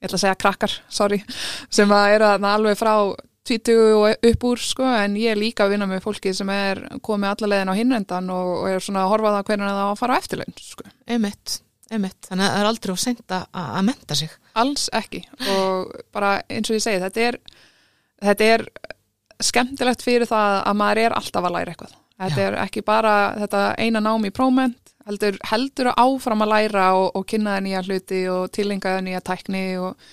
ég 0.00 0.08
ætla 0.08 0.16
að 0.16 0.22
segja 0.22 0.38
krakkar, 0.40 0.76
sorry, 0.88 1.18
sem 1.68 1.92
að 1.92 2.14
eru 2.14 2.30
alveg 2.48 2.78
frá 2.80 2.94
20 3.50 3.96
og 3.96 4.26
upp 4.30 4.46
úr 4.46 4.62
sko 4.62 4.84
en 4.84 5.16
ég 5.18 5.34
er 5.34 5.40
líka 5.40 5.64
að 5.64 5.74
vinna 5.74 5.88
með 5.90 6.04
fólki 6.04 6.32
sem 6.36 6.48
er 6.52 6.82
komið 7.04 7.32
allalegin 7.34 7.72
á 7.72 7.78
hinvendan 7.78 8.30
og, 8.32 8.52
og 8.62 8.68
er 8.70 8.84
svona 8.84 9.04
að 9.04 9.12
horfa 9.14 9.34
það 9.36 9.46
hvernig 9.48 9.70
það 9.70 9.80
á 9.80 9.88
að 9.88 9.98
fara 10.00 10.16
á 10.16 10.20
eftirlegin 10.20 10.62
sko. 10.64 10.86
Emitt, 11.16 11.56
emitt, 11.90 12.20
þannig 12.28 12.46
að 12.46 12.54
það 12.54 12.62
er 12.62 12.70
aldrei 12.70 12.94
á 12.94 12.98
senda 13.04 13.40
að 13.64 13.82
menta 13.90 14.18
sig. 14.20 14.38
Alls 14.60 14.86
ekki 15.00 15.22
og 15.56 15.92
bara 16.14 16.32
eins 16.48 16.70
og 16.70 16.78
ég 16.78 16.84
segi 16.84 17.02
þetta 17.04 17.26
er, 17.26 17.40
þetta 18.28 18.50
er 18.54 18.66
skemmtilegt 19.44 20.04
fyrir 20.04 20.28
það 20.30 20.60
að 20.68 20.78
maður 20.80 21.02
er 21.04 21.16
alltaf 21.16 21.48
að 21.48 21.56
læra 21.56 21.74
eitthvað. 21.74 21.96
Þetta 22.20 22.40
Já. 22.40 22.46
er 22.46 22.56
ekki 22.60 22.84
bara 22.84 23.16
þetta 23.40 23.64
eina 23.80 24.00
nám 24.04 24.24
í 24.28 24.32
próment, 24.36 24.94
heldur, 25.08 25.38
heldur 25.48 25.92
áfram 25.94 26.44
að 26.44 26.52
læra 26.52 26.86
og, 26.98 27.10
og 27.16 27.26
kynna 27.28 27.56
það 27.56 27.66
nýja 27.66 27.84
hluti 27.86 28.22
og 28.28 28.48
tilenga 28.52 28.96
það 28.96 29.04
nýja 29.06 29.22
tækni 29.30 29.66
og 29.80 30.08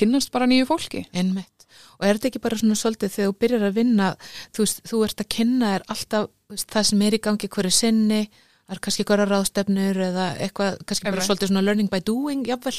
kynnast 0.00 0.32
bara 0.32 0.48
nýju 0.48 0.68
fólki. 0.70 1.04
Einmitt. 1.12 1.66
Og 2.00 2.06
er 2.06 2.16
þetta 2.16 2.30
ekki 2.30 2.42
bara 2.42 2.58
svona 2.60 2.78
svolítið 2.80 3.12
þegar 3.16 3.32
þú 3.32 3.40
byrjar 3.44 3.66
að 3.68 3.76
vinna, 3.76 4.12
þú 4.56 4.66
þú 4.88 5.02
ert 5.04 5.20
að 5.20 5.32
kynna 5.36 5.72
þér 5.74 5.84
alltaf 5.94 6.30
veist, 6.50 6.70
það 6.72 6.86
sem 6.90 7.02
er 7.06 7.16
í 7.16 7.20
gangi 7.26 7.50
hverju 7.52 7.72
sinni, 7.74 8.20
það 8.64 8.76
er 8.76 8.80
kannski 8.86 9.06
hverja 9.10 9.26
ráðstefnur 9.28 10.00
eða 10.06 10.28
eitthvað, 10.46 10.80
kannski 10.88 11.10
bara 11.10 11.26
svolítið 11.26 11.52
svona 11.52 11.64
learning 11.66 11.92
by 11.92 12.00
doing, 12.06 12.48
jafnvel. 12.48 12.74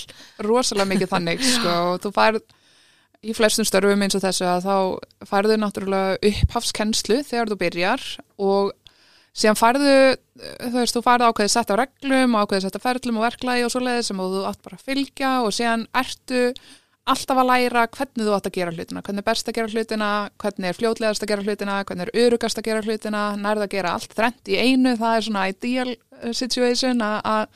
rosalega 0.48 0.90
mikið 0.96 1.14
þannig 1.14 1.46
sko, 1.46 1.78
þú 2.02 2.14
færð 2.18 2.42
í 3.22 3.34
flestum 3.38 3.66
störfum 3.68 4.02
eins 4.02 4.16
og 4.18 4.24
þessu 4.24 4.46
að 4.50 4.66
þá 4.66 4.76
færðu 5.30 5.58
náttúrulega 5.62 6.20
upphafskennslu 6.32 7.20
þegar 7.28 7.52
þú 7.52 7.58
byrjar 7.62 8.06
og 8.42 8.72
síðan 9.38 9.60
færðu 9.60 9.92
þú 10.42 10.72
veist, 10.76 10.96
þú 10.98 11.04
færðu 11.06 11.28
ákveðið 11.30 11.54
sett 11.54 11.72
á 11.72 11.76
reglum 11.80 12.38
ákveðið 12.42 12.66
sett 12.66 12.78
á 12.82 12.86
ferlum 12.88 13.20
og 13.22 13.26
verklagi 13.28 13.66
og 13.68 13.74
svoleiði 13.76 14.06
sem 14.10 14.22
þú 14.24 14.42
átt 14.50 14.62
bara 14.66 14.80
að 14.80 14.88
fylgja 14.90 15.34
og 15.46 15.54
síðan 15.56 15.86
ertu 16.02 16.42
alltaf 17.12 17.40
að 17.42 17.48
læra 17.50 17.84
hvernig 17.90 18.26
þú 18.28 18.34
átt 18.36 18.48
að 18.50 18.56
gera 18.58 18.74
hlutina, 18.76 19.02
hvernig 19.06 19.24
er 19.24 19.28
best 19.30 19.48
að 19.50 19.56
gera 19.58 19.72
hlutina 19.74 20.10
hvernig 20.42 20.70
er 20.72 20.78
fljótlegast 20.78 21.24
að 21.26 21.32
gera 21.32 21.46
hlutina 21.46 21.78
hvernig 21.86 22.08
er 22.10 22.26
örugast 22.26 22.60
að 22.62 22.68
gera 22.70 22.84
hlutina, 22.86 23.22
nærða 23.42 23.66
að 23.68 23.74
gera 23.76 23.94
allt 23.98 24.14
þrennt 24.18 24.52
í 24.54 24.58
einu, 24.62 24.94
það 25.00 25.16
er 25.18 25.26
svona 25.28 25.46
ideal 25.54 25.88
uh, 25.94 26.34
situation 26.38 27.06
að- 27.06 27.48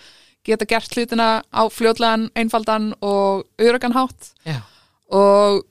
geta 0.46 0.66
gert 0.70 0.94
hlutina 0.94 1.28
á 1.50 1.62
fljótlegan, 1.74 2.28
einfaldan 2.38 2.92
og 3.02 3.48
örugan 3.58 3.96
hátt. 3.98 4.28
Já. 4.46 4.60
Og 5.14 5.64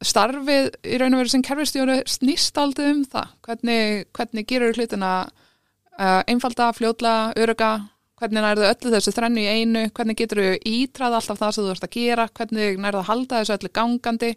starfið 0.00 0.70
í 0.88 0.98
raun 1.00 1.14
og 1.16 1.22
veru 1.22 1.32
sem 1.32 1.44
kerfistjóri 1.44 2.00
snýst 2.08 2.58
aldrei 2.60 2.90
um 2.94 3.04
það. 3.04 3.32
Hvernig, 3.46 4.04
hvernig 4.16 4.46
gerur 4.48 4.76
hlutina 4.76 5.14
uh, 5.24 6.20
einfalda, 6.30 6.70
fljótlega, 6.76 7.32
öruga 7.40 7.72
hvernig 8.20 8.44
nærðu 8.44 8.66
öllu 8.68 8.92
þessu 8.94 9.14
þrennu 9.16 9.42
í 9.42 9.50
einu? 9.60 9.86
Hvernig 9.96 10.18
getur 10.18 10.42
þú 10.42 10.52
ítrað 10.68 11.16
alltaf 11.16 11.40
það 11.40 11.54
sem 11.56 11.64
þú 11.66 11.74
ert 11.74 11.86
að 11.86 11.94
gera? 11.96 12.28
Hvernig 12.36 12.80
nærðu 12.80 13.00
að 13.00 13.08
halda 13.08 13.40
þessu 13.40 13.56
öllu 13.56 13.72
gangandi? 13.78 14.30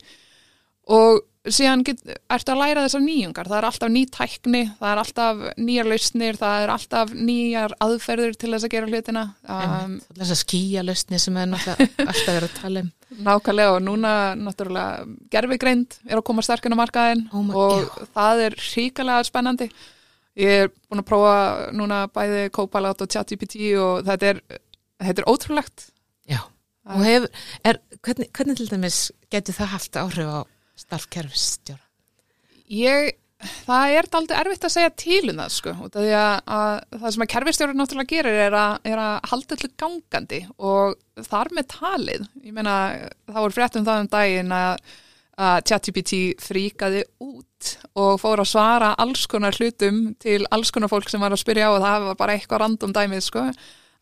Og 0.98 1.24
síðan 1.52 1.84
get, 1.84 2.00
ertu 2.32 2.54
að 2.54 2.60
læra 2.62 2.84
þessar 2.86 3.02
nýjungar 3.04 3.50
það 3.52 3.58
er 3.58 3.66
alltaf 3.68 3.92
ný 3.92 4.04
tækni, 4.16 4.62
það 4.80 4.90
er 4.90 5.02
alltaf 5.02 5.42
nýjar 5.60 5.90
lausnir, 5.92 6.38
það 6.40 6.60
er 6.64 6.72
alltaf 6.72 7.14
nýjar 7.18 7.74
aðferðir 7.84 8.38
til 8.40 8.52
þess 8.54 8.68
að 8.68 8.74
gera 8.74 8.92
hlutina 8.92 9.24
um, 9.44 9.64
Einmitt. 9.64 10.06
Þess 10.20 10.36
að 10.36 10.40
skýja 10.40 10.84
lausni 10.88 11.20
sem 11.20 11.40
er 11.42 11.56
alltaf 11.58 12.30
verið 12.30 12.48
að 12.48 12.56
tala 12.62 12.84
um. 12.86 12.94
Nákvæmlega 13.24 13.74
og 13.76 13.84
núna 13.86 14.14
náttúrulega 14.40 15.04
gerfigreind 15.34 16.00
er 16.08 16.22
að 16.22 16.26
koma 16.32 16.46
sterkinn 16.46 16.74
á 16.74 16.80
markaðin 16.80 17.26
Oh 17.36 17.52
og 17.66 18.00
það 18.16 18.46
er 18.48 18.58
ríkalega 18.64 19.28
spennandi. 19.28 19.70
Ég 20.40 20.64
er 20.64 20.72
búin 20.88 21.04
að 21.04 21.10
prófa 21.12 21.36
núna 21.76 22.06
bæði 22.10 22.48
Copilot 22.56 23.04
og 23.04 23.12
ChatGPT 23.12 23.60
og 23.78 24.08
þetta 24.08 24.32
er, 24.32 24.42
þetta 25.04 25.22
er 25.22 25.30
ótrúlegt. 25.30 25.86
Já. 26.32 26.40
Og 26.90 27.06
hefur, 27.06 27.30
er, 27.68 27.84
hvernig, 28.02 28.32
hvernig 28.34 28.58
til 28.58 28.72
dæmis 28.72 29.04
getur 29.32 29.60
það 29.60 29.74
haft 29.76 30.00
áhrif 30.02 30.32
á 30.32 30.42
starfkerfistjóra? 30.80 31.84
Ég, 32.74 33.14
það 33.68 33.96
er 33.98 34.10
aldrei 34.20 34.36
erfitt 34.40 34.68
að 34.68 34.76
segja 34.78 34.92
til 35.04 35.22
um 35.30 35.40
það 35.44 35.56
sko, 35.58 35.76
út 35.86 35.96
af 36.00 36.08
því 36.08 36.18
að, 36.18 36.36
að 36.58 36.76
það 36.98 37.16
sem 37.16 37.26
að 37.26 37.32
kerfistjórið 37.36 37.80
náttúrulega 37.80 38.14
gerir 38.16 38.42
er 38.48 38.58
að, 38.58 38.76
er 38.94 39.04
að 39.04 39.32
halda 39.32 39.58
allir 39.58 39.74
gangandi 39.84 40.44
og 40.58 41.26
þar 41.30 41.54
með 41.54 41.72
talið, 41.78 42.28
ég 42.44 42.56
meina 42.56 42.76
það 43.30 43.42
voru 43.42 43.58
frétt 43.58 43.80
um 43.80 43.88
það 43.90 44.06
um 44.06 44.14
daginn 44.18 44.56
að 44.58 44.94
að 45.40 45.64
ChatGPT 45.66 46.18
fríkaði 46.42 47.04
út 47.24 47.72
og 47.98 48.20
fór 48.22 48.44
að 48.44 48.52
svara 48.52 48.92
alls 49.02 49.26
konar 49.30 49.56
hlutum 49.58 50.14
til 50.22 50.44
alls 50.54 50.72
konar 50.74 50.92
fólk 50.92 51.10
sem 51.10 51.22
var 51.24 51.34
að 51.34 51.42
spyrja 51.42 51.72
á 51.72 51.74
og 51.74 51.82
það 51.82 52.08
var 52.10 52.20
bara 52.20 52.36
eitthvað 52.38 52.64
random 52.64 52.94
dæmið 52.94 53.26
sko. 53.26 53.48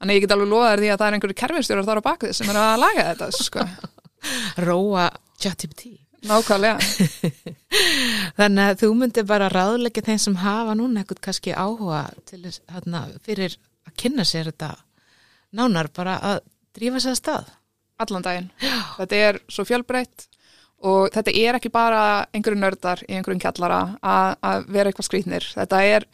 Þannig 0.01 0.17
ég 0.17 0.25
get 0.25 0.35
alveg 0.35 0.51
loðað 0.51 0.81
því 0.81 0.91
að 0.91 0.99
það 0.99 1.07
er 1.07 1.17
einhverju 1.17 1.39
kerfistjórar 1.41 1.87
þar 1.87 2.01
á 2.01 2.07
bakvið 2.09 2.35
sem 2.35 2.51
er 2.51 2.61
að 2.61 2.81
laga 2.81 3.09
þetta 3.11 3.29
sko. 3.37 3.67
Róa 4.67 5.09
ChatGPT. 5.37 5.93
Nákvæmlega. 6.29 6.77
Þannig 8.39 8.63
að 8.67 8.79
þú 8.83 8.89
myndir 8.99 9.27
bara 9.29 9.49
ráðleggja 9.51 10.03
þeim 10.05 10.19
sem 10.21 10.37
hafa 10.43 10.75
núna 10.77 11.01
eitthvað 11.01 11.21
kannski 11.27 11.53
áhuga 11.55 12.03
til 12.29 12.43
hérna, 12.45 13.07
fyrir 13.25 13.57
að 13.87 13.95
kynna 14.03 14.25
sér 14.27 14.51
þetta 14.51 14.75
nánar 15.57 15.89
bara 15.95 16.17
að 16.31 16.43
drífa 16.77 17.01
sér 17.01 17.15
að 17.15 17.21
stað. 17.21 17.49
allan 18.01 18.23
daginn. 18.25 18.51
Þetta 18.97 19.17
er 19.27 19.37
svo 19.51 19.65
fjölbreytt 19.69 20.27
og 20.89 21.11
þetta 21.13 21.33
er 21.37 21.57
ekki 21.59 21.69
bara 21.73 22.25
einhverju 22.33 22.57
nördar 22.57 23.03
í 23.05 23.13
einhverjum 23.13 23.41
kjallara 23.43 23.81
að, 24.01 24.37
að 24.41 24.69
vera 24.73 24.89
eitthvað 24.89 25.07
skrýtnir. 25.09 25.45
Þetta 25.53 25.81
er 25.85 26.07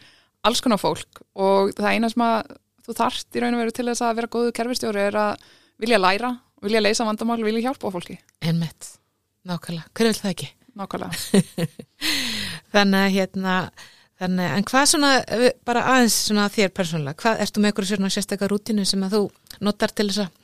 alls 0.48 0.64
konar 0.64 0.82
fólk 0.82 1.22
og 1.40 1.72
það 1.78 1.94
eina 1.94 2.10
sem 2.12 2.26
að 2.26 2.58
þú 2.88 2.98
þarft 2.98 3.38
í 3.38 3.44
raun 3.44 3.56
og 3.56 3.64
veru 3.64 3.76
til 3.76 3.88
þess 3.90 4.04
að 4.04 4.20
vera 4.20 4.32
góðu 4.36 4.54
kerfistjóri 4.56 5.04
er 5.10 5.20
að 5.22 5.48
vilja 5.84 6.00
læra, 6.02 6.34
vilja 6.64 6.84
leysa 6.84 7.08
vandamál, 7.08 7.40
vilja 7.46 7.68
hjálpa 7.68 7.92
fólki. 7.94 8.18
Einmitt, 8.44 8.92
nákvæmlega. 9.48 9.92
Hver 9.94 10.10
vil 10.10 10.18
það 10.18 10.34
ekki? 10.34 10.50
Nákvæmlega. 10.78 11.44
Þannig 12.76 13.00
að 13.04 13.16
hérna, 13.16 13.54
þannig, 14.22 14.50
en 14.58 14.68
hvað 14.72 14.90
svona, 14.94 15.14
eh, 15.38 15.48
bara 15.68 15.86
aðeins 15.94 16.18
svona 16.28 16.50
þér 16.54 16.74
persónulega, 16.76 17.22
hvað, 17.24 17.46
ertu 17.46 17.64
með 17.64 17.74
ykkur 17.74 17.90
svona 17.92 18.12
sérstakar 18.14 18.54
rútinu 18.54 18.86
sem 18.88 19.08
að 19.08 19.18
þú 19.18 19.24
notar 19.66 19.94
til 19.96 20.10
þess 20.10 20.26
að 20.26 20.44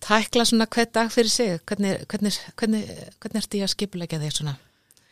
tækla 0.00 0.46
svona 0.48 0.68
hvern 0.70 0.94
dag 0.96 1.12
fyrir 1.12 1.32
sig? 1.32 1.58
Hvernig, 1.68 2.04
hvernig, 2.08 2.38
hvernig, 2.56 2.88
hvernig 3.20 3.42
ertu 3.42 3.60
ég 3.60 3.68
að 3.68 3.74
skipulegja 3.74 4.22
þig 4.22 4.36
svona? 4.38 4.56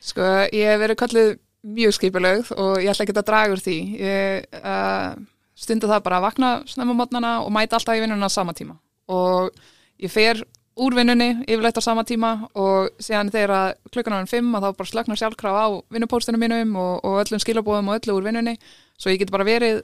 Sko, 0.08 0.24
ég 0.54 0.72
hef 0.72 0.80
verið 0.80 1.00
kallið 1.02 1.32
mjög 1.68 1.96
skipulögð 1.96 2.52
og 2.56 2.76
ég 2.82 2.92
ætla 2.92 3.04
ekki 3.04 3.16
að 3.16 3.26
draga 3.28 3.56
úr 3.56 3.62
því. 3.62 3.78
Ég 3.98 4.60
uh, 4.62 5.18
stundu 5.58 5.90
það 5.90 6.04
bara 6.06 6.20
að 6.20 6.28
vakna 6.28 6.52
snemma 6.70 6.94
mótnana 6.96 7.32
og 7.42 7.50
mæta 7.54 7.78
alltaf 7.78 7.98
í 7.98 8.02
vinnuna 8.04 8.30
á 8.30 8.32
sama 8.32 8.54
tíma. 8.56 8.78
Og 9.10 9.50
ég 9.98 10.12
fer 10.12 10.40
úr 10.78 10.94
vinnunni 10.94 11.28
yfirleitt 11.44 11.78
á 11.78 11.82
sama 11.82 12.04
tíma 12.06 12.32
og 12.54 12.92
síðan 13.02 13.32
þegar 13.34 13.76
klukkan 13.92 14.14
á 14.14 14.18
hann 14.20 14.30
fimm 14.30 14.54
að 14.54 14.68
þá 14.68 14.78
bara 14.78 14.90
slöknar 14.92 15.20
sjálfkraf 15.20 15.58
á 15.58 15.66
vinnupóstinu 15.94 16.40
mínum 16.40 16.76
og, 16.78 17.00
og 17.04 17.22
öllum 17.24 17.42
skilabóðum 17.42 17.90
og 17.90 17.98
öllu 17.98 18.18
úr 18.18 18.28
vinnunni. 18.28 18.54
Svo 18.98 19.10
ég 19.10 19.20
get 19.22 19.34
bara 19.34 19.46
verið 19.48 19.82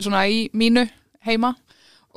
svona 0.00 0.24
í 0.26 0.48
mínu 0.56 0.86
heima 1.26 1.54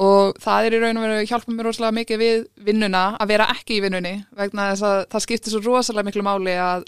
og 0.01 0.35
það 0.43 0.67
er 0.67 0.75
í 0.75 0.79
raun 0.83 0.99
og 0.99 1.05
veru 1.05 1.27
hjálpa 1.29 1.53
mér 1.53 1.69
rosalega 1.69 1.95
mikið 1.95 2.21
við 2.21 2.45
vinnuna 2.67 3.03
að 3.15 3.31
vera 3.31 3.47
ekki 3.53 3.77
í 3.77 3.83
vinnunni 3.85 4.15
vegna 4.35 4.71
þess 4.73 4.87
að 4.89 4.97
það 5.13 5.25
skiptir 5.25 5.53
svo 5.53 5.61
rosalega 5.63 6.09
miklu 6.09 6.25
máli 6.25 6.55
að, 6.59 6.83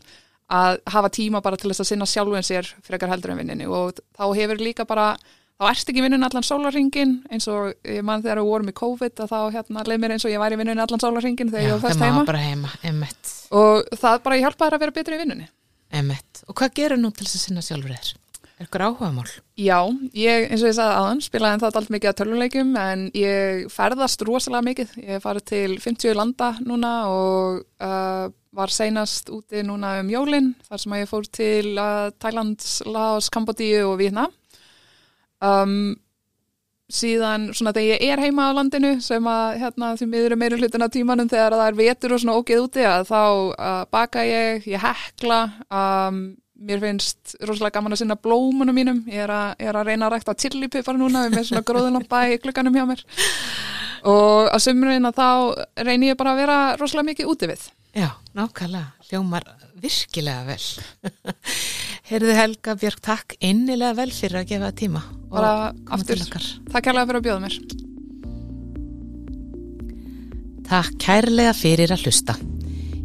að 0.52 0.80
hafa 0.92 1.12
tíma 1.16 1.42
bara 1.44 1.60
til 1.60 1.72
þess 1.72 1.86
að 1.86 1.90
sinna 1.94 2.08
sjálfum 2.10 2.44
sér 2.44 2.68
frekar 2.84 3.14
heldur 3.14 3.32
en 3.34 3.40
vinninni 3.40 3.70
og 3.72 4.02
þá 4.18 4.26
hefur 4.36 4.64
líka 4.64 4.88
bara 4.90 5.14
þá 5.58 5.68
erst 5.72 5.90
ekki 5.90 6.02
í 6.02 6.06
vinnunni 6.06 6.28
allan 6.28 6.46
sólarringin 6.46 7.18
eins 7.34 7.48
og 7.50 7.74
ég 7.82 8.06
mann 8.06 8.24
þegar 8.26 8.44
við 8.44 8.52
vorum 8.52 8.72
í 8.72 8.78
COVID 8.78 9.24
að 9.26 9.34
þá 9.34 9.40
hérna 9.58 9.86
leið 9.90 10.02
mér 10.04 10.16
eins 10.16 10.28
og 10.28 10.34
ég 10.34 10.44
væri 10.44 10.58
í 10.58 10.62
vinnunni 10.62 10.86
allan 10.86 11.04
sólarringin 11.04 11.52
þegar 11.54 11.68
ég 11.68 11.76
var 11.78 11.96
þegar 11.98 12.12
heima 12.12 12.26
bara 12.28 12.44
heima, 12.46 13.10
og 13.58 13.90
það 13.98 14.24
bara 14.28 14.42
hjálpa 14.44 14.68
þær 14.68 14.78
að 14.78 14.86
vera 14.86 14.98
betri 15.00 15.18
í 15.18 15.22
vinnunni 15.24 15.50
emmett. 15.98 16.46
Og 16.48 16.56
hvað 16.58 16.80
gerur 16.82 17.00
nú 17.02 17.12
til 17.16 17.26
þess 17.26 17.40
að 17.40 17.46
sinna 17.48 17.66
sjálfur 17.66 17.94
þér? 17.96 18.16
Er 18.58 18.66
ykkur 18.66 18.84
áhuga 18.88 19.12
mál? 19.14 19.28
Já, 19.62 19.78
ég, 20.18 20.48
eins 20.50 20.64
og 20.64 20.72
ég 20.72 20.76
sagði 20.80 20.96
aðan, 20.98 21.20
spilaði 21.22 21.58
en 21.58 21.62
það 21.62 21.76
allt 21.78 21.92
mikið 21.94 22.10
að 22.10 22.18
töluleikum 22.22 22.72
en 22.82 23.04
ég 23.14 23.68
ferðast 23.70 24.24
rosalega 24.26 24.66
mikið. 24.66 24.96
Ég 25.06 25.22
farið 25.22 25.46
til 25.52 25.76
50 25.84 26.18
landa 26.18 26.50
núna 26.66 26.94
og 27.14 27.60
uh, 27.86 28.26
var 28.58 28.74
seinast 28.74 29.30
úti 29.30 29.62
núna 29.66 30.00
um 30.02 30.10
jólin 30.10 30.56
þar 30.66 30.82
sem 30.82 30.98
að 30.98 31.04
ég 31.04 31.12
fór 31.12 31.30
til 31.38 31.76
uh, 31.78 32.10
Thailands, 32.18 32.80
Laos, 32.90 33.30
Kambodíu 33.34 33.92
og 33.92 34.00
Vietnam. 34.02 34.34
Um, 35.44 35.96
síðan 36.88 37.50
svona 37.52 37.74
þegar 37.76 38.00
ég 38.00 38.14
er 38.14 38.22
heima 38.24 38.48
á 38.48 38.56
landinu 38.56 38.94
sem 39.04 39.26
að 39.28 39.58
hérna 39.60 39.92
því 40.00 40.08
miður 40.08 40.34
er 40.34 40.40
meira 40.40 40.58
hlutin 40.60 40.86
á 40.88 40.90
tímanum 40.90 41.30
þegar 41.30 41.58
það 41.58 41.68
er 41.68 41.80
vetur 41.82 42.16
og 42.16 42.22
svona 42.24 42.36
ógeð 42.40 42.64
úti 42.64 42.86
að 42.88 43.10
þá 43.10 43.24
uh, 43.28 43.82
baka 43.92 44.24
ég, 44.24 44.68
ég 44.72 44.86
hekla 44.86 45.42
um, 45.68 46.22
mér 46.58 46.82
finnst 46.82 47.36
rosalega 47.44 47.78
gaman 47.78 47.94
að 47.94 48.02
sinna 48.02 48.18
blómunum 48.20 48.76
mínum. 48.76 49.04
Ég 49.12 49.26
er 49.28 49.34
að, 49.34 49.50
ég 49.62 49.72
er 49.72 49.80
að 49.80 49.92
reyna 49.92 50.08
að 50.08 50.16
rækta 50.16 50.38
chilipipar 50.42 50.98
núna 50.98 51.26
við 51.28 51.36
með 51.36 51.50
svona 51.52 51.66
gróðunoppa 51.68 52.24
í 52.32 52.40
klukkanum 52.42 52.80
hjá 52.80 52.86
mér. 52.90 53.04
Og 54.08 54.50
á 54.50 54.58
sömurinn 54.62 55.10
að 55.10 55.20
þá 55.20 55.30
reyni 55.86 56.12
ég 56.12 56.18
bara 56.20 56.34
að 56.34 56.42
vera 56.46 56.58
rosalega 56.80 57.12
mikið 57.12 57.32
úti 57.34 57.52
við. 57.52 57.68
Já, 57.98 58.10
nákvæmlega, 58.38 58.94
hljómar 59.10 59.46
virkilega 59.82 60.44
vel. 60.48 60.62
Heyrðu 62.08 62.36
Helga 62.38 62.76
Björk, 62.80 63.02
takk 63.04 63.34
innilega 63.44 63.92
vel 63.98 64.12
fyrir 64.16 64.40
að 64.40 64.52
gefa 64.54 64.70
tíma 64.80 65.02
og 65.28 65.34
Bara 65.36 65.74
koma 65.74 65.98
aftur. 65.98 66.16
til 66.16 66.24
okkar. 66.24 66.46
Takk 66.72 66.86
kærlega 66.86 67.08
fyrir 67.10 67.20
að 67.20 67.26
bjóða 67.26 67.42
mér 67.44 67.56
Takk 70.68 70.96
kærlega 71.00 71.54
fyrir 71.56 71.92
að 71.92 72.06
hlusta. 72.06 72.36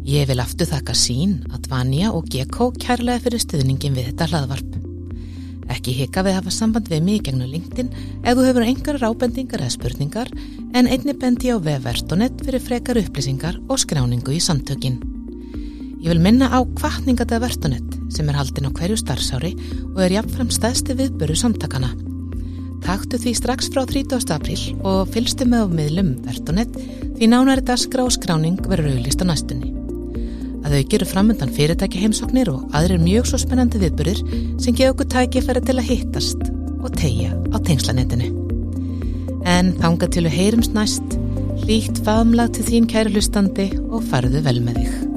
Ég 0.03 0.27
vil 0.27 0.39
aftur 0.39 0.67
þakka 0.67 0.95
sín, 0.95 1.43
Advanja 1.51 2.11
og 2.11 2.27
GK 2.31 2.71
kærlega 2.79 3.19
fyrir 3.23 3.39
stuðningin 3.39 3.95
við 3.95 4.09
þetta 4.11 4.27
hlaðvarp. 4.31 4.79
Ekki 5.71 5.91
hika 5.95 6.23
við 6.23 6.31
að 6.33 6.39
hafa 6.41 6.51
samband 6.51 6.87
við 6.91 7.03
mig 7.03 7.19
í 7.19 7.23
gegnum 7.23 7.47
LinkedIn 7.47 7.91
ef 8.23 8.35
þú 8.35 8.47
hefur 8.47 8.67
einhverjar 8.67 9.07
ábendingar 9.11 9.63
eða 9.63 9.75
spurningar 9.77 10.31
en 10.75 10.87
einni 10.87 11.15
bendi 11.15 11.51
á 11.51 11.59
vefvertonet 11.59 12.39
fyrir 12.43 12.59
frekar 12.63 12.99
upplýsingar 12.99 13.59
og 13.67 13.79
skráningu 13.79 14.31
í 14.35 14.43
samtökin. 14.43 15.22
Ég 16.03 16.11
vil 16.11 16.19
minna 16.19 16.49
á 16.51 16.59
kvartningatað 16.75 17.45
vertonet 17.45 17.93
sem 18.11 18.27
er 18.27 18.35
haldin 18.35 18.65
á 18.67 18.75
hverju 18.75 18.97
starfsári 18.99 19.53
og 19.93 20.01
er 20.03 20.17
jafnfram 20.17 20.49
stæðsti 20.51 20.97
viðböru 20.99 21.37
samtakana. 21.39 21.93
Taktu 22.83 23.15
því 23.15 23.31
strax 23.39 23.69
frá 23.71 23.85
30. 23.87 24.25
apríl 24.35 24.65
og 24.83 25.13
fylgstu 25.13 25.47
með 25.47 25.63
á 25.63 25.67
miðlum 25.77 26.09
Vertonet 26.25 26.75
því 26.75 27.29
nánari 27.31 27.63
daskra 27.63 28.03
og 28.03 28.11
skráning 28.11 28.59
verður 28.67 28.97
auðlist 28.97 29.23
á 29.23 29.25
næstunni. 29.29 29.71
Að 30.67 30.75
þau 30.75 30.89
gerur 30.91 31.11
framöndan 31.13 31.55
fyrirtæki 31.55 32.03
heimsóknir 32.03 32.51
og 32.51 32.67
aðrir 32.75 32.99
mjög 32.99 33.31
svo 33.31 33.39
spennandi 33.39 33.79
viðbörir 33.85 34.19
sem 34.59 34.75
geða 34.75 34.97
okkur 34.97 35.09
tækifæri 35.15 35.63
til 35.63 35.77
að 35.77 35.87
hittast 35.87 36.43
og 36.83 36.91
tegja 36.99 37.31
á 37.31 37.57
tengslanetinu. 37.63 38.27
En 39.47 39.71
þanga 39.79 40.11
til 40.11 40.27
að 40.27 40.35
heyrums 40.35 40.73
næst, 40.75 41.17
hlýtt 41.63 42.03
faðumlag 42.03 42.51
til 42.59 42.67
þín 42.67 42.91
kæru 42.91 43.15
hlustandi 43.15 43.71
og 43.87 44.03
farðu 44.11 44.43
vel 44.43 44.59
með 44.67 44.83
þig. 44.83 45.12